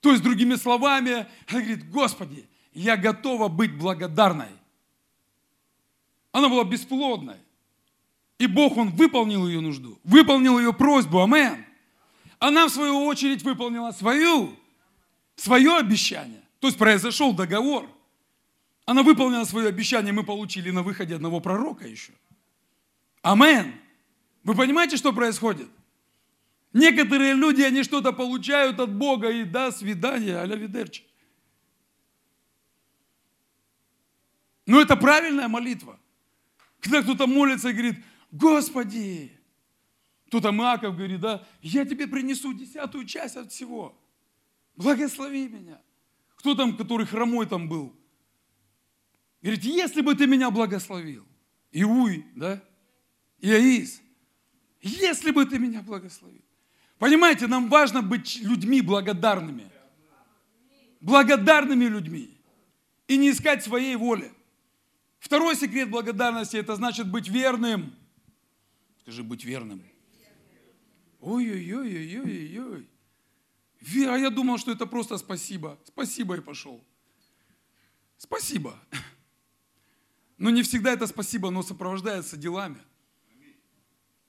То 0.00 0.12
есть, 0.12 0.22
другими 0.22 0.54
словами, 0.54 1.26
она 1.48 1.60
говорит, 1.60 1.90
Господи, 1.90 2.48
я 2.72 2.96
готова 2.96 3.48
быть 3.48 3.76
благодарной. 3.76 4.48
Она 6.32 6.48
была 6.48 6.64
бесплодной. 6.64 7.36
И 8.38 8.46
Бог, 8.46 8.76
Он 8.76 8.90
выполнил 8.90 9.48
ее 9.48 9.60
нужду, 9.60 9.98
выполнил 10.04 10.58
ее 10.58 10.72
просьбу, 10.72 11.20
амен. 11.20 11.64
Она, 12.38 12.68
в 12.68 12.70
свою 12.70 13.04
очередь, 13.04 13.42
выполнила 13.42 13.90
свою, 13.90 14.54
свое 15.34 15.76
обещание. 15.76 16.42
То 16.60 16.68
есть, 16.68 16.78
произошел 16.78 17.32
договор. 17.32 17.88
Она 18.86 19.02
выполнила 19.02 19.44
свое 19.44 19.68
обещание, 19.68 20.12
мы 20.12 20.22
получили 20.22 20.70
на 20.70 20.82
выходе 20.82 21.16
одного 21.16 21.40
пророка 21.40 21.86
еще. 21.86 22.12
Амен. 23.22 23.74
Вы 24.44 24.54
понимаете, 24.54 24.96
что 24.96 25.12
происходит? 25.12 25.68
Некоторые 26.72 27.34
люди, 27.34 27.62
они 27.62 27.82
что-то 27.82 28.12
получают 28.12 28.78
от 28.78 28.94
Бога 28.94 29.30
и 29.30 29.44
до 29.44 29.70
свидания, 29.72 30.36
аля. 30.36 30.58
Но 34.66 34.80
это 34.80 34.96
правильная 34.96 35.48
молитва. 35.48 35.98
Когда 36.80 37.02
кто-то 37.02 37.26
молится 37.26 37.70
и 37.70 37.72
говорит, 37.72 38.04
Господи, 38.30 39.32
кто-то 40.26 40.52
Маков 40.52 40.94
говорит, 40.94 41.20
да, 41.20 41.46
я 41.62 41.86
тебе 41.86 42.06
принесу 42.06 42.52
десятую 42.52 43.06
часть 43.06 43.36
от 43.36 43.50
всего. 43.50 43.98
Благослови 44.76 45.48
меня. 45.48 45.80
Кто 46.36 46.54
там, 46.54 46.76
который 46.76 47.06
хромой 47.06 47.46
там 47.46 47.68
был? 47.68 47.96
Говорит, 49.40 49.64
если 49.64 50.02
бы 50.02 50.14
ты 50.14 50.26
меня 50.26 50.50
благословил, 50.50 51.26
Иуй, 51.72 52.26
да, 52.34 52.62
Иаис, 53.40 54.00
если 54.80 55.30
бы 55.30 55.44
ты 55.44 55.58
меня 55.58 55.82
благословил. 55.82 56.42
Понимаете, 56.98 57.46
нам 57.46 57.68
важно 57.68 58.02
быть 58.02 58.40
людьми 58.40 58.80
благодарными. 58.80 59.70
Благодарными 61.00 61.84
людьми. 61.84 62.36
И 63.06 63.16
не 63.16 63.30
искать 63.30 63.62
своей 63.62 63.96
воли. 63.96 64.32
Второй 65.18 65.56
секрет 65.56 65.90
благодарности– 65.90 66.56
это 66.58 66.76
значит 66.76 67.10
быть 67.10 67.28
верным. 67.28 67.94
Скажи, 69.02 69.22
быть 69.22 69.44
верным. 69.44 69.82
Ой-ой-ой-ой-ой-ой. 71.20 72.88
А 74.08 74.18
я 74.18 74.30
думал, 74.30 74.58
что 74.58 74.72
это 74.72 74.86
просто 74.86 75.18
спасибо. 75.18 75.78
Спасибо 75.84 76.36
и 76.36 76.40
пошел. 76.40 76.84
Спасибо. 78.16 78.78
Но 80.38 80.50
не 80.50 80.62
всегда 80.62 80.92
это 80.92 81.06
спасибо, 81.06 81.50
но 81.50 81.62
сопровождается 81.62 82.36
делами. 82.36 82.78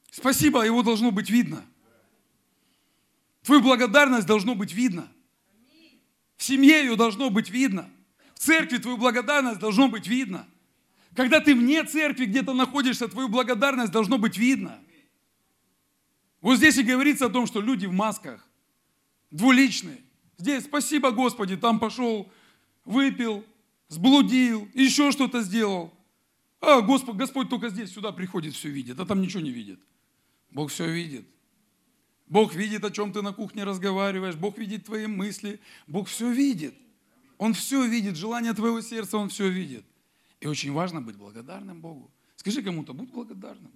Спасибо, 0.10 0.66
его 0.66 0.82
должно 0.82 1.12
быть 1.12 1.30
видно. 1.30 1.64
Твою 3.44 3.62
благодарность 3.62 4.28
должно 4.28 4.56
быть 4.56 4.74
видно. 4.74 5.08
В 6.38 6.44
семье 6.44 6.80
ее 6.80 6.96
должно 6.96 7.30
быть 7.30 7.50
видно. 7.50 7.90
В 8.34 8.40
церкви 8.40 8.78
твою 8.78 8.98
благодарность 8.98 9.60
должно 9.60 9.88
быть 9.88 10.08
видно. 10.08 10.48
Когда 11.16 11.42
ты 11.42 11.54
вне 11.54 11.84
церкви 11.84 12.26
где-то 12.26 12.54
находишься, 12.54 13.08
твою 13.08 13.28
благодарность 13.28 13.92
должно 13.92 14.18
быть 14.18 14.38
видно. 14.38 14.80
Вот 16.42 16.58
здесь 16.58 16.78
и 16.78 16.84
говорится 16.84 17.26
о 17.26 17.30
том, 17.30 17.46
что 17.46 17.60
люди 17.60 17.86
в 17.86 17.92
масках, 17.92 18.48
двуличные. 19.32 20.02
Здесь 20.38 20.64
спасибо 20.64 21.12
Господи, 21.12 21.58
там 21.58 21.80
пошел, 21.80 22.32
выпил, 22.86 23.44
сблудил, 23.90 24.70
еще 24.74 25.12
что-то 25.12 25.42
сделал. 25.42 25.94
А 26.62 26.82
Господь, 26.82 27.16
Господь 27.16 27.50
только 27.50 27.70
здесь, 27.70 27.92
сюда 27.92 28.12
приходит, 28.14 28.54
все 28.54 28.70
видит, 28.70 29.00
а 29.00 29.06
там 29.06 29.22
ничего 29.22 29.42
не 29.42 29.52
видит. 29.52 29.80
Бог 30.52 30.72
все 30.72 30.90
видит. 30.90 31.28
Бог 32.30 32.54
видит, 32.54 32.84
о 32.84 32.92
чем 32.92 33.12
ты 33.12 33.22
на 33.24 33.34
кухне 33.34 33.64
разговариваешь, 33.64 34.36
Бог 34.36 34.58
видит 34.58 34.86
твои 34.86 35.08
мысли, 35.08 35.60
Бог 35.88 36.08
все 36.08 36.32
видит. 36.32 36.76
Он 37.40 37.54
все 37.54 37.86
видит, 37.86 38.16
желание 38.16 38.54
твоего 38.54 38.82
сердца 38.82 39.18
Он 39.18 39.30
все 39.30 39.50
видит. 39.50 39.86
И 40.40 40.48
очень 40.48 40.72
важно 40.72 41.02
быть 41.02 41.16
благодарным 41.16 41.82
Богу. 41.82 42.12
Скажи 42.36 42.62
кому-то, 42.62 42.94
будь 42.94 43.10
благодарным. 43.10 43.72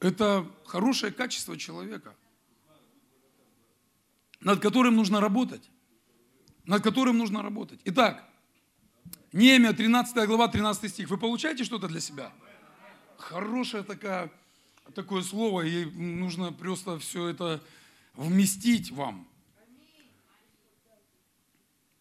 Это 0.00 0.46
хорошее 0.64 1.12
качество 1.12 1.56
человека, 1.56 2.14
над 4.40 4.60
которым 4.60 4.94
нужно 4.94 5.20
работать. 5.20 5.68
Над 6.66 6.82
которым 6.82 7.18
нужно 7.18 7.42
работать. 7.42 7.80
Итак, 7.84 8.28
Немия, 9.32 9.72
13 9.72 10.26
глава, 10.26 10.48
13 10.48 10.90
стих. 10.90 11.10
Вы 11.10 11.18
получаете 11.18 11.64
что-то 11.64 11.88
для 11.88 12.00
себя? 12.00 12.32
Хорошее 13.18 13.82
такое, 13.82 14.30
такое 14.92 15.22
слово, 15.22 15.62
и 15.62 15.84
нужно 15.84 16.52
просто 16.52 16.98
все 16.98 17.28
это 17.28 17.62
вместить 18.14 18.90
вам. 18.90 19.26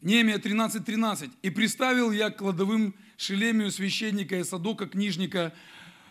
Немия 0.01 0.37
13.13. 0.37 0.83
13. 0.83 1.31
«И 1.43 1.49
приставил 1.49 2.11
я 2.11 2.29
к 2.29 2.37
кладовым 2.37 2.93
Шелемию 3.15 3.71
священника 3.71 4.37
и 4.37 4.43
Садока 4.43 4.87
книжника 4.87 5.53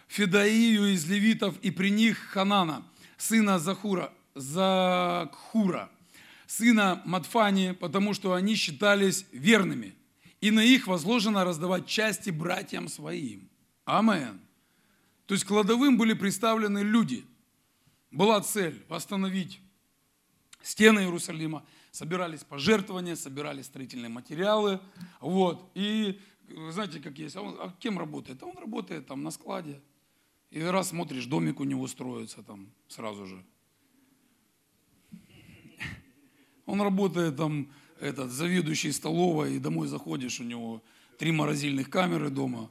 Федаию 0.08 0.92
из 0.92 1.06
левитов, 1.06 1.58
и 1.62 1.70
при 1.70 1.90
них 1.90 2.18
Ханана, 2.18 2.86
сына 3.18 3.58
Захура, 3.58 4.12
Закхура, 4.34 5.90
сына 6.46 7.02
Матфани, 7.04 7.72
потому 7.72 8.14
что 8.14 8.32
они 8.32 8.54
считались 8.54 9.26
верными, 9.32 9.94
и 10.40 10.50
на 10.50 10.64
их 10.64 10.86
возложено 10.86 11.44
раздавать 11.44 11.86
части 11.86 12.30
братьям 12.30 12.88
своим. 12.88 13.48
Амен. 13.84 14.40
То 15.26 15.34
есть 15.34 15.44
кладовым 15.44 15.96
были 15.96 16.14
представлены 16.14 16.80
люди. 16.80 17.24
Была 18.10 18.40
цель 18.40 18.84
восстановить 18.88 19.60
стены 20.62 21.00
Иерусалима, 21.00 21.64
собирались 21.90 22.44
пожертвования, 22.44 23.16
собирались 23.16 23.66
строительные 23.66 24.08
материалы. 24.08 24.80
Вот. 25.20 25.70
И 25.74 26.20
знаете, 26.70 27.00
как 27.00 27.18
есть, 27.18 27.36
а, 27.36 27.42
он, 27.42 27.56
а 27.58 27.74
кем 27.78 27.98
работает? 27.98 28.42
А 28.42 28.46
он 28.46 28.56
работает 28.58 29.06
там 29.06 29.22
на 29.22 29.30
складе. 29.30 29.80
И 30.50 30.60
раз 30.60 30.88
смотришь, 30.88 31.26
домик 31.26 31.60
у 31.60 31.64
него 31.64 31.86
строится 31.86 32.42
там 32.42 32.68
сразу 32.88 33.26
же. 33.26 33.42
Он 36.66 36.80
работает 36.80 37.36
там, 37.36 37.68
этот, 38.00 38.30
заведующий 38.30 38.92
столовой, 38.92 39.56
и 39.56 39.58
домой 39.58 39.88
заходишь, 39.88 40.40
у 40.40 40.44
него 40.44 40.82
три 41.18 41.32
морозильных 41.32 41.88
камеры 41.88 42.30
дома. 42.30 42.70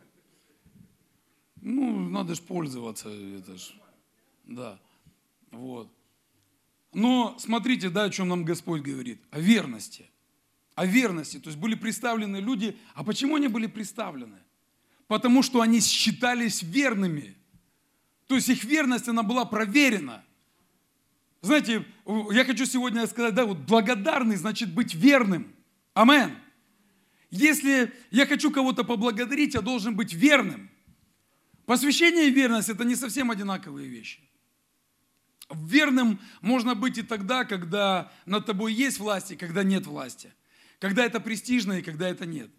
Ну, 1.61 2.00
надо 2.11 2.35
же 2.35 2.41
пользоваться, 2.41 3.09
это 3.09 3.57
ж, 3.57 3.71
да, 4.45 4.79
вот. 5.51 5.89
Но 6.93 7.35
смотрите, 7.39 7.89
да, 7.89 8.03
о 8.03 8.09
чем 8.09 8.27
нам 8.27 8.43
Господь 8.43 8.81
говорит, 8.81 9.21
о 9.31 9.39
верности. 9.39 10.09
О 10.75 10.85
верности. 10.85 11.39
То 11.39 11.49
есть 11.49 11.59
были 11.59 11.75
представлены 11.75 12.37
люди. 12.37 12.77
А 12.93 13.03
почему 13.03 13.35
они 13.35 13.47
были 13.47 13.67
представлены? 13.67 14.37
Потому 15.07 15.43
что 15.43 15.61
они 15.61 15.79
считались 15.79 16.63
верными. 16.63 17.35
То 18.27 18.35
есть 18.35 18.49
их 18.49 18.63
верность, 18.63 19.07
она 19.07 19.23
была 19.23 19.45
проверена. 19.45 20.23
Знаете, 21.41 21.85
я 22.31 22.45
хочу 22.45 22.65
сегодня 22.65 23.05
сказать, 23.07 23.33
да, 23.33 23.45
вот 23.45 23.57
благодарный 23.57 24.35
значит 24.35 24.73
быть 24.73 24.93
верным. 24.93 25.53
Амен. 25.93 26.37
Если 27.29 27.93
я 28.11 28.25
хочу 28.25 28.51
кого-то 28.51 28.83
поблагодарить, 28.83 29.53
я 29.53 29.61
должен 29.61 29.95
быть 29.95 30.13
верным. 30.13 30.70
Посвящение 31.65 32.27
и 32.27 32.31
верность– 32.31 32.69
это 32.69 32.83
не 32.83 32.95
совсем 32.95 33.31
одинаковые 33.31 33.87
вещи. 33.87 34.21
Верным 35.49 36.19
можно 36.41 36.75
быть 36.75 36.97
и 36.97 37.03
тогда, 37.03 37.43
когда 37.43 38.11
над 38.25 38.45
тобой 38.45 38.73
есть 38.73 38.99
власть 38.99 39.31
и 39.31 39.35
когда 39.35 39.63
нет 39.63 39.85
власти. 39.85 40.33
Когда 40.79 41.05
это 41.05 41.19
престижно 41.19 41.73
и 41.73 41.81
когда 41.81 42.09
это 42.09 42.25
нет. 42.25 42.49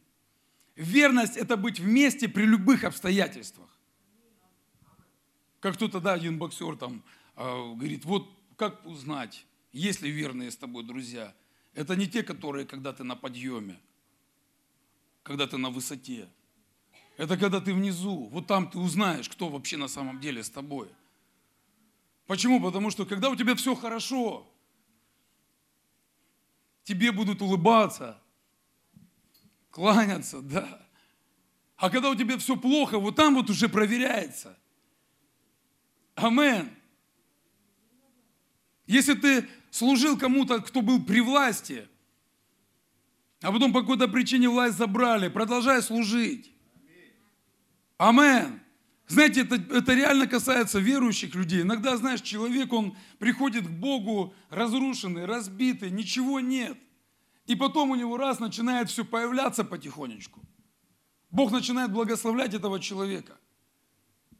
Верность– 0.77 1.37
это 1.39 1.57
быть 1.57 1.81
вместе 1.81 2.29
при 2.29 2.45
любых 2.45 2.85
обстоятельствах. 2.85 3.69
Как 5.61 5.75
кто-то, 5.75 6.01
да, 6.01 6.15
один 6.15 6.39
боксер 6.39 6.77
там 6.77 7.03
э, 7.37 7.43
говорит, 7.43 8.05
вот 8.05 8.29
как 8.57 8.85
узнать, 8.87 9.47
есть 9.73 10.03
ли 10.03 10.11
верные 10.11 10.51
с 10.51 10.57
тобой 10.57 10.85
друзья? 10.85 11.35
Это 11.75 11.97
не 11.97 12.07
те, 12.07 12.23
которые, 12.23 12.67
когда 12.67 12.93
ты 12.93 13.05
на 13.05 13.17
подъеме, 13.17 13.81
когда 15.23 15.47
ты 15.47 15.57
на 15.57 15.71
высоте. 15.71 16.29
Это 17.17 17.37
когда 17.37 17.61
ты 17.61 17.75
внизу. 17.75 18.29
Вот 18.29 18.47
там 18.47 18.71
ты 18.71 18.79
узнаешь, 18.79 19.29
кто 19.29 19.49
вообще 19.49 19.77
на 19.77 19.89
самом 19.89 20.21
деле 20.21 20.43
с 20.43 20.51
тобой. 20.51 20.89
Почему? 22.27 22.61
Потому 22.61 22.91
что 22.91 23.05
когда 23.05 23.31
у 23.31 23.37
тебя 23.37 23.55
все 23.55 23.75
хорошо, 23.75 24.51
тебе 26.85 27.13
будут 27.13 27.43
улыбаться, 27.43 28.21
кланяться, 29.71 30.41
да. 30.41 30.87
А 31.77 31.91
когда 31.91 32.11
у 32.11 32.15
тебя 32.15 32.39
все 32.39 32.57
плохо, 32.57 32.99
вот 32.99 33.17
там 33.17 33.35
вот 33.35 33.51
уже 33.51 33.69
проверяется. 33.69 34.59
Амен. 36.15 36.71
Если 38.87 39.15
ты 39.15 39.49
служил 39.71 40.19
кому-то, 40.19 40.61
кто 40.61 40.81
был 40.81 41.05
при 41.05 41.21
власти, 41.21 41.89
а 43.41 43.51
потом 43.51 43.73
по 43.73 43.81
какой-то 43.81 44.07
причине 44.09 44.49
власть 44.49 44.77
забрали, 44.77 45.29
продолжай 45.29 45.83
служить. 45.83 46.52
Амен. 48.03 48.61
Знаете, 49.07 49.43
это, 49.43 49.55
это 49.55 49.95
реально 49.95 50.27
касается 50.27 50.81
верующих 50.81 51.35
людей. 51.37 51.63
Иногда, 51.63 51.97
знаешь, 51.97 52.21
человек, 52.21 52.73
он 52.73 52.97
приходит 53.21 53.67
к 53.67 53.71
Богу 53.71 54.35
разрушенный, 54.51 55.25
разбитый, 55.25 55.91
ничего 55.91 56.41
нет. 56.41 56.77
И 57.47 57.55
потом 57.55 57.91
у 57.91 57.95
него 57.95 58.17
раз 58.17 58.41
начинает 58.41 58.91
все 58.91 59.05
появляться 59.05 59.63
потихонечку. 59.63 60.41
Бог 61.31 61.53
начинает 61.53 61.93
благословлять 61.93 62.55
этого 62.55 62.81
человека. 62.81 63.37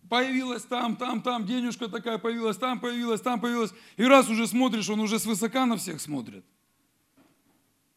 Появилась 0.09 0.65
там, 0.65 0.97
там, 0.97 1.23
там, 1.23 1.47
денежка 1.47 1.89
такая 1.89 2.19
появилась, 2.19 2.57
там 2.57 2.81
появилась, 2.81 3.21
там 3.21 3.41
появилась. 3.41 3.73
И 3.97 4.05
раз 4.05 4.29
уже 4.29 4.49
смотришь, 4.49 4.91
он 4.91 5.01
уже 5.01 5.21
свысока 5.21 5.67
на 5.67 5.77
всех 5.77 6.01
смотрит. 6.01 6.45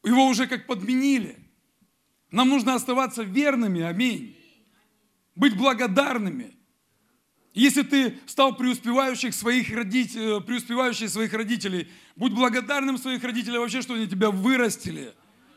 Его 0.04 0.28
уже 0.28 0.46
как 0.46 0.68
подменили. 0.68 1.38
Нам 2.30 2.50
нужно 2.50 2.76
оставаться 2.76 3.24
верными, 3.24 3.82
аминь. 3.82 4.36
Быть 5.36 5.56
благодарными. 5.58 6.56
Если 7.54 7.84
ты 7.84 8.18
стал 8.26 8.56
преуспевающих 8.56 9.34
своих 9.34 9.74
родителей, 9.74 10.38
э, 10.38 10.42
преуспевающий 10.42 11.08
своих 11.08 11.34
родителей, 11.34 11.88
будь 12.16 12.34
благодарным 12.34 12.98
своих 12.98 13.24
родителей 13.24 13.60
вообще, 13.60 13.82
что 13.82 13.94
они 13.94 14.08
тебя 14.08 14.30
вырастили, 14.30 15.14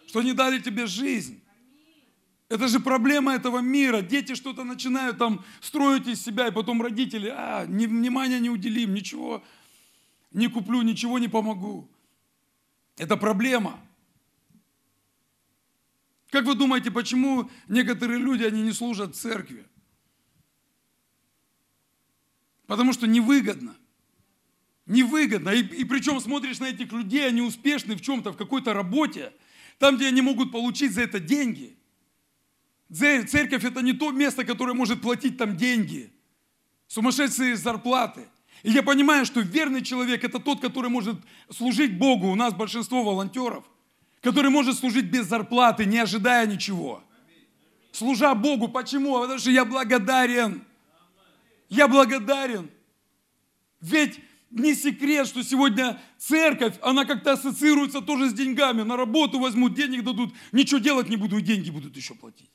что 0.07 0.21
они 0.21 0.33
дали 0.33 0.61
тебе 0.61 0.87
жизнь. 0.87 1.43
Это 2.49 2.69
же 2.69 2.81
проблема 2.81 3.35
этого 3.35 3.59
мира. 3.59 4.01
Дети 4.01 4.35
что-то 4.35 4.65
начинают 4.65 5.19
там 5.19 5.45
строить 5.61 6.07
из 6.07 6.25
себя, 6.25 6.49
и 6.49 6.53
потом 6.53 6.81
родители, 6.81 7.33
а, 7.35 7.67
ни, 7.67 7.87
внимания 7.87 8.39
не 8.39 8.49
уделим, 8.49 8.95
ничего 8.95 9.43
не 10.33 10.49
куплю, 10.49 10.83
ничего 10.83 11.19
не 11.19 11.29
помогу. 11.29 11.89
Это 12.97 13.17
проблема. 13.17 13.81
Как 16.31 16.45
вы 16.45 16.55
думаете, 16.55 16.91
почему 16.91 17.51
некоторые 17.69 18.19
люди, 18.19 18.45
они 18.45 18.63
не 18.63 18.73
служат 18.73 19.17
церкви? 19.17 19.67
Потому 22.67 22.93
что 22.93 23.07
невыгодно. 23.07 23.75
Невыгодно. 24.85 25.51
И, 25.51 25.63
и 25.63 25.85
причем 25.85 26.21
смотришь 26.21 26.59
на 26.61 26.67
этих 26.67 26.93
людей, 26.93 27.27
они 27.27 27.41
успешны 27.41 27.97
в 27.97 28.03
чем-то, 28.03 28.33
в 28.33 28.37
какой-то 28.37 28.75
работе, 28.75 29.33
там, 29.79 29.97
где 29.97 30.09
они 30.09 30.21
могут 30.21 30.53
получить 30.53 30.93
за 30.93 31.03
это 31.03 31.19
деньги. 31.19 31.77
Церковь 32.91 33.65
это 33.65 33.81
не 33.81 33.93
то 33.93 34.11
место, 34.13 34.45
которое 34.45 34.75
может 34.75 35.01
платить 35.01 35.39
там 35.39 35.57
деньги. 35.57 36.13
Сумасшедшие 36.89 37.57
зарплаты. 37.57 38.29
И 38.63 38.71
я 38.71 38.83
понимаю, 38.83 39.25
что 39.25 39.41
верный 39.41 39.83
человек 39.83 40.25
это 40.25 40.39
тот, 40.39 40.61
который 40.61 40.91
может 40.91 41.17
служить 41.51 41.97
Богу. 41.97 42.29
У 42.29 42.35
нас 42.35 42.55
большинство 42.55 43.03
волонтеров, 43.03 43.65
который 44.23 44.51
может 44.51 44.79
служить 44.79 45.07
без 45.07 45.27
зарплаты, 45.27 45.85
не 45.85 45.99
ожидая 45.99 46.47
ничего. 46.47 47.03
Служа 47.93 48.35
Богу. 48.35 48.69
Почему? 48.69 49.21
Потому 49.21 49.39
что 49.39 49.51
я 49.51 49.65
благодарен. 49.65 50.65
Я 51.69 51.89
благодарен. 51.89 52.71
Ведь 53.81 54.21
не 54.51 54.75
секрет, 54.75 55.27
что 55.27 55.43
сегодня 55.43 56.01
церковь, 56.17 56.75
она 56.83 57.05
как-то 57.05 57.33
ассоциируется 57.33 58.01
тоже 58.01 58.31
с 58.31 58.33
деньгами. 58.33 58.83
На 58.83 58.97
работу 58.97 59.39
возьмут, 59.39 59.75
денег 59.75 60.05
дадут, 60.05 60.33
ничего 60.53 60.79
делать 60.79 61.09
не 61.09 61.17
буду, 61.17 61.39
и 61.39 61.43
деньги 61.43 61.71
будут 61.71 61.97
еще 61.97 62.15
платить. 62.15 62.51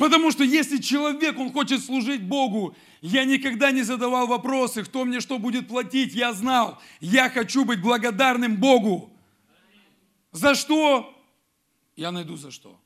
Потому 0.00 0.30
что 0.30 0.44
если 0.44 0.78
человек, 0.78 1.38
он 1.38 1.52
хочет 1.52 1.84
служить 1.84 2.22
Богу, 2.22 2.74
я 3.02 3.26
никогда 3.26 3.70
не 3.70 3.82
задавал 3.82 4.26
вопросы, 4.26 4.82
кто 4.82 5.04
мне 5.04 5.20
что 5.20 5.38
будет 5.38 5.68
платить. 5.68 6.14
Я 6.14 6.32
знал, 6.32 6.80
я 7.00 7.28
хочу 7.28 7.66
быть 7.66 7.82
благодарным 7.82 8.56
Богу. 8.56 9.12
За 10.32 10.54
что? 10.54 11.14
Я 11.96 12.12
найду 12.12 12.36
за 12.36 12.50
что. 12.50 12.80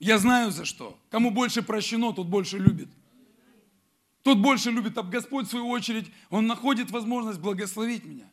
Я 0.00 0.18
знаю 0.18 0.50
за 0.50 0.64
что. 0.64 0.98
Кому 1.08 1.30
больше 1.30 1.62
прощено, 1.62 2.12
тот 2.12 2.26
больше 2.26 2.58
любит. 2.58 2.88
Тот 4.24 4.38
больше 4.38 4.72
любит, 4.72 4.98
а 4.98 5.04
Господь, 5.04 5.46
в 5.46 5.50
свою 5.50 5.68
очередь, 5.68 6.10
Он 6.30 6.48
находит 6.48 6.90
возможность 6.90 7.38
благословить 7.38 8.04
меня. 8.04 8.28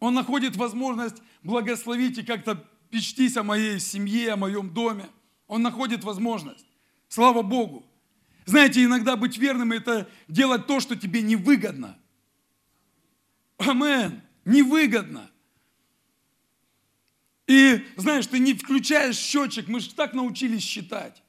Он 0.00 0.14
находит 0.14 0.56
возможность 0.56 1.22
благословить 1.42 2.16
и 2.16 2.22
как-то 2.22 2.64
печтись 2.88 3.36
о 3.36 3.42
моей 3.42 3.78
семье, 3.78 4.32
о 4.32 4.36
моем 4.36 4.72
доме. 4.72 5.10
Он 5.46 5.62
находит 5.62 6.04
возможность. 6.04 6.66
Слава 7.08 7.42
Богу. 7.42 7.84
Знаете, 8.44 8.84
иногда 8.84 9.16
быть 9.16 9.38
верным– 9.38 9.72
это 9.72 10.08
делать 10.28 10.66
то, 10.66 10.80
что 10.80 10.96
тебе 10.96 11.22
невыгодно. 11.22 11.98
Амен. 13.58 14.22
Невыгодно. 14.44 15.30
И 17.46 17.84
знаешь, 17.96 18.26
ты 18.26 18.38
не 18.38 18.54
включаешь 18.54 19.16
счетчик, 19.16 19.68
мы 19.68 19.80
же 19.80 19.94
так 19.94 20.14
научились 20.14 20.62
считать. 20.62 21.22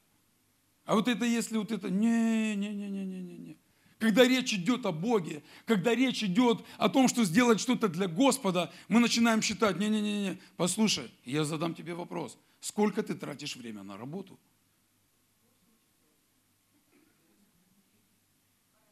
А 0.86 0.96
вот 0.96 1.08
это 1.08 1.26
если 1.26 1.58
вот 1.58 1.72
это, 1.72 1.90
не-не-не-не-не-не. 1.90 3.58
Когда 4.00 4.28
речь 4.28 4.54
идет 4.54 4.86
о 4.86 4.92
Боге, 4.92 5.44
когда 5.66 5.94
речь 5.96 6.24
идет 6.24 6.64
о 6.78 6.90
том, 6.90 7.08
что 7.08 7.24
сделать 7.26 7.60
что-то 7.60 7.88
для 7.88 8.08
Господа, 8.08 8.72
мы 8.88 9.00
начинаем 9.00 9.42
считать, 9.42 9.78
не-не-не, 9.78 10.40
послушай, 10.56 11.12
я 11.26 11.44
задам 11.44 11.74
тебе 11.74 11.96
вопрос, 11.96 12.38
сколько 12.68 13.02
ты 13.04 13.16
тратишь 13.16 13.56
время 13.56 13.84
на 13.84 13.98
работу? 13.98 14.40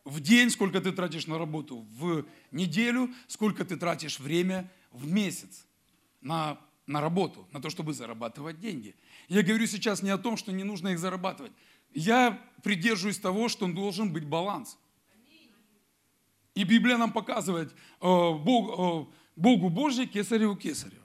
В 0.03 0.19
день 0.19 0.49
сколько 0.49 0.79
ты 0.79 0.91
тратишь 0.91 1.27
на 1.27 1.37
работу, 1.37 1.85
в 1.91 2.25
неделю 2.51 3.13
сколько 3.27 3.65
ты 3.65 3.75
тратишь 3.75 4.19
время 4.19 4.71
в 4.91 5.11
месяц 5.11 5.65
на, 6.21 6.59
на 6.85 7.01
работу, 7.01 7.47
на 7.51 7.61
то, 7.61 7.69
чтобы 7.69 7.93
зарабатывать 7.93 8.59
деньги. 8.59 8.95
Я 9.27 9.41
говорю 9.41 9.65
сейчас 9.67 10.03
не 10.03 10.11
о 10.11 10.17
том, 10.17 10.37
что 10.37 10.51
не 10.51 10.63
нужно 10.63 10.89
их 10.89 10.99
зарабатывать. 10.99 11.51
Я 11.93 12.39
придерживаюсь 12.63 13.17
того, 13.17 13.49
что 13.49 13.67
должен 13.67 14.13
быть 14.13 14.25
баланс– 14.25 14.77
и 16.55 16.63
Библия 16.63 16.97
нам 16.97 17.11
показывает, 17.11 17.71
э, 17.71 17.75
Бог, 17.99 19.07
э, 19.07 19.11
Богу 19.35 19.69
Божий, 19.69 20.07
кесареву 20.07 20.55
кесарю. 20.55 21.01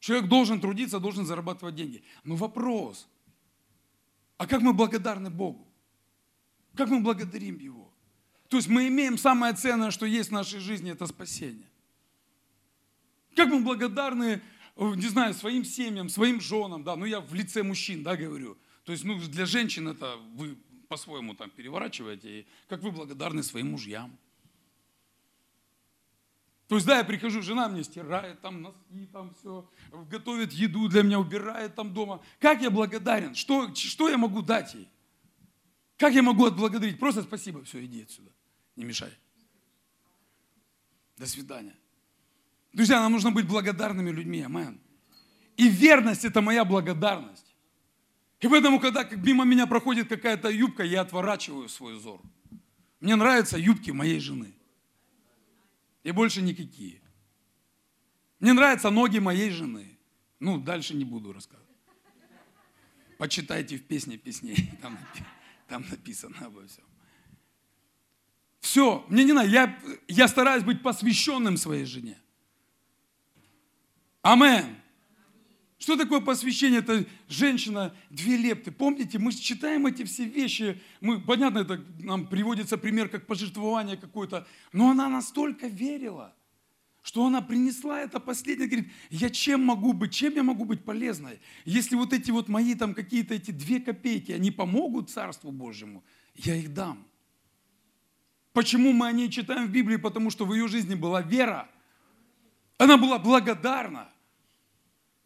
Человек 0.00 0.28
должен 0.28 0.60
трудиться, 0.60 0.98
должен 0.98 1.26
зарабатывать 1.26 1.74
деньги. 1.74 2.02
Но 2.24 2.34
вопрос, 2.34 3.06
а 4.38 4.46
как 4.46 4.62
мы 4.62 4.72
благодарны 4.72 5.30
Богу? 5.30 5.68
Как 6.74 6.88
мы 6.88 7.00
благодарим 7.00 7.58
Его? 7.58 7.92
То 8.48 8.56
есть 8.56 8.68
мы 8.68 8.88
имеем 8.88 9.18
самое 9.18 9.54
ценное, 9.54 9.90
что 9.90 10.06
есть 10.06 10.30
в 10.30 10.32
нашей 10.32 10.58
жизни, 10.58 10.90
это 10.90 11.06
спасение. 11.06 11.68
Как 13.36 13.48
мы 13.48 13.60
благодарны, 13.60 14.42
э, 14.76 14.92
не 14.96 15.06
знаю, 15.06 15.34
своим 15.34 15.64
семьям, 15.64 16.08
своим 16.08 16.40
женам, 16.40 16.82
да, 16.82 16.96
ну 16.96 17.04
я 17.04 17.20
в 17.20 17.32
лице 17.34 17.62
мужчин, 17.62 18.02
да, 18.02 18.16
говорю. 18.16 18.58
То 18.84 18.92
есть, 18.92 19.04
ну, 19.04 19.20
для 19.20 19.46
женщин 19.46 19.86
это 19.88 20.16
вы 20.34 20.56
по-своему 20.88 21.34
там 21.34 21.50
переворачиваете, 21.50 22.40
и 22.40 22.46
как 22.68 22.82
вы 22.82 22.90
благодарны 22.90 23.42
своим 23.42 23.70
мужьям. 23.70 24.18
То 26.70 26.76
есть, 26.76 26.86
да, 26.86 26.98
я 26.98 27.04
прихожу, 27.04 27.42
жена 27.42 27.68
мне 27.68 27.82
стирает 27.82 28.40
там 28.42 28.62
носки, 28.62 29.08
там 29.12 29.34
все, 29.34 29.68
готовит 30.08 30.52
еду 30.52 30.86
для 30.86 31.02
меня, 31.02 31.18
убирает 31.18 31.74
там 31.74 31.92
дома. 31.92 32.22
Как 32.38 32.62
я 32.62 32.70
благодарен? 32.70 33.34
Что, 33.34 33.74
что 33.74 34.08
я 34.08 34.16
могу 34.16 34.40
дать 34.40 34.74
ей? 34.74 34.88
Как 35.96 36.14
я 36.14 36.22
могу 36.22 36.46
отблагодарить? 36.46 37.00
Просто 37.00 37.22
спасибо, 37.24 37.64
все, 37.64 37.84
иди 37.84 38.02
отсюда, 38.02 38.30
не 38.76 38.84
мешай. 38.84 39.10
До 41.16 41.26
свидания. 41.26 41.74
Друзья, 42.72 43.00
нам 43.00 43.10
нужно 43.10 43.32
быть 43.32 43.48
благодарными 43.48 44.12
людьми, 44.12 44.40
амен. 44.40 44.80
И 45.56 45.68
верность– 45.68 46.24
это 46.24 46.40
моя 46.40 46.64
благодарность. 46.64 47.52
И 48.38 48.46
поэтому, 48.46 48.78
когда 48.78 49.02
мимо 49.02 49.44
меня 49.44 49.66
проходит 49.66 50.08
какая-то 50.08 50.48
юбка, 50.48 50.84
я 50.84 51.00
отворачиваю 51.00 51.68
свой 51.68 51.96
взор. 51.96 52.20
Мне 53.00 53.16
нравятся 53.16 53.58
юбки 53.58 53.90
моей 53.90 54.20
жены. 54.20 54.54
И 56.02 56.12
больше 56.12 56.42
никакие. 56.42 57.00
Мне 58.38 58.52
нравятся 58.52 58.90
ноги 58.90 59.18
моей 59.18 59.50
жены. 59.50 59.98
Ну, 60.38 60.58
дальше 60.58 60.94
не 60.94 61.04
буду 61.04 61.32
рассказывать. 61.32 61.68
Почитайте 63.18 63.76
в 63.76 63.86
песне 63.86 64.16
песней. 64.16 64.70
Там, 64.82 64.98
там 65.68 65.84
написано 65.90 66.36
обо 66.40 66.66
всем. 66.66 66.84
Все, 68.60 69.04
мне 69.08 69.24
не 69.24 69.32
надо, 69.32 69.48
я, 69.48 69.78
я 70.08 70.26
стараюсь 70.26 70.64
быть 70.64 70.82
посвященным 70.82 71.56
своей 71.56 71.84
жене. 71.84 72.18
Амен. 74.22 74.79
Что 75.80 75.96
такое 75.96 76.20
посвящение? 76.20 76.80
Это 76.80 77.06
женщина, 77.26 77.94
две 78.10 78.36
лепты. 78.36 78.70
Помните, 78.70 79.18
мы 79.18 79.32
читаем 79.32 79.86
эти 79.86 80.04
все 80.04 80.24
вещи. 80.24 80.78
Мы, 81.00 81.22
понятно, 81.22 81.60
это 81.60 81.82
нам 82.00 82.26
приводится 82.26 82.76
пример 82.76 83.08
как 83.08 83.26
пожертвование 83.26 83.96
какое-то. 83.96 84.46
Но 84.74 84.90
она 84.90 85.08
настолько 85.08 85.68
верила, 85.68 86.34
что 87.00 87.24
она 87.24 87.40
принесла 87.40 87.98
это 87.98 88.20
последнее. 88.20 88.68
Говорит, 88.68 88.92
я 89.08 89.30
чем 89.30 89.64
могу 89.64 89.94
быть, 89.94 90.12
чем 90.12 90.34
я 90.34 90.42
могу 90.42 90.66
быть 90.66 90.84
полезной? 90.84 91.40
Если 91.64 91.96
вот 91.96 92.12
эти 92.12 92.30
вот 92.30 92.48
мои 92.48 92.74
там 92.74 92.92
какие-то 92.92 93.32
эти 93.32 93.50
две 93.50 93.80
копейки, 93.80 94.32
они 94.32 94.50
помогут 94.50 95.08
Царству 95.08 95.50
Божьему, 95.50 96.04
я 96.34 96.56
их 96.56 96.74
дам. 96.74 97.06
Почему 98.52 98.92
мы 98.92 99.06
о 99.06 99.12
ней 99.12 99.30
читаем 99.30 99.66
в 99.66 99.70
Библии? 99.70 99.96
Потому 99.96 100.28
что 100.28 100.44
в 100.44 100.52
ее 100.52 100.68
жизни 100.68 100.94
была 100.94 101.22
вера. 101.22 101.70
Она 102.76 102.98
была 102.98 103.18
благодарна. 103.18 104.10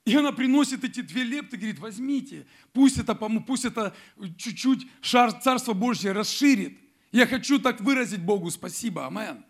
И 0.05 0.15
она 0.15 0.33
приносит 0.33 0.85
эти 0.85 1.01
две 1.01 1.23
лепты, 1.25 1.57
говорит, 1.57 1.79
возьмите, 1.79 2.47
пусть 2.73 2.99
это, 2.99 3.15
пусть 3.15 3.65
это 3.65 3.95
чуть-чуть 4.37 4.87
шар 5.01 5.33
Царства 5.33 5.73
Божье 5.73 6.13
расширит. 6.13 6.79
Я 7.11 7.27
хочу 7.27 7.59
так 7.59 7.81
выразить 7.81 8.21
Богу 8.21 8.51
спасибо, 8.51 9.07
амен. 9.07 9.45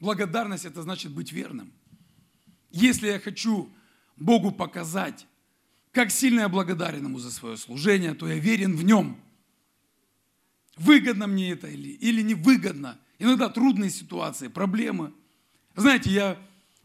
Благодарность– 0.00 0.64
это 0.66 0.82
значит 0.82 1.12
быть 1.12 1.30
верным. 1.30 1.72
Если 2.70 3.08
я 3.08 3.20
хочу 3.20 3.70
Богу 4.16 4.50
показать, 4.50 5.26
как 5.92 6.10
сильно 6.10 6.40
я 6.40 6.48
благодарен 6.48 7.04
Ему 7.04 7.18
за 7.18 7.30
свое 7.30 7.56
служение, 7.56 8.14
то 8.14 8.26
я 8.26 8.38
верен 8.38 8.76
в 8.76 8.82
Нем. 8.82 9.20
Выгодно 10.76 11.26
мне 11.26 11.50
это 11.50 11.68
или, 11.68 11.90
или 11.90 12.22
невыгодно. 12.22 12.98
Иногда 13.18 13.48
трудные 13.50 13.90
ситуации, 13.90 14.48
проблемы. 14.48 15.12
Знаете, 15.76 16.10
я 16.10 16.38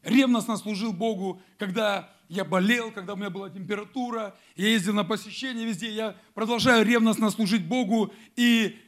ревностно 0.04 0.58
служил 0.58 0.92
Богу, 0.92 1.42
когда 1.58 2.15
я 2.30 2.44
болел, 2.44 2.92
когда 2.92 3.14
у 3.14 3.16
меня 3.16 3.30
была 3.30 3.50
температура, 3.50 4.36
я 4.56 4.68
ездил 4.68 4.94
на 4.94 5.04
посещение 5.04 5.66
везде, 5.66 5.92
я 5.92 6.16
продолжаю 6.34 6.86
ревностно 6.86 7.30
служить 7.30 7.66
Богу 7.66 8.14
и 8.36 8.80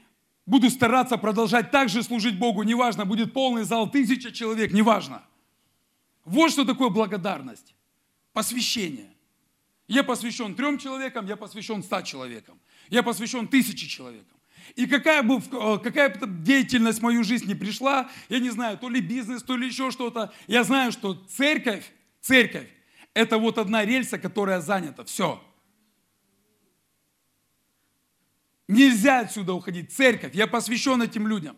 буду 0.46 0.70
стараться 0.70 1.18
продолжать 1.18 1.72
так 1.72 1.90
же 1.90 2.04
служить 2.04 2.40
Богу, 2.40 2.64
неважно, 2.64 3.06
будет 3.06 3.34
полный 3.34 3.64
зал, 3.64 3.90
тысяча 3.90 4.32
человек, 4.32 4.72
неважно. 4.72 5.24
Вот 6.26 6.52
что 6.52 6.66
такое 6.66 6.90
благодарность, 6.90 7.76
посвящение. 8.34 9.14
Я 9.88 10.04
посвящен 10.04 10.56
трем 10.56 10.78
человекам, 10.78 11.26
я 11.28 11.38
посвящен 11.38 11.82
ста 11.84 12.04
человекам, 12.04 12.60
я 12.90 13.04
посвящен 13.04 13.48
тысяче 13.48 13.88
человекам. 13.88 14.38
И 14.76 14.86
какая 14.86 15.24
бы, 15.24 15.38
э, 15.38 15.80
какая 15.82 16.10
бы 16.10 16.28
деятельность 16.44 17.00
в 17.00 17.04
мою 17.04 17.24
жизнь 17.24 17.48
не 17.48 17.56
пришла, 17.56 18.10
я 18.28 18.40
не 18.40 18.50
знаю, 18.50 18.78
то 18.78 18.90
ли 18.90 19.00
бизнес, 19.00 19.44
то 19.44 19.56
ли 19.56 19.68
еще 19.68 19.92
что-то, 19.92 20.34
я 20.48 20.64
знаю, 20.66 20.92
что 20.92 21.14
церковь, 21.14 21.90
церковь, 22.20 22.68
это 23.18 23.40
вот 23.40 23.58
одна 23.58 23.84
рельса, 23.84 24.20
которая 24.20 24.62
занята. 24.62 25.04
Все. 25.04 25.44
Нельзя 28.68 29.22
отсюда 29.22 29.54
уходить. 29.54 29.92
Церковь, 29.92 30.36
я 30.36 30.46
посвящен 30.46 31.02
этим 31.02 31.28
людям. 31.28 31.58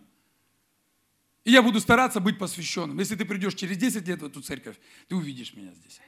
И 1.43 1.51
я 1.51 1.62
буду 1.62 1.82
стараться 1.82 2.22
быть 2.22 2.39
посвященным. 2.39 2.97
Если 2.97 3.16
ты 3.16 3.26
придешь 3.26 3.55
через 3.55 3.78
10 3.78 4.07
лет 4.07 4.22
в 4.22 4.26
эту 4.26 4.41
церковь, 4.41 4.78
ты 5.10 5.16
увидишь 5.16 5.53
меня 5.53 5.74
здесь. 5.74 5.99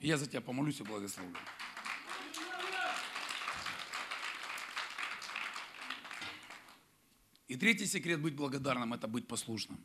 И 0.00 0.08
я 0.08 0.18
за 0.18 0.26
тебя 0.26 0.42
помолюсь 0.42 0.78
и 0.80 0.82
благословлю. 0.82 1.34
И 7.46 7.56
третий 7.56 7.86
секрет 7.86 8.20
быть 8.20 8.34
благодарным– 8.34 8.92
это 8.94 9.08
быть 9.08 9.26
послушным. 9.26 9.82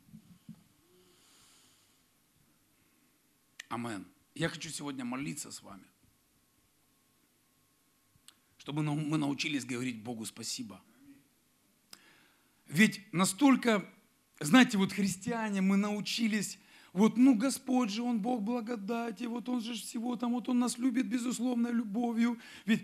Амен. 3.70 4.13
Я 4.36 4.50
хочу 4.50 4.70
сегодня 4.70 5.06
молиться 5.06 5.52
с 5.52 5.62
вами, 5.62 5.86
чтобы 8.58 8.82
мы 8.82 9.18
научились 9.18 9.66
говорить 9.66 10.04
Богу 10.04 10.26
спасибо. 10.26 10.82
Ведь 12.66 13.02
настолько, 13.14 13.88
знаете, 14.40 14.78
вот 14.80 14.92
христиане, 14.92 15.62
мы 15.62 15.78
научились, 15.78 16.58
вот, 16.94 17.18
ну, 17.18 17.36
Господь 17.36 17.92
же, 17.92 18.02
Он 18.02 18.20
Бог 18.22 18.42
благодати, 18.42 19.26
вот 19.26 19.50
Он 19.50 19.62
же 19.62 19.74
всего 19.74 20.16
там, 20.16 20.32
вот 20.34 20.50
Он 20.50 20.58
нас 20.58 20.80
любит 20.80 21.08
безусловной 21.08 21.72
любовью. 21.72 22.40
Ведь 22.66 22.84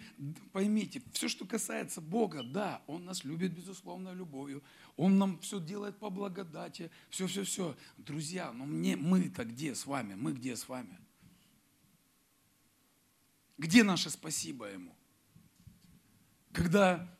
поймите, 0.52 1.02
все, 1.14 1.28
что 1.28 1.46
касается 1.46 2.02
Бога, 2.02 2.44
да, 2.44 2.84
Он 2.86 3.06
нас 3.06 3.24
любит 3.24 3.54
безусловной 3.56 4.14
любовью, 4.14 4.64
Он 4.98 5.18
нам 5.18 5.40
все 5.40 5.60
делает 5.60 5.98
по 5.98 6.12
благодати, 6.12 6.92
все-все-все. 7.10 7.76
Друзья, 7.98 8.52
но 8.52 8.66
мне, 8.66 8.96
мы-то 8.96 9.46
где 9.46 9.74
с 9.74 9.88
вами, 9.88 10.14
мы 10.14 10.34
где 10.34 10.56
с 10.56 10.68
вами? 10.68 11.00
Где 13.60 13.84
наше 13.84 14.10
спасибо 14.10 14.72
Ему? 14.72 14.96
Когда 16.54 17.14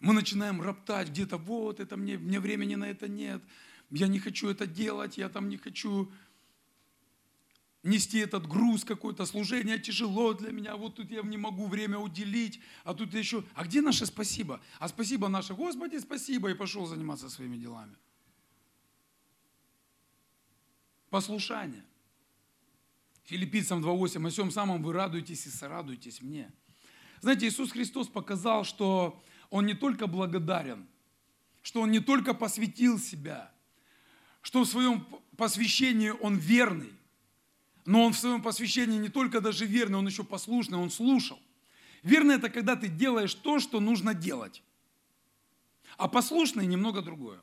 мы 0.00 0.12
начинаем 0.12 0.60
роптать 0.60 1.08
где-то, 1.08 1.38
вот, 1.38 1.80
это 1.80 1.96
мне, 1.96 2.18
мне 2.18 2.40
времени 2.40 2.74
на 2.74 2.84
это 2.84 3.08
нет, 3.08 3.42
я 3.90 4.06
не 4.06 4.20
хочу 4.20 4.50
это 4.50 4.66
делать, 4.66 5.16
я 5.16 5.30
там 5.30 5.48
не 5.48 5.56
хочу 5.56 6.12
нести 7.82 8.18
этот 8.18 8.46
груз 8.46 8.84
какой-то, 8.84 9.24
служение 9.24 9.78
тяжело 9.78 10.34
для 10.34 10.52
меня, 10.52 10.76
вот 10.76 10.96
тут 10.96 11.10
я 11.10 11.22
не 11.22 11.38
могу 11.38 11.66
время 11.66 11.96
уделить, 11.96 12.60
а 12.84 12.92
тут 12.92 13.14
еще, 13.14 13.42
а 13.54 13.64
где 13.64 13.80
наше 13.80 14.04
спасибо? 14.04 14.60
А 14.78 14.88
спасибо 14.88 15.28
наше, 15.28 15.54
Господи, 15.54 15.96
спасибо, 15.96 16.50
и 16.50 16.54
пошел 16.54 16.84
заниматься 16.84 17.30
своими 17.30 17.56
делами. 17.56 17.96
Послушание. 21.08 21.87
Филиппийцам 23.28 23.84
2.8, 23.84 24.26
о 24.26 24.30
всем 24.30 24.50
самом 24.50 24.82
вы 24.82 24.94
радуетесь 24.94 25.44
и 25.44 25.50
сорадуетесь 25.50 26.22
мне. 26.22 26.50
Знаете, 27.20 27.46
Иисус 27.46 27.72
Христос 27.72 28.08
показал, 28.08 28.64
что 28.64 29.22
Он 29.50 29.66
не 29.66 29.74
только 29.74 30.06
благодарен, 30.06 30.88
что 31.60 31.82
Он 31.82 31.90
не 31.90 32.00
только 32.00 32.32
посвятил 32.32 32.98
себя, 32.98 33.52
что 34.40 34.64
в 34.64 34.66
своем 34.66 35.06
посвящении 35.36 36.08
Он 36.08 36.38
верный, 36.38 36.94
но 37.84 38.06
Он 38.06 38.14
в 38.14 38.18
своем 38.18 38.40
посвящении 38.40 38.98
не 38.98 39.10
только 39.10 39.42
даже 39.42 39.66
верный, 39.66 39.98
Он 39.98 40.06
еще 40.06 40.24
послушный, 40.24 40.78
Он 40.78 40.90
слушал. 40.90 41.38
Верный– 42.02 42.34
это 42.36 42.48
когда 42.48 42.76
ты 42.76 42.88
делаешь 42.88 43.34
то, 43.34 43.58
что 43.58 43.78
нужно 43.78 44.14
делать. 44.14 44.62
А 45.98 46.08
послушный– 46.08 46.64
немного 46.66 47.02
другое. 47.02 47.42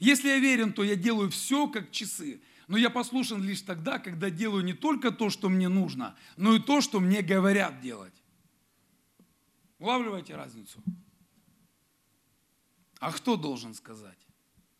Если 0.00 0.30
я 0.30 0.38
верен, 0.40 0.72
то 0.72 0.82
я 0.82 0.96
делаю 0.96 1.30
все, 1.30 1.68
как 1.68 1.92
часы. 1.92 2.40
Но 2.68 2.76
я 2.76 2.90
послушен 2.90 3.42
лишь 3.42 3.62
тогда, 3.62 3.98
когда 3.98 4.28
делаю 4.28 4.62
не 4.62 4.74
только 4.74 5.10
то, 5.10 5.30
что 5.30 5.48
мне 5.48 5.68
нужно, 5.68 6.16
но 6.36 6.54
и 6.54 6.60
то, 6.60 6.82
что 6.82 7.00
мне 7.00 7.22
говорят 7.22 7.80
делать. 7.80 8.22
Улавливаете 9.78 10.36
разницу? 10.36 10.82
А 13.00 13.10
кто 13.10 13.36
должен 13.36 13.74
сказать? 13.74 14.18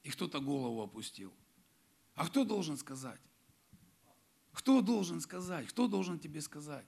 И 0.03 0.11
кто-то 0.11 0.41
голову 0.41 0.83
опустил. 0.83 1.33
А 2.15 2.27
кто 2.27 2.45
должен 2.45 2.77
сказать? 2.77 3.21
Кто 4.53 4.83
должен 4.83 5.21
сказать? 5.21 5.69
Кто 5.69 5.89
должен 5.89 6.19
тебе 6.19 6.43
сказать? 6.43 6.85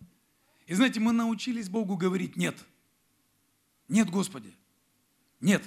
И 0.67 0.75
знаете, 0.75 1.01
мы 1.01 1.13
научились 1.13 1.69
Богу 1.69 1.97
говорить 1.97 2.37
«нет». 2.37 2.57
Нет, 3.89 4.11
Господи. 4.11 4.55
Нет. 5.41 5.65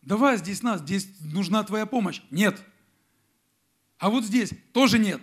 Давай 0.00 0.38
здесь 0.38 0.62
нас, 0.62 0.80
здесь 0.80 1.08
нужна 1.20 1.62
Твоя 1.64 1.86
помощь. 1.86 2.22
Нет. 2.30 2.64
А 3.98 4.10
вот 4.10 4.24
здесь 4.24 4.50
тоже 4.72 4.98
нет. 4.98 5.20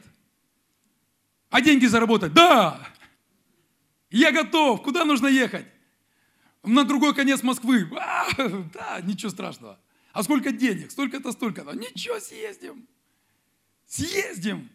А 1.49 1.61
деньги 1.61 1.85
заработать? 1.85 2.33
Да! 2.33 2.87
Я 4.09 4.31
готов. 4.31 4.81
Куда 4.83 5.05
нужно 5.05 5.27
ехать? 5.27 5.65
На 6.63 6.83
другой 6.83 7.13
конец 7.13 7.43
Москвы. 7.43 7.89
А, 7.99 8.25
да, 8.73 9.01
ничего 9.01 9.29
страшного. 9.29 9.79
А 10.13 10.23
сколько 10.23 10.51
денег? 10.51 10.91
Столько-то, 10.91 11.31
столько-то. 11.31 11.73
Ничего, 11.73 12.19
съездим. 12.19 12.87
Съездим. 13.85 14.69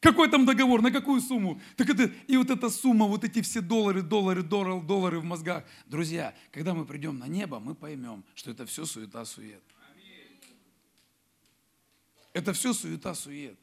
Какой 0.00 0.30
там 0.30 0.46
договор, 0.46 0.82
на 0.82 0.90
какую 0.90 1.20
сумму? 1.20 1.60
Так 1.76 1.90
это, 1.90 2.10
и 2.26 2.36
вот 2.36 2.50
эта 2.50 2.70
сумма, 2.70 3.06
вот 3.06 3.24
эти 3.24 3.42
все 3.42 3.60
доллары, 3.60 4.02
доллары, 4.02 4.42
доллары, 4.42 4.80
доллары 4.80 5.20
в 5.20 5.24
мозгах. 5.24 5.64
Друзья, 5.86 6.34
когда 6.52 6.74
мы 6.74 6.84
придем 6.84 7.18
на 7.18 7.26
небо, 7.26 7.58
мы 7.58 7.74
поймем, 7.74 8.24
что 8.34 8.50
это 8.50 8.66
все 8.66 8.84
суета-сует. 8.84 9.62
Это 12.36 12.52
все 12.52 12.74
суета-сует. 12.74 13.58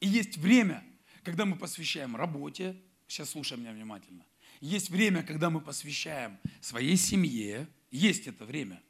И 0.00 0.08
есть 0.08 0.38
время, 0.38 0.82
когда 1.24 1.44
мы 1.44 1.56
посвящаем 1.56 2.16
работе, 2.16 2.74
сейчас 3.06 3.28
слушай 3.32 3.58
меня 3.58 3.70
внимательно, 3.70 4.24
есть 4.62 4.88
время, 4.88 5.22
когда 5.22 5.50
мы 5.50 5.60
посвящаем 5.60 6.38
своей 6.62 6.96
семье, 6.96 7.68
есть 7.90 8.26
это 8.26 8.46
время. 8.46 8.82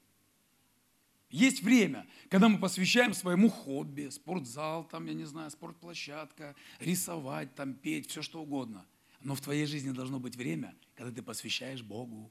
Есть 1.31 1.65
время, 1.65 2.07
когда 2.31 2.49
мы 2.49 2.61
посвящаем 2.61 3.13
своему 3.13 3.51
хобби, 3.51 4.09
спортзал, 4.09 4.85
там, 4.85 5.07
я 5.07 5.15
не 5.15 5.25
знаю, 5.25 5.51
спортплощадка, 5.51 6.55
рисовать, 6.79 7.53
там, 7.57 7.75
петь, 7.75 8.09
все 8.09 8.23
что 8.23 8.41
угодно. 8.41 8.87
Но 9.21 9.35
в 9.35 9.41
твоей 9.41 9.67
жизни 9.67 9.91
должно 9.91 10.21
быть 10.21 10.37
время, 10.37 10.77
когда 10.95 11.11
ты 11.11 11.23
посвящаешь 11.23 11.83
Богу. 11.83 12.31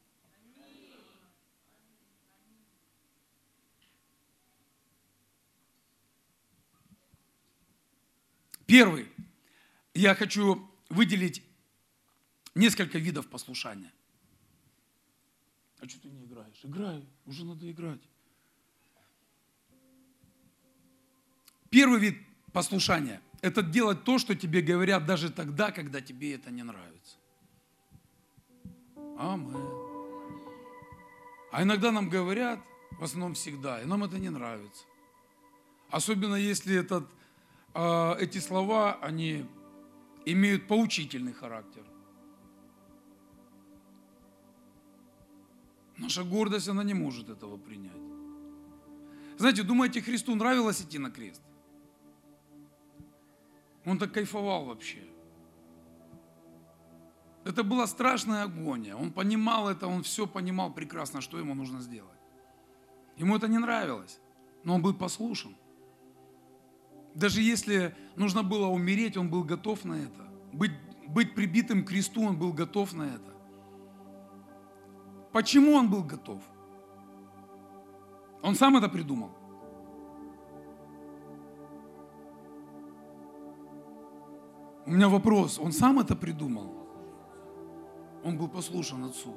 Первый. 8.68 9.08
Я 9.94 10.14
хочу 10.14 10.70
выделить 10.90 11.44
несколько 12.54 13.00
видов 13.00 13.28
послушания. 13.28 13.92
А 15.80 15.88
что 15.88 16.02
ты 16.02 16.10
не 16.10 16.26
играешь? 16.26 16.60
Играй, 16.64 17.04
уже 17.26 17.46
надо 17.46 17.70
играть. 17.72 18.02
Первый 21.70 22.00
вид 22.00 22.18
послушания– 22.52 23.22
это 23.42 23.62
делать 23.62 24.04
то, 24.04 24.18
что 24.20 24.36
тебе 24.36 24.62
говорят 24.62 25.06
даже 25.06 25.32
тогда, 25.32 25.72
когда 25.72 26.02
тебе 26.02 26.34
это 26.34 26.52
не 26.52 26.64
нравится. 26.64 27.18
Амен. 29.18 29.56
А 31.52 31.64
иногда 31.64 31.92
нам 31.92 32.10
говорят, 32.10 32.60
в 32.92 33.04
основном 33.04 33.34
всегда, 33.34 33.82
и 33.82 33.86
нам 33.86 34.04
это 34.04 34.18
не 34.18 34.30
нравится. 34.30 34.84
Особенно 35.90 36.36
если 36.36 36.76
этот, 36.76 37.08
эти 37.74 38.40
слова, 38.40 38.98
они 39.02 39.46
имеют 40.26 40.68
поучительный 40.68 41.34
характер. 41.34 41.84
Наша 45.98 46.24
гордость, 46.24 46.68
она 46.68 46.84
не 46.84 46.94
может 46.94 47.30
этого 47.30 47.58
принять. 47.58 47.92
Знаете, 49.38 49.64
думаете, 49.64 50.02
Христу 50.02 50.36
нравилось 50.36 50.82
идти 50.82 50.98
на 50.98 51.12
крест? 51.12 51.42
Он 53.86 53.98
так 53.98 54.12
кайфовал 54.12 54.66
вообще. 54.66 55.04
Это 57.46 57.64
была 57.64 57.88
страшная 57.88 58.44
агония. 58.44 58.96
Он 58.96 59.12
понимал 59.12 59.70
это, 59.70 59.88
он 59.88 60.04
все 60.04 60.28
понимал 60.28 60.74
прекрасно, 60.74 61.22
что 61.22 61.38
ему 61.38 61.56
нужно 61.56 61.80
сделать. 61.80 62.20
Ему 63.16 63.38
это 63.38 63.48
не 63.48 63.58
нравилось, 63.58 64.20
но 64.64 64.76
он 64.76 64.82
был 64.82 64.94
послушен. 64.94 65.56
Даже 67.18 67.42
если 67.42 67.96
нужно 68.16 68.44
было 68.44 68.68
умереть, 68.68 69.18
он 69.18 69.28
был 69.28 69.44
готов 69.44 69.86
на 69.86 69.94
это. 69.94 70.28
Быть, 70.54 70.74
быть 71.08 71.34
прибитым 71.34 71.84
к 71.84 71.88
кресту, 71.88 72.22
он 72.22 72.38
был 72.38 72.54
готов 72.54 72.94
на 72.94 73.04
это. 73.04 73.34
Почему 75.32 75.74
он 75.74 75.90
был 75.90 76.04
готов? 76.04 76.44
Он 78.44 78.54
сам 78.54 78.78
это 78.78 78.88
придумал. 78.88 79.32
У 84.86 84.92
меня 84.92 85.10
вопрос, 85.10 85.58
он 85.58 85.72
сам 85.72 85.98
это 85.98 86.16
придумал? 86.16 86.72
Он 88.24 88.38
был 88.38 88.48
послушан 88.48 89.06
Отцу. 89.06 89.34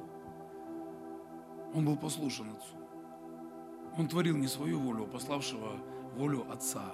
Он 1.72 1.86
был 1.86 1.96
послушан 1.96 2.50
Отцу. 2.50 2.76
Он 3.96 4.06
творил 4.06 4.36
не 4.36 4.48
свою 4.48 4.78
волю, 4.80 5.04
а 5.04 5.06
пославшего 5.06 5.78
волю 6.14 6.46
Отца. 6.52 6.84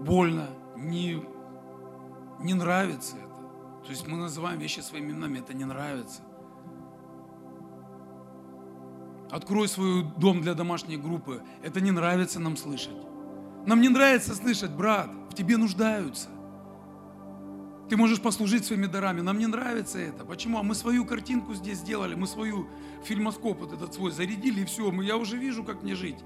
Больно, 0.00 0.48
не, 0.76 1.22
не 2.40 2.54
нравится 2.54 3.16
это. 3.16 3.84
То 3.84 3.90
есть 3.90 4.06
мы 4.08 4.16
называем 4.16 4.58
вещи 4.58 4.80
своими 4.80 5.12
именами, 5.12 5.38
это 5.38 5.52
не 5.52 5.64
нравится. 5.64 6.22
Открой 9.30 9.68
свой 9.68 10.04
дом 10.16 10.40
для 10.40 10.54
домашней 10.54 10.96
группы. 10.96 11.42
Это 11.62 11.80
не 11.80 11.90
нравится 11.90 12.40
нам 12.40 12.56
слышать. 12.56 12.96
Нам 13.66 13.80
не 13.80 13.88
нравится 13.88 14.34
слышать, 14.34 14.70
брат, 14.70 15.10
в 15.30 15.34
тебе 15.34 15.56
нуждаются. 15.56 16.28
Ты 17.90 17.96
можешь 17.96 18.20
послужить 18.20 18.64
своими 18.64 18.86
дарами. 18.86 19.20
Нам 19.20 19.38
не 19.38 19.46
нравится 19.46 19.98
это. 19.98 20.24
Почему? 20.24 20.58
А 20.58 20.62
мы 20.62 20.74
свою 20.74 21.04
картинку 21.04 21.54
здесь 21.54 21.78
сделали, 21.78 22.14
мы 22.14 22.26
свою 22.26 22.68
фильмоскоп 23.04 23.60
вот 23.60 23.72
этот 23.72 23.92
свой 23.94 24.12
зарядили, 24.12 24.62
и 24.62 24.64
все. 24.64 24.90
Я 25.02 25.16
уже 25.16 25.36
вижу, 25.36 25.62
как 25.62 25.82
мне 25.82 25.94
жить. 25.94 26.18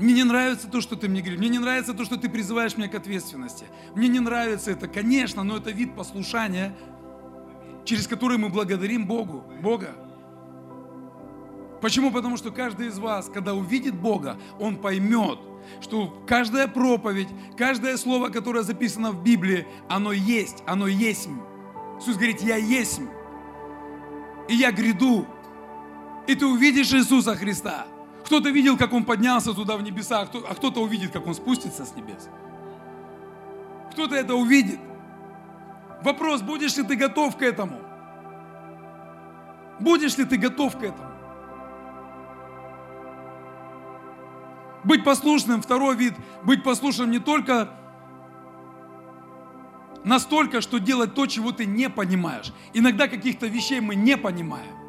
Мне 0.00 0.14
не 0.14 0.24
нравится 0.24 0.66
то, 0.66 0.80
что 0.80 0.96
ты 0.96 1.08
мне 1.08 1.20
говоришь. 1.20 1.38
Мне 1.38 1.50
не 1.50 1.58
нравится 1.58 1.92
то, 1.92 2.06
что 2.06 2.16
ты 2.16 2.30
призываешь 2.30 2.74
меня 2.76 2.88
к 2.88 2.94
ответственности. 2.94 3.66
Мне 3.94 4.08
не 4.08 4.18
нравится 4.18 4.70
это, 4.70 4.88
конечно, 4.88 5.44
но 5.44 5.58
это 5.58 5.70
вид 5.72 5.94
послушания, 5.94 6.74
через 7.84 8.08
который 8.08 8.38
мы 8.38 8.48
благодарим 8.48 9.06
Богу, 9.06 9.44
Бога. 9.62 9.94
Почему? 11.82 12.10
Потому 12.10 12.38
что 12.38 12.50
каждый 12.50 12.88
из 12.88 12.98
вас, 12.98 13.28
когда 13.28 13.52
увидит 13.52 13.94
Бога, 13.94 14.38
он 14.58 14.76
поймет, 14.76 15.38
что 15.82 16.24
каждая 16.26 16.66
проповедь, 16.66 17.28
каждое 17.58 17.98
слово, 17.98 18.30
которое 18.30 18.62
записано 18.62 19.12
в 19.12 19.22
Библии, 19.22 19.66
оно 19.90 20.12
есть, 20.12 20.62
оно 20.66 20.86
есть. 20.86 21.28
Иисус 21.98 22.16
говорит, 22.16 22.40
я 22.40 22.56
есть. 22.56 23.00
И 24.48 24.54
я 24.54 24.72
гряду. 24.72 25.26
И 26.26 26.34
ты 26.34 26.46
увидишь 26.46 26.92
Иисуса 26.94 27.36
Христа. 27.36 27.86
Кто-то 28.30 28.50
видел, 28.50 28.76
как 28.78 28.92
Он 28.92 29.04
поднялся 29.04 29.52
туда 29.52 29.76
в 29.76 29.82
небеса, 29.82 30.20
а 30.20 30.54
кто-то 30.54 30.80
увидит, 30.80 31.10
как 31.10 31.26
Он 31.26 31.34
спустится 31.34 31.84
с 31.84 31.96
небес. 31.96 32.28
Кто-то 33.90 34.14
это 34.14 34.36
увидит. 34.36 34.78
Вопрос, 36.04 36.40
будешь 36.40 36.76
ли 36.76 36.84
ты 36.84 36.94
готов 36.94 37.36
к 37.36 37.42
этому? 37.42 37.80
Будешь 39.80 40.16
ли 40.16 40.24
ты 40.24 40.36
готов 40.36 40.78
к 40.78 40.84
этому? 40.84 41.10
Быть 44.84 45.02
послушным, 45.02 45.60
второй 45.60 45.96
вид, 45.96 46.14
быть 46.44 46.62
послушным 46.62 47.10
не 47.10 47.18
только 47.18 47.68
настолько, 50.04 50.60
что 50.60 50.78
делать 50.78 51.16
то, 51.16 51.26
чего 51.26 51.50
ты 51.50 51.66
не 51.66 51.90
понимаешь. 51.90 52.52
Иногда 52.74 53.08
каких-то 53.08 53.48
вещей 53.48 53.80
мы 53.80 53.96
не 53.96 54.16
понимаем. 54.16 54.79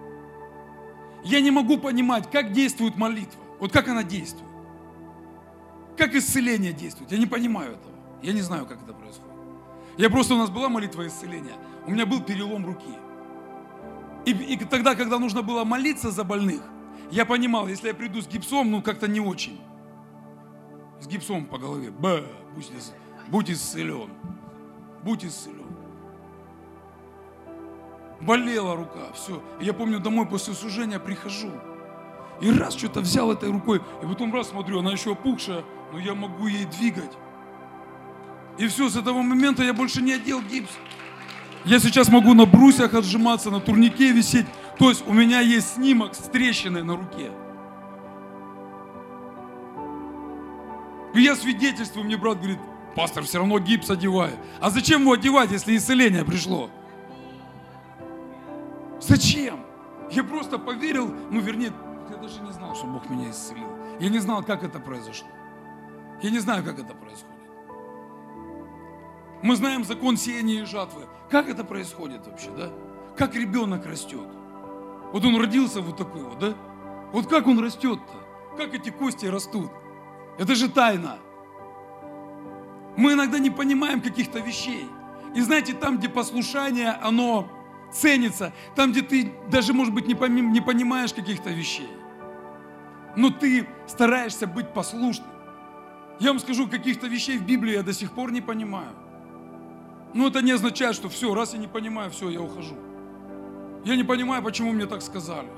Я 1.23 1.39
не 1.41 1.51
могу 1.51 1.77
понимать, 1.77 2.29
как 2.31 2.51
действует 2.51 2.95
молитва. 2.97 3.41
Вот 3.59 3.71
как 3.71 3.87
она 3.87 4.03
действует. 4.03 4.49
Как 5.97 6.15
исцеление 6.15 6.73
действует? 6.73 7.11
Я 7.11 7.17
не 7.17 7.27
понимаю 7.27 7.73
этого. 7.73 7.93
Я 8.23 8.33
не 8.33 8.41
знаю, 8.41 8.65
как 8.65 8.81
это 8.81 8.93
происходит. 8.93 9.31
Я 9.97 10.09
просто, 10.09 10.33
у 10.33 10.37
нас 10.37 10.49
была 10.49 10.69
молитва 10.69 11.05
исцеления. 11.07 11.55
У 11.85 11.91
меня 11.91 12.05
был 12.05 12.21
перелом 12.21 12.65
руки. 12.65 12.93
И, 14.25 14.31
и 14.31 14.57
тогда, 14.65 14.95
когда 14.95 15.19
нужно 15.19 15.41
было 15.41 15.63
молиться 15.63 16.11
за 16.11 16.23
больных, 16.23 16.61
я 17.11 17.25
понимал, 17.25 17.67
если 17.67 17.89
я 17.89 17.93
приду 17.93 18.21
с 18.21 18.27
гипсом, 18.27 18.71
ну 18.71 18.81
как-то 18.81 19.07
не 19.07 19.19
очень. 19.19 19.59
С 20.99 21.07
гипсом 21.07 21.45
по 21.45 21.57
голове. 21.57 21.91
Б, 21.91 22.23
будь, 22.55 22.71
будь 23.27 23.49
исцелен. 23.51 24.09
Будь 25.03 25.25
исцелен. 25.25 25.60
Болела 28.21 28.75
рука, 28.75 29.11
все. 29.13 29.41
Я 29.59 29.73
помню, 29.73 29.99
домой 29.99 30.27
после 30.27 30.53
служения 30.53 30.99
прихожу. 30.99 31.51
И 32.39 32.51
раз 32.51 32.75
что-то 32.75 33.01
взял 33.01 33.31
этой 33.31 33.51
рукой, 33.51 33.81
и 34.01 34.05
потом 34.05 34.33
раз 34.33 34.49
смотрю, 34.49 34.79
она 34.79 34.91
еще 34.91 35.11
опухшая, 35.11 35.63
но 35.91 35.99
я 35.99 36.15
могу 36.15 36.47
ей 36.47 36.65
двигать. 36.65 37.11
И 38.57 38.67
все, 38.67 38.89
с 38.89 38.95
этого 38.95 39.21
момента 39.21 39.63
я 39.63 39.73
больше 39.73 40.01
не 40.01 40.13
одел 40.13 40.41
гипс. 40.41 40.71
Я 41.65 41.79
сейчас 41.79 42.09
могу 42.09 42.33
на 42.33 42.45
брусьях 42.45 42.93
отжиматься, 42.93 43.51
на 43.51 43.59
турнике 43.59 44.11
висеть. 44.11 44.47
То 44.79 44.89
есть 44.89 45.03
у 45.07 45.13
меня 45.13 45.39
есть 45.39 45.75
снимок 45.75 46.15
с 46.15 46.29
трещиной 46.29 46.83
на 46.83 46.95
руке. 46.95 47.31
И 51.13 51.21
я 51.21 51.35
свидетельствую, 51.35 52.05
мне 52.05 52.17
брат 52.17 52.37
говорит, 52.37 52.59
пастор, 52.95 53.23
все 53.23 53.37
равно 53.39 53.59
гипс 53.59 53.89
одеваю. 53.89 54.33
А 54.59 54.69
зачем 54.69 55.01
его 55.01 55.13
одевать, 55.13 55.51
если 55.51 55.75
исцеление 55.75 56.25
пришло? 56.25 56.69
Зачем? 59.01 59.65
Я 60.11 60.23
просто 60.23 60.59
поверил, 60.59 61.13
ну 61.31 61.39
вернее, 61.39 61.73
я 62.09 62.17
даже 62.17 62.41
не 62.41 62.51
знал, 62.51 62.75
что 62.75 62.85
Бог 62.85 63.09
меня 63.09 63.31
исцелил. 63.31 63.67
Я 63.99 64.09
не 64.09 64.19
знал, 64.19 64.43
как 64.43 64.63
это 64.63 64.79
произошло. 64.79 65.27
Я 66.21 66.29
не 66.29 66.39
знаю, 66.39 66.63
как 66.63 66.79
это 66.79 66.93
происходит. 66.93 67.31
Мы 69.41 69.55
знаем 69.55 69.83
закон 69.83 70.17
сеяния 70.17 70.61
и 70.61 70.65
жатвы. 70.65 71.07
Как 71.29 71.49
это 71.49 71.63
происходит 71.63 72.27
вообще, 72.27 72.51
да? 72.51 72.69
Как 73.17 73.35
ребенок 73.35 73.85
растет? 73.85 74.27
Вот 75.11 75.25
он 75.25 75.35
родился 75.35 75.81
вот 75.81 75.97
такой 75.97 76.23
вот, 76.23 76.37
да? 76.39 76.53
Вот 77.11 77.27
как 77.27 77.47
он 77.47 77.59
растет-то? 77.59 78.57
Как 78.57 78.73
эти 78.73 78.91
кости 78.91 79.25
растут? 79.25 79.71
Это 80.37 80.53
же 80.55 80.69
тайна. 80.69 81.17
Мы 82.97 83.13
иногда 83.13 83.39
не 83.39 83.49
понимаем 83.49 84.01
каких-то 84.01 84.39
вещей. 84.39 84.87
И 85.33 85.41
знаете, 85.41 85.73
там, 85.73 85.97
где 85.97 86.09
послушание, 86.09 86.91
оно 86.91 87.47
ценится, 87.91 88.53
там, 88.75 88.91
где 88.91 89.01
ты 89.01 89.31
даже, 89.49 89.73
может 89.73 89.93
быть, 89.93 90.07
не, 90.07 90.15
помим, 90.15 90.51
не 90.51 90.61
понимаешь 90.61 91.13
каких-то 91.13 91.49
вещей, 91.49 91.89
но 93.15 93.29
ты 93.29 93.67
стараешься 93.87 94.47
быть 94.47 94.73
послушным. 94.73 95.27
Я 96.19 96.29
вам 96.29 96.39
скажу, 96.39 96.67
каких-то 96.67 97.07
вещей 97.07 97.37
в 97.37 97.45
Библии 97.45 97.73
я 97.73 97.83
до 97.83 97.93
сих 97.93 98.11
пор 98.13 98.31
не 98.31 98.41
понимаю. 98.41 98.91
Но 100.13 100.27
это 100.27 100.41
не 100.41 100.51
означает, 100.51 100.95
что 100.95 101.09
все, 101.09 101.33
раз 101.33 101.53
я 101.53 101.59
не 101.59 101.67
понимаю, 101.67 102.11
все, 102.11 102.29
я 102.29 102.41
ухожу. 102.41 102.75
Я 103.85 103.95
не 103.95 104.03
понимаю, 104.03 104.43
почему 104.43 104.71
мне 104.71 104.85
так 104.85 105.01
сказали. 105.01 105.49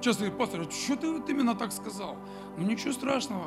Часто 0.00 0.24
говорят, 0.24 0.38
пастор, 0.38 0.72
что 0.72 0.96
ты 0.96 1.10
вот 1.10 1.28
именно 1.28 1.54
так 1.54 1.72
сказал? 1.72 2.16
Ну 2.56 2.64
ничего 2.64 2.92
страшного, 2.92 3.46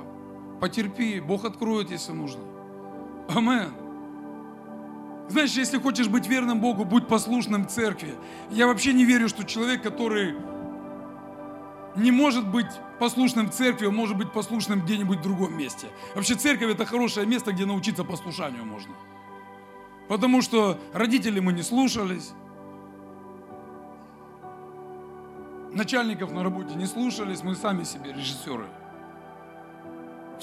потерпи, 0.59 1.19
Бог 1.19 1.45
откроет, 1.45 1.91
если 1.91 2.11
нужно. 2.11 2.41
Амен. 3.29 3.84
Знаешь, 5.27 5.51
если 5.51 5.79
хочешь 5.79 6.07
быть 6.07 6.27
верным 6.27 6.59
Богу, 6.59 6.85
будь 6.85 7.07
послушным 7.07 7.67
церкви. 7.67 8.13
Я 8.51 8.67
вообще 8.67 8.93
не 8.93 9.05
верю, 9.05 9.27
что 9.27 9.43
человек, 9.43 9.81
который 9.81 10.35
не 11.95 12.11
может 12.11 12.47
быть 12.47 12.67
послушным 12.99 13.51
церкви, 13.51 13.87
он 13.87 13.95
может 13.95 14.17
быть 14.17 14.31
послушным 14.31 14.81
где-нибудь 14.81 15.19
в 15.19 15.21
другом 15.21 15.57
месте. 15.57 15.87
Вообще 16.13 16.35
церковь 16.35 16.71
это 16.71 16.85
хорошее 16.85 17.25
место, 17.25 17.53
где 17.53 17.65
научиться 17.65 18.03
послушанию 18.03 18.65
можно. 18.65 18.93
Потому 20.07 20.41
что 20.41 20.79
родители 20.93 21.39
мы 21.39 21.53
не 21.53 21.63
слушались, 21.63 22.33
начальников 25.71 26.31
на 26.31 26.43
работе 26.43 26.75
не 26.75 26.85
слушались, 26.85 27.43
мы 27.43 27.55
сами 27.55 27.83
себе 27.83 28.13
режиссеры. 28.13 28.67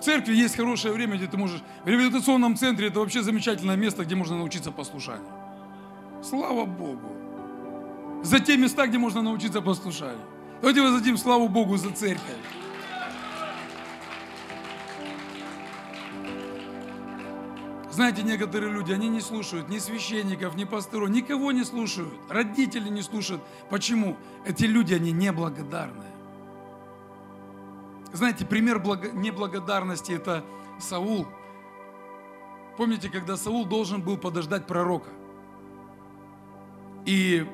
Церкви 0.02 0.34
есть 0.34 0.56
хорошее 0.56 0.92
время, 0.92 1.16
где 1.16 1.28
ты 1.28 1.36
можешь... 1.36 1.62
В 1.84 1.88
реабилитационном 1.88 2.56
центре 2.56 2.88
это 2.88 2.98
вообще 2.98 3.22
замечательное 3.22 3.76
место, 3.76 4.04
где 4.04 4.16
можно 4.16 4.36
научиться 4.36 4.72
послушанию. 4.72 5.28
Слава 6.22 6.64
Богу. 6.64 7.16
За 8.24 8.40
те 8.40 8.56
места, 8.56 8.86
где 8.86 8.98
можно 8.98 9.22
научиться 9.22 9.62
послушанию. 9.62 10.24
Давайте 10.60 10.82
воздадим 10.82 11.16
славу 11.16 11.48
Богу 11.48 11.76
за 11.76 11.90
церковь. 11.90 12.22
Знаете, 17.92 18.22
некоторые 18.22 18.72
люди, 18.72 18.90
они 18.90 19.08
не 19.08 19.20
слушают 19.20 19.68
ни 19.68 19.78
священников, 19.78 20.56
ни 20.56 20.64
пасторов, 20.64 21.10
никого 21.10 21.52
не 21.52 21.62
слушают. 21.62 22.14
Родители 22.28 22.88
не 22.88 23.02
слушают. 23.02 23.42
Почему? 23.70 24.16
Эти 24.46 24.64
люди, 24.64 24.94
они 24.94 25.12
неблагодарные. 25.12 26.11
Знаете, 28.12 28.44
пример 28.44 28.78
благо... 28.78 29.10
неблагодарности– 29.10 30.12
это 30.14 30.44
Саул. 30.78 31.26
Помните, 32.76 33.08
когда 33.08 33.36
Саул 33.36 33.64
должен 33.64 34.02
был 34.02 34.16
подождать 34.16 34.66
пророка? 34.66 35.10
И 37.04 37.46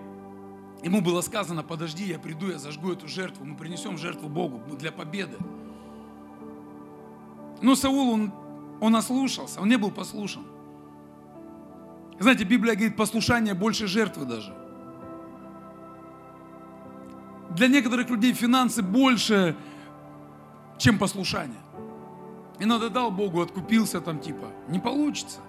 ему 0.82 1.00
было 1.00 1.20
сказано, 1.20 1.62
подожди, 1.62 2.04
я 2.04 2.18
приду, 2.18 2.50
я 2.50 2.58
зажгу 2.58 2.92
эту 2.92 3.08
жертву, 3.08 3.44
мы 3.44 3.56
принесем 3.56 3.96
жертву 3.98 4.28
Богу 4.28 4.60
для 4.76 4.92
победы. 4.92 5.36
Но 7.60 7.74
Саул, 7.74 8.10
он 8.10 8.32
он 8.80 8.94
ослушался, 8.96 9.60
он 9.60 9.68
не 9.68 9.76
был 9.76 9.90
послушан. 9.90 10.44
Знаете, 12.18 12.44
Библия 12.44 12.74
говорит, 12.74 12.96
послушание 12.96 13.54
больше 13.54 13.86
жертвы 13.86 14.24
даже. 14.24 14.54
Для 17.50 17.68
некоторых 17.68 18.10
людей 18.10 18.32
финансы 18.32 18.82
больше, 18.82 19.56
чем 20.78 20.98
послушание. 20.98 21.60
И 22.58 22.64
надо 22.64 22.90
дал 22.90 23.10
Богу, 23.10 23.40
откупился 23.40 24.00
там 24.00 24.18
типа. 24.20 24.52
Не 24.68 24.80
получится. 24.80 25.40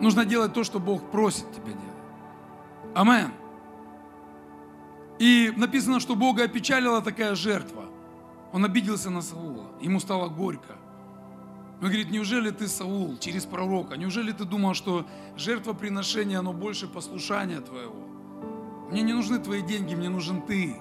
Нужно 0.00 0.24
делать 0.24 0.52
то, 0.54 0.64
что 0.64 0.80
Бог 0.80 1.10
просит 1.10 1.50
тебя 1.52 1.72
делать. 1.72 2.94
Амен. 2.94 3.32
И 5.18 5.52
написано, 5.56 6.00
что 6.00 6.16
Бога 6.16 6.44
опечалила 6.44 7.02
такая 7.02 7.34
жертва. 7.34 7.84
Он 8.52 8.64
обиделся 8.64 9.10
на 9.10 9.22
Саула. 9.22 9.66
Ему 9.80 10.00
стало 10.00 10.28
горько. 10.28 10.76
Он 11.80 11.88
говорит, 11.88 12.10
неужели 12.10 12.50
ты, 12.50 12.68
Саул, 12.68 13.16
через 13.18 13.46
пророка, 13.46 13.96
неужели 13.96 14.32
ты 14.32 14.44
думал, 14.44 14.74
что 14.74 15.06
жертвоприношение, 15.36 16.38
оно 16.38 16.52
больше 16.52 16.86
послушания 16.86 17.60
твоего? 17.60 18.06
Мне 18.90 19.00
не 19.02 19.14
нужны 19.14 19.38
твои 19.38 19.62
деньги, 19.62 19.94
мне 19.94 20.10
нужен 20.10 20.42
ты. 20.42 20.76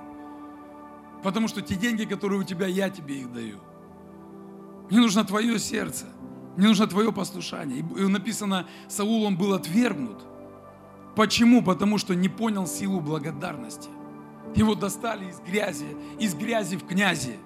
Потому 1.24 1.48
что 1.48 1.62
те 1.62 1.76
деньги, 1.76 2.06
которые 2.06 2.40
у 2.40 2.44
тебя, 2.44 2.68
я 2.68 2.90
тебе 2.90 3.20
их 3.20 3.32
даю. 3.32 3.60
Мне 4.90 5.00
нужно 5.00 5.24
твое 5.24 5.60
сердце, 5.60 6.06
мне 6.56 6.68
нужно 6.68 6.88
твое 6.88 7.12
послушание. 7.12 7.80
И 7.80 8.08
написано, 8.08 8.68
Саул, 8.88 9.24
он 9.24 9.38
был 9.38 9.54
отвергнут. 9.54 10.26
Почему? 11.16 11.62
Потому 11.62 11.98
что 11.98 12.16
не 12.16 12.30
понял 12.30 12.66
силу 12.68 13.00
благодарности. 13.00 13.90
Его 14.56 14.76
достали 14.76 15.30
из 15.30 15.40
грязи, 15.40 15.96
из 16.20 16.34
грязи 16.34 16.78
в 16.78 16.88
князи, 16.88 17.38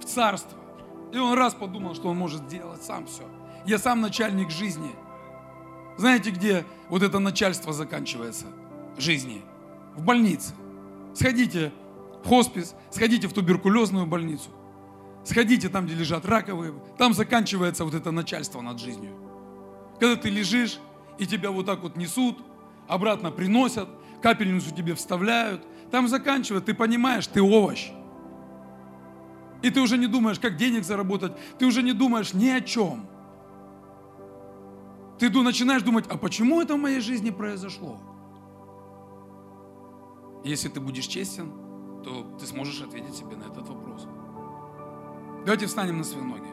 в 0.00 0.04
царство. 0.04 0.58
И 1.12 1.18
он 1.18 1.36
раз 1.36 1.54
подумал, 1.54 1.94
что 1.94 2.08
он 2.08 2.16
может 2.16 2.42
сделать 2.42 2.82
сам 2.82 3.06
все. 3.06 3.24
Я 3.66 3.78
сам 3.78 4.00
начальник 4.00 4.50
жизни. 4.50 4.90
Знаете, 5.96 6.30
где 6.30 6.64
вот 6.88 7.02
это 7.02 7.18
начальство 7.18 7.72
заканчивается 7.72 8.46
жизни? 8.96 9.42
В 9.96 10.02
больнице. 10.02 10.54
Сходите 11.14 11.72
хоспис, 12.24 12.74
сходите 12.90 13.28
в 13.28 13.32
туберкулезную 13.32 14.06
больницу. 14.06 14.50
Сходите 15.24 15.68
там, 15.68 15.86
где 15.86 15.94
лежат 15.94 16.24
раковые. 16.24 16.72
Там 16.96 17.14
заканчивается 17.14 17.84
вот 17.84 17.94
это 17.94 18.10
начальство 18.10 18.60
над 18.60 18.78
жизнью. 18.78 19.14
Когда 19.98 20.16
ты 20.16 20.30
лежишь, 20.30 20.78
и 21.18 21.26
тебя 21.26 21.50
вот 21.50 21.66
так 21.66 21.82
вот 21.82 21.96
несут, 21.96 22.38
обратно 22.88 23.30
приносят, 23.30 23.88
капельницу 24.22 24.74
тебе 24.74 24.94
вставляют. 24.94 25.62
Там 25.90 26.08
заканчивается, 26.08 26.66
ты 26.66 26.74
понимаешь, 26.74 27.26
ты 27.26 27.42
овощ. 27.42 27.90
И 29.62 29.70
ты 29.70 29.80
уже 29.80 29.98
не 29.98 30.06
думаешь, 30.06 30.38
как 30.38 30.56
денег 30.56 30.84
заработать. 30.84 31.32
Ты 31.58 31.66
уже 31.66 31.82
не 31.82 31.92
думаешь 31.92 32.32
ни 32.32 32.48
о 32.48 32.60
чем. 32.60 33.06
Ты 35.18 35.28
начинаешь 35.30 35.82
думать, 35.82 36.06
а 36.08 36.16
почему 36.16 36.62
это 36.62 36.76
в 36.76 36.78
моей 36.78 37.00
жизни 37.00 37.28
произошло? 37.28 37.98
Если 40.42 40.68
ты 40.70 40.80
будешь 40.80 41.06
честен, 41.06 41.52
то 42.02 42.22
ты 42.38 42.46
сможешь 42.46 42.82
ответить 42.82 43.14
себе 43.14 43.36
на 43.36 43.44
этот 43.44 43.68
вопрос. 43.68 44.06
Давайте 45.44 45.66
встанем 45.66 45.98
на 45.98 46.04
свои 46.04 46.22
ноги. 46.22 46.48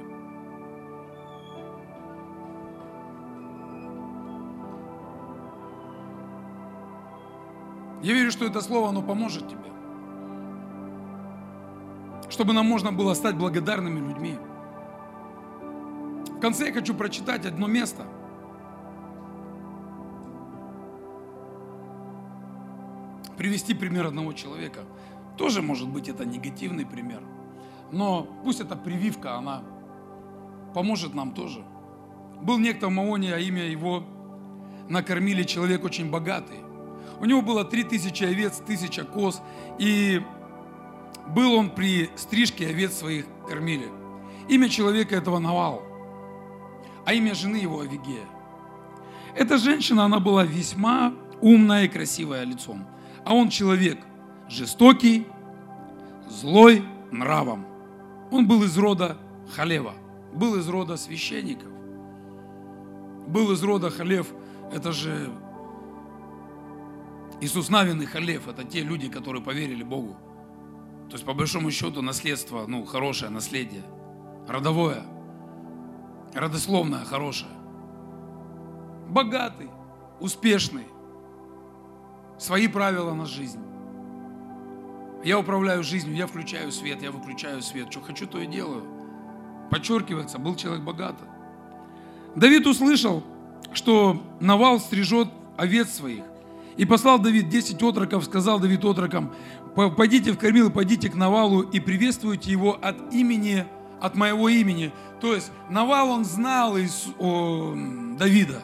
Я 8.04 8.14
верю, 8.14 8.32
что 8.32 8.46
это 8.46 8.62
слово, 8.62 8.90
оно 8.90 9.02
поможет 9.02 9.48
тебе 9.50 9.68
чтобы 12.38 12.54
нам 12.54 12.68
можно 12.68 12.92
было 12.92 13.16
стать 13.16 13.36
благодарными 13.36 14.00
людьми. 14.08 14.38
В 16.30 16.40
конце 16.40 16.68
я 16.68 16.74
хочу 16.74 16.94
прочитать 16.94 17.48
одно 17.48 17.66
место. 17.66 18.04
Привести 23.38 23.74
пример 23.74 24.06
одного 24.06 24.34
человека. 24.34 24.82
Тоже 25.38 25.62
может 25.62 25.88
быть 25.88 26.10
это 26.10 26.26
негативный 26.26 26.86
пример. 26.86 27.22
Но 27.92 28.28
пусть 28.44 28.60
эта 28.60 28.76
прививка, 28.76 29.36
она 29.36 29.64
поможет 30.74 31.14
нам 31.14 31.34
тоже. 31.34 31.64
Был 32.42 32.58
некто 32.58 32.88
в 32.88 32.92
Маоне, 32.92 33.34
а 33.34 33.40
имя 33.40 33.64
его 33.64 34.04
накормили 34.90 35.44
человек 35.44 35.84
очень 35.84 36.10
богатый. 36.10 36.60
У 37.20 37.26
него 37.26 37.42
было 37.42 37.64
три 37.64 37.84
тысячи 37.84 38.24
овец, 38.24 38.62
тысяча 38.66 39.04
коз, 39.04 39.42
и 39.80 40.22
был 41.30 41.54
он 41.54 41.70
при 41.70 42.10
стрижке 42.16 42.68
овец 42.68 42.94
своих 42.94 43.26
кормили. 43.48 43.88
Имя 44.50 44.70
человека 44.70 45.16
этого 45.16 45.40
Навал, 45.40 45.84
а 47.06 47.14
имя 47.14 47.34
жены 47.34 47.58
его 47.58 47.82
Авигея. 47.82 48.26
Эта 49.36 49.58
женщина, 49.58 50.06
она 50.06 50.20
была 50.20 50.44
весьма 50.44 51.14
умная 51.42 51.86
и 51.86 51.88
красивая 51.88 52.44
лицом, 52.44 52.86
а 53.26 53.34
он 53.34 53.50
человек 53.50 54.00
жестокий, 54.50 55.28
злой 56.30 56.84
нравом. 57.12 57.66
Он 58.32 58.48
был 58.48 58.64
из 58.64 58.78
рода 58.78 59.18
Халева, 59.56 59.94
был 60.34 60.56
из 60.56 60.68
рода 60.68 60.98
священников, 60.98 61.72
был 63.28 63.52
из 63.52 63.64
рода 63.64 63.90
Халев, 63.90 64.28
это 64.72 64.92
же 64.92 65.30
Иисус 67.40 67.70
Навин 67.70 68.02
и 68.02 68.06
Халев, 68.06 68.48
это 68.48 68.64
те 68.64 68.82
люди, 68.82 69.10
которые 69.10 69.44
поверили 69.44 69.84
Богу. 69.84 70.18
То 71.10 71.14
есть, 71.14 71.26
по 71.26 71.34
большому 71.34 71.72
счету, 71.72 72.02
наследство, 72.02 72.66
ну, 72.68 72.84
хорошее 72.84 73.32
наследие, 73.32 73.84
родовое, 74.48 75.04
родословное, 76.34 77.06
хорошее. 77.06 77.52
Богатый, 79.08 79.70
успешный, 80.20 80.86
свои 82.38 82.68
правила 82.68 83.14
на 83.14 83.26
жизнь. 83.26 83.67
Я 85.24 85.40
управляю 85.40 85.84
жизнью, 85.84 86.16
я 86.16 86.28
включаю 86.28 86.72
свет, 86.72 87.02
я 87.02 87.12
выключаю 87.12 87.62
свет. 87.62 87.92
Что 87.92 88.02
хочу, 88.02 88.28
то 88.28 88.40
и 88.40 88.48
делаю. 88.48 88.84
Подчеркивается, 89.70 90.38
был 90.40 90.56
человек 90.56 90.84
богатый. 90.84 91.28
Давид 92.36 92.68
услышал, 92.68 93.24
что 93.74 94.22
Навал 94.40 94.80
стрижет 94.80 95.28
овец 95.58 95.90
своих. 95.90 96.24
И 96.78 96.86
послал 96.86 97.18
Давид 97.18 97.50
10 97.50 97.82
отроков, 97.82 98.26
сказал 98.26 98.60
Давид 98.60 98.86
отрокам, 98.86 99.34
пойдите 99.98 100.32
в 100.32 100.38
кормил, 100.38 100.72
пойдите 100.72 101.10
к 101.10 101.16
Навалу 101.16 101.62
и 101.62 101.80
приветствуйте 101.80 102.52
его 102.52 102.78
от 102.80 103.14
имени, 103.14 103.66
от 104.00 104.16
моего 104.16 104.48
имени. 104.48 104.94
То 105.20 105.34
есть 105.34 105.52
Навал, 105.70 106.12
он 106.12 106.24
знал 106.24 106.78
из, 106.78 107.08
о, 107.18 107.74
Давида. 108.20 108.62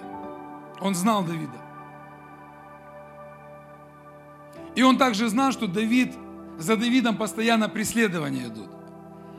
Он 0.79 0.93
знал 0.93 1.23
Давида. 1.23 1.63
И 4.75 4.83
он 4.83 4.97
также 4.97 5.27
знал, 5.29 5.51
что 5.51 5.67
Давид, 5.67 6.13
за 6.57 6.77
Давидом 6.77 7.17
постоянно 7.17 7.69
преследования 7.69 8.47
идут. 8.47 8.69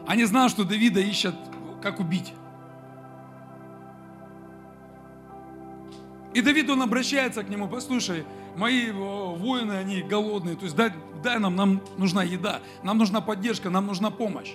Они 0.06 0.24
знали, 0.24 0.48
что 0.48 0.64
Давида 0.64 1.00
ищут, 1.00 1.34
как 1.82 2.00
убить. 2.00 2.32
И 6.34 6.42
Давид, 6.42 6.68
он 6.68 6.82
обращается 6.82 7.44
к 7.44 7.48
нему, 7.48 7.68
послушай, 7.68 8.24
мои 8.56 8.90
воины, 8.90 9.72
они 9.72 10.02
голодные, 10.02 10.56
то 10.56 10.64
есть 10.64 10.74
дай, 10.74 10.92
дай 11.22 11.38
нам, 11.38 11.54
нам 11.54 11.80
нужна 11.96 12.24
еда, 12.24 12.60
нам 12.82 12.98
нужна 12.98 13.20
поддержка, 13.20 13.70
нам 13.70 13.86
нужна 13.86 14.10
помощь. 14.10 14.54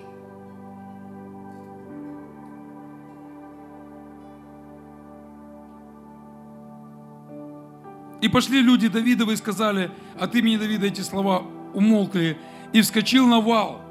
И 8.22 8.28
пошли 8.28 8.62
люди 8.62 8.90
Давидовы 8.90 9.34
и 9.34 9.38
сказали, 9.38 9.92
от 10.20 10.36
имени 10.36 10.58
Давида 10.58 10.88
эти 10.88 11.00
слова 11.00 11.46
умолкли, 11.74 12.38
и 12.74 12.82
вскочил 12.82 13.28
на 13.28 13.42
вал, 13.42 13.82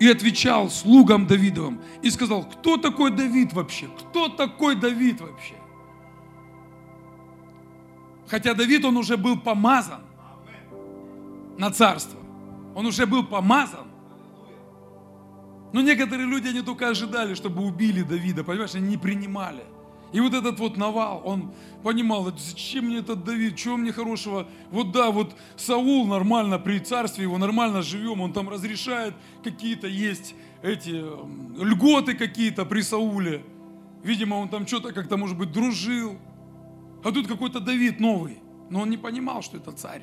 и 0.00 0.08
отвечал 0.08 0.70
слугам 0.70 1.26
Давидовым, 1.26 1.80
и 2.02 2.10
сказал, 2.10 2.44
кто 2.44 2.76
такой 2.76 3.10
Давид 3.10 3.52
вообще? 3.52 3.88
Кто 3.98 4.28
такой 4.28 4.74
Давид 4.74 5.20
вообще? 5.20 5.54
Хотя 8.26 8.54
Давид, 8.54 8.84
он 8.84 8.96
уже 8.96 9.16
был 9.16 9.38
помазан 9.38 10.02
на 11.58 11.70
царство. 11.70 12.18
Он 12.74 12.86
уже 12.86 13.04
был 13.04 13.24
помазан. 13.24 13.88
Но 15.72 15.80
некоторые 15.82 16.26
люди, 16.26 16.48
они 16.48 16.62
только 16.62 16.88
ожидали, 16.88 17.34
чтобы 17.34 17.62
убили 17.62 18.02
Давида, 18.02 18.44
понимаешь, 18.44 18.74
они 18.74 18.88
не 18.88 18.96
принимали. 18.96 19.64
И 20.12 20.20
вот 20.20 20.34
этот 20.34 20.58
вот 20.58 20.76
Навал, 20.76 21.22
он 21.24 21.52
понимал, 21.82 22.32
зачем 22.36 22.86
мне 22.86 22.98
этот 22.98 23.24
Давид, 23.24 23.56
чего 23.56 23.76
мне 23.76 23.92
хорошего? 23.92 24.48
Вот 24.70 24.90
да, 24.90 25.10
вот 25.10 25.36
Саул 25.56 26.06
нормально 26.06 26.58
при 26.58 26.78
царстве 26.80 27.24
его, 27.24 27.38
нормально 27.38 27.82
живем, 27.82 28.20
он 28.20 28.32
там 28.32 28.48
разрешает 28.48 29.14
какие-то 29.44 29.86
есть 29.86 30.34
эти 30.62 30.90
льготы 31.62 32.14
какие-то 32.14 32.64
при 32.64 32.80
Сауле. 32.82 33.44
Видимо, 34.02 34.36
он 34.36 34.48
там 34.48 34.66
что-то 34.66 34.92
как-то, 34.92 35.16
может 35.16 35.38
быть, 35.38 35.52
дружил. 35.52 36.18
А 37.04 37.12
тут 37.12 37.26
какой-то 37.26 37.60
Давид 37.60 38.00
новый. 38.00 38.38
Но 38.68 38.80
он 38.80 38.90
не 38.90 38.96
понимал, 38.96 39.42
что 39.42 39.56
это 39.56 39.72
царь. 39.72 40.02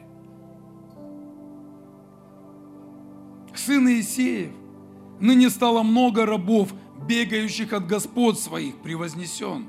Сын 3.56 3.88
Иисеев. 3.90 4.52
Ныне 5.20 5.50
стало 5.50 5.82
много 5.82 6.26
рабов, 6.26 6.74
бегающих 7.08 7.74
от 7.74 7.88
господ 7.88 8.40
своих, 8.40 8.76
превознесен. 8.78 9.68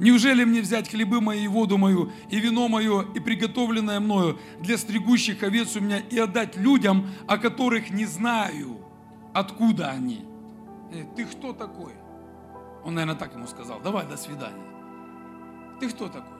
Неужели 0.00 0.44
мне 0.44 0.62
взять 0.62 0.88
хлебы 0.88 1.20
мои 1.20 1.44
и 1.44 1.48
воду 1.48 1.76
мою, 1.76 2.10
и 2.30 2.40
вино 2.40 2.68
мое, 2.68 3.02
и 3.14 3.20
приготовленное 3.20 4.00
мною 4.00 4.38
для 4.58 4.78
стригущих 4.78 5.42
овец 5.42 5.76
у 5.76 5.80
меня, 5.80 5.98
и 5.98 6.18
отдать 6.18 6.56
людям, 6.56 7.06
о 7.28 7.36
которых 7.36 7.90
не 7.90 8.06
знаю, 8.06 8.78
откуда 9.34 9.90
они? 9.90 10.24
Э, 10.90 11.04
ты 11.14 11.26
кто 11.26 11.52
такой? 11.52 11.92
Он, 12.82 12.94
наверное, 12.94 13.14
так 13.14 13.34
ему 13.34 13.46
сказал. 13.46 13.78
Давай, 13.82 14.06
до 14.06 14.16
свидания. 14.16 14.64
Ты 15.80 15.90
кто 15.90 16.08
такой? 16.08 16.38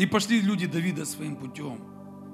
И 0.00 0.06
пошли 0.06 0.40
люди 0.40 0.66
Давида 0.66 1.06
своим 1.06 1.36
путем. 1.36 1.78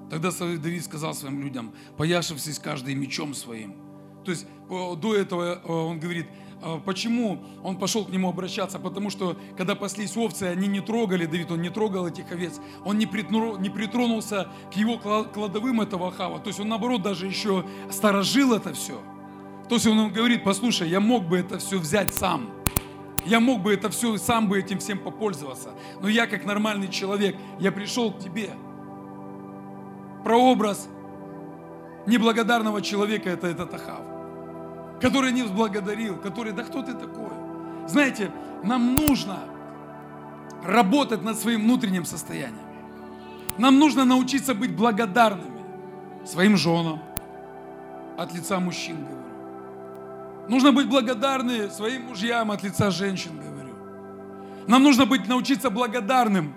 Тогда 0.08 0.30
Давид 0.30 0.82
сказал 0.86 1.12
своим 1.12 1.42
людям, 1.42 1.74
пояшившись 1.98 2.58
каждый 2.58 2.94
мечом 2.94 3.34
своим. 3.34 3.89
То 4.24 4.32
есть 4.32 4.46
до 4.68 5.14
этого 5.14 5.60
он 5.66 5.98
говорит, 5.98 6.26
почему 6.84 7.38
он 7.64 7.76
пошел 7.76 8.04
к 8.04 8.10
нему 8.10 8.28
обращаться? 8.28 8.78
Потому 8.78 9.10
что, 9.10 9.36
когда 9.56 9.74
паслись 9.74 10.16
овцы, 10.16 10.44
они 10.44 10.68
не 10.68 10.80
трогали 10.80 11.26
Давид, 11.26 11.50
он 11.50 11.62
не 11.62 11.70
трогал 11.70 12.06
этих 12.06 12.30
овец, 12.30 12.60
он 12.84 12.98
не, 12.98 13.06
притронулся 13.06 14.48
к 14.72 14.76
его 14.76 14.98
кладовым 14.98 15.80
этого 15.80 16.12
хава. 16.12 16.38
То 16.38 16.48
есть 16.48 16.60
он, 16.60 16.68
наоборот, 16.68 17.02
даже 17.02 17.26
еще 17.26 17.64
сторожил 17.90 18.52
это 18.52 18.72
все. 18.74 19.00
То 19.68 19.76
есть 19.76 19.86
он 19.86 20.12
говорит, 20.12 20.44
послушай, 20.44 20.88
я 20.88 21.00
мог 21.00 21.24
бы 21.24 21.38
это 21.38 21.58
все 21.58 21.78
взять 21.78 22.12
сам. 22.14 22.50
Я 23.24 23.38
мог 23.38 23.62
бы 23.62 23.72
это 23.72 23.88
все, 23.90 24.16
сам 24.16 24.48
бы 24.48 24.58
этим 24.58 24.78
всем 24.78 24.98
попользоваться. 24.98 25.74
Но 26.00 26.08
я, 26.08 26.26
как 26.26 26.44
нормальный 26.44 26.88
человек, 26.88 27.36
я 27.58 27.70
пришел 27.70 28.12
к 28.12 28.18
тебе. 28.18 28.50
Прообраз 30.24 30.88
неблагодарного 32.06 32.82
человека– 32.82 33.28
это 33.30 33.46
этот 33.46 33.74
Ахав, 33.74 34.00
который 35.00 35.32
не 35.32 35.42
взблагодарил, 35.42 36.16
который, 36.18 36.52
да 36.52 36.62
кто 36.62 36.82
ты 36.82 36.94
такой? 36.94 37.30
Знаете, 37.86 38.30
нам 38.62 38.94
нужно 38.94 39.38
работать 40.64 41.22
над 41.22 41.38
своим 41.38 41.62
внутренним 41.62 42.04
состоянием. 42.04 42.66
Нам 43.58 43.78
нужно 43.78 44.04
научиться 44.04 44.54
быть 44.54 44.74
благодарными 44.74 45.60
своим 46.24 46.56
женам, 46.56 47.00
от 48.16 48.34
лица 48.34 48.60
мужчин 48.60 48.96
говорю 49.04 49.20
Нужно 50.50 50.72
быть 50.72 50.88
благодарны 50.88 51.70
своим 51.70 52.06
мужьям 52.06 52.50
от 52.50 52.64
лица 52.64 52.90
женщин, 52.90 53.30
говорю. 53.36 53.72
Нам 54.66 54.82
нужно 54.82 55.06
быть, 55.06 55.28
научиться 55.28 55.70
благодарным 55.70 56.54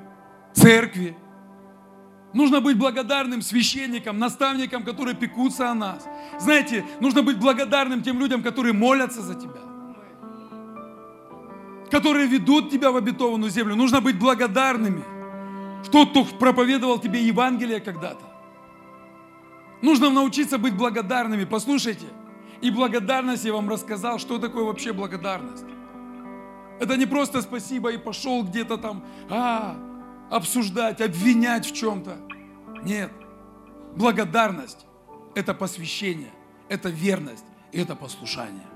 церкви. 0.53 1.15
Нужно 2.33 2.61
быть 2.61 2.77
благодарным 2.77 3.41
священникам, 3.41 4.17
наставникам, 4.17 4.83
которые 4.83 5.15
пекутся 5.15 5.69
о 5.69 5.75
нас. 5.75 6.07
Знаете, 6.39 6.83
нужно 6.99 7.21
быть 7.21 7.37
благодарным 7.37 8.01
тем 8.01 8.19
людям, 8.19 8.41
которые 8.41 8.73
молятся 8.73 9.21
за 9.21 9.35
тебя. 9.35 9.61
Которые 11.91 12.25
ведут 12.25 12.71
тебя 12.71 12.91
в 12.91 12.97
обетованную 12.97 13.51
землю. 13.51 13.75
Нужно 13.75 14.01
быть 14.01 14.17
благодарными. 14.17 15.03
Тот, 15.91 16.09
кто 16.09 16.25
проповедовал 16.25 16.97
тебе 16.97 17.23
Евангелие 17.23 17.79
когда-то. 17.79 18.25
Нужно 19.83 20.09
научиться 20.09 20.57
быть 20.57 20.75
благодарными. 20.75 21.43
Послушайте, 21.43 22.07
и 22.61 22.71
благодарность 22.71 23.45
я 23.45 23.53
вам 23.53 23.69
рассказал, 23.69 24.17
что 24.17 24.39
такое 24.39 24.63
вообще 24.63 24.91
благодарность. 24.91 25.65
Это 26.79 26.97
не 26.97 27.05
просто 27.05 27.41
спасибо 27.41 27.91
и 27.91 27.97
пошел 27.97 28.43
где-то 28.43 28.77
там 28.77 29.03
а, 29.29 29.75
обсуждать, 30.29 31.01
обвинять 31.01 31.65
в 31.65 31.73
чем-то. 31.73 32.17
Нет. 32.83 33.11
Благодарность– 33.95 34.85
это 35.35 35.53
посвящение, 35.53 36.31
это 36.69 36.89
верность, 36.89 37.45
это 37.71 37.95
послушание. 37.95 38.67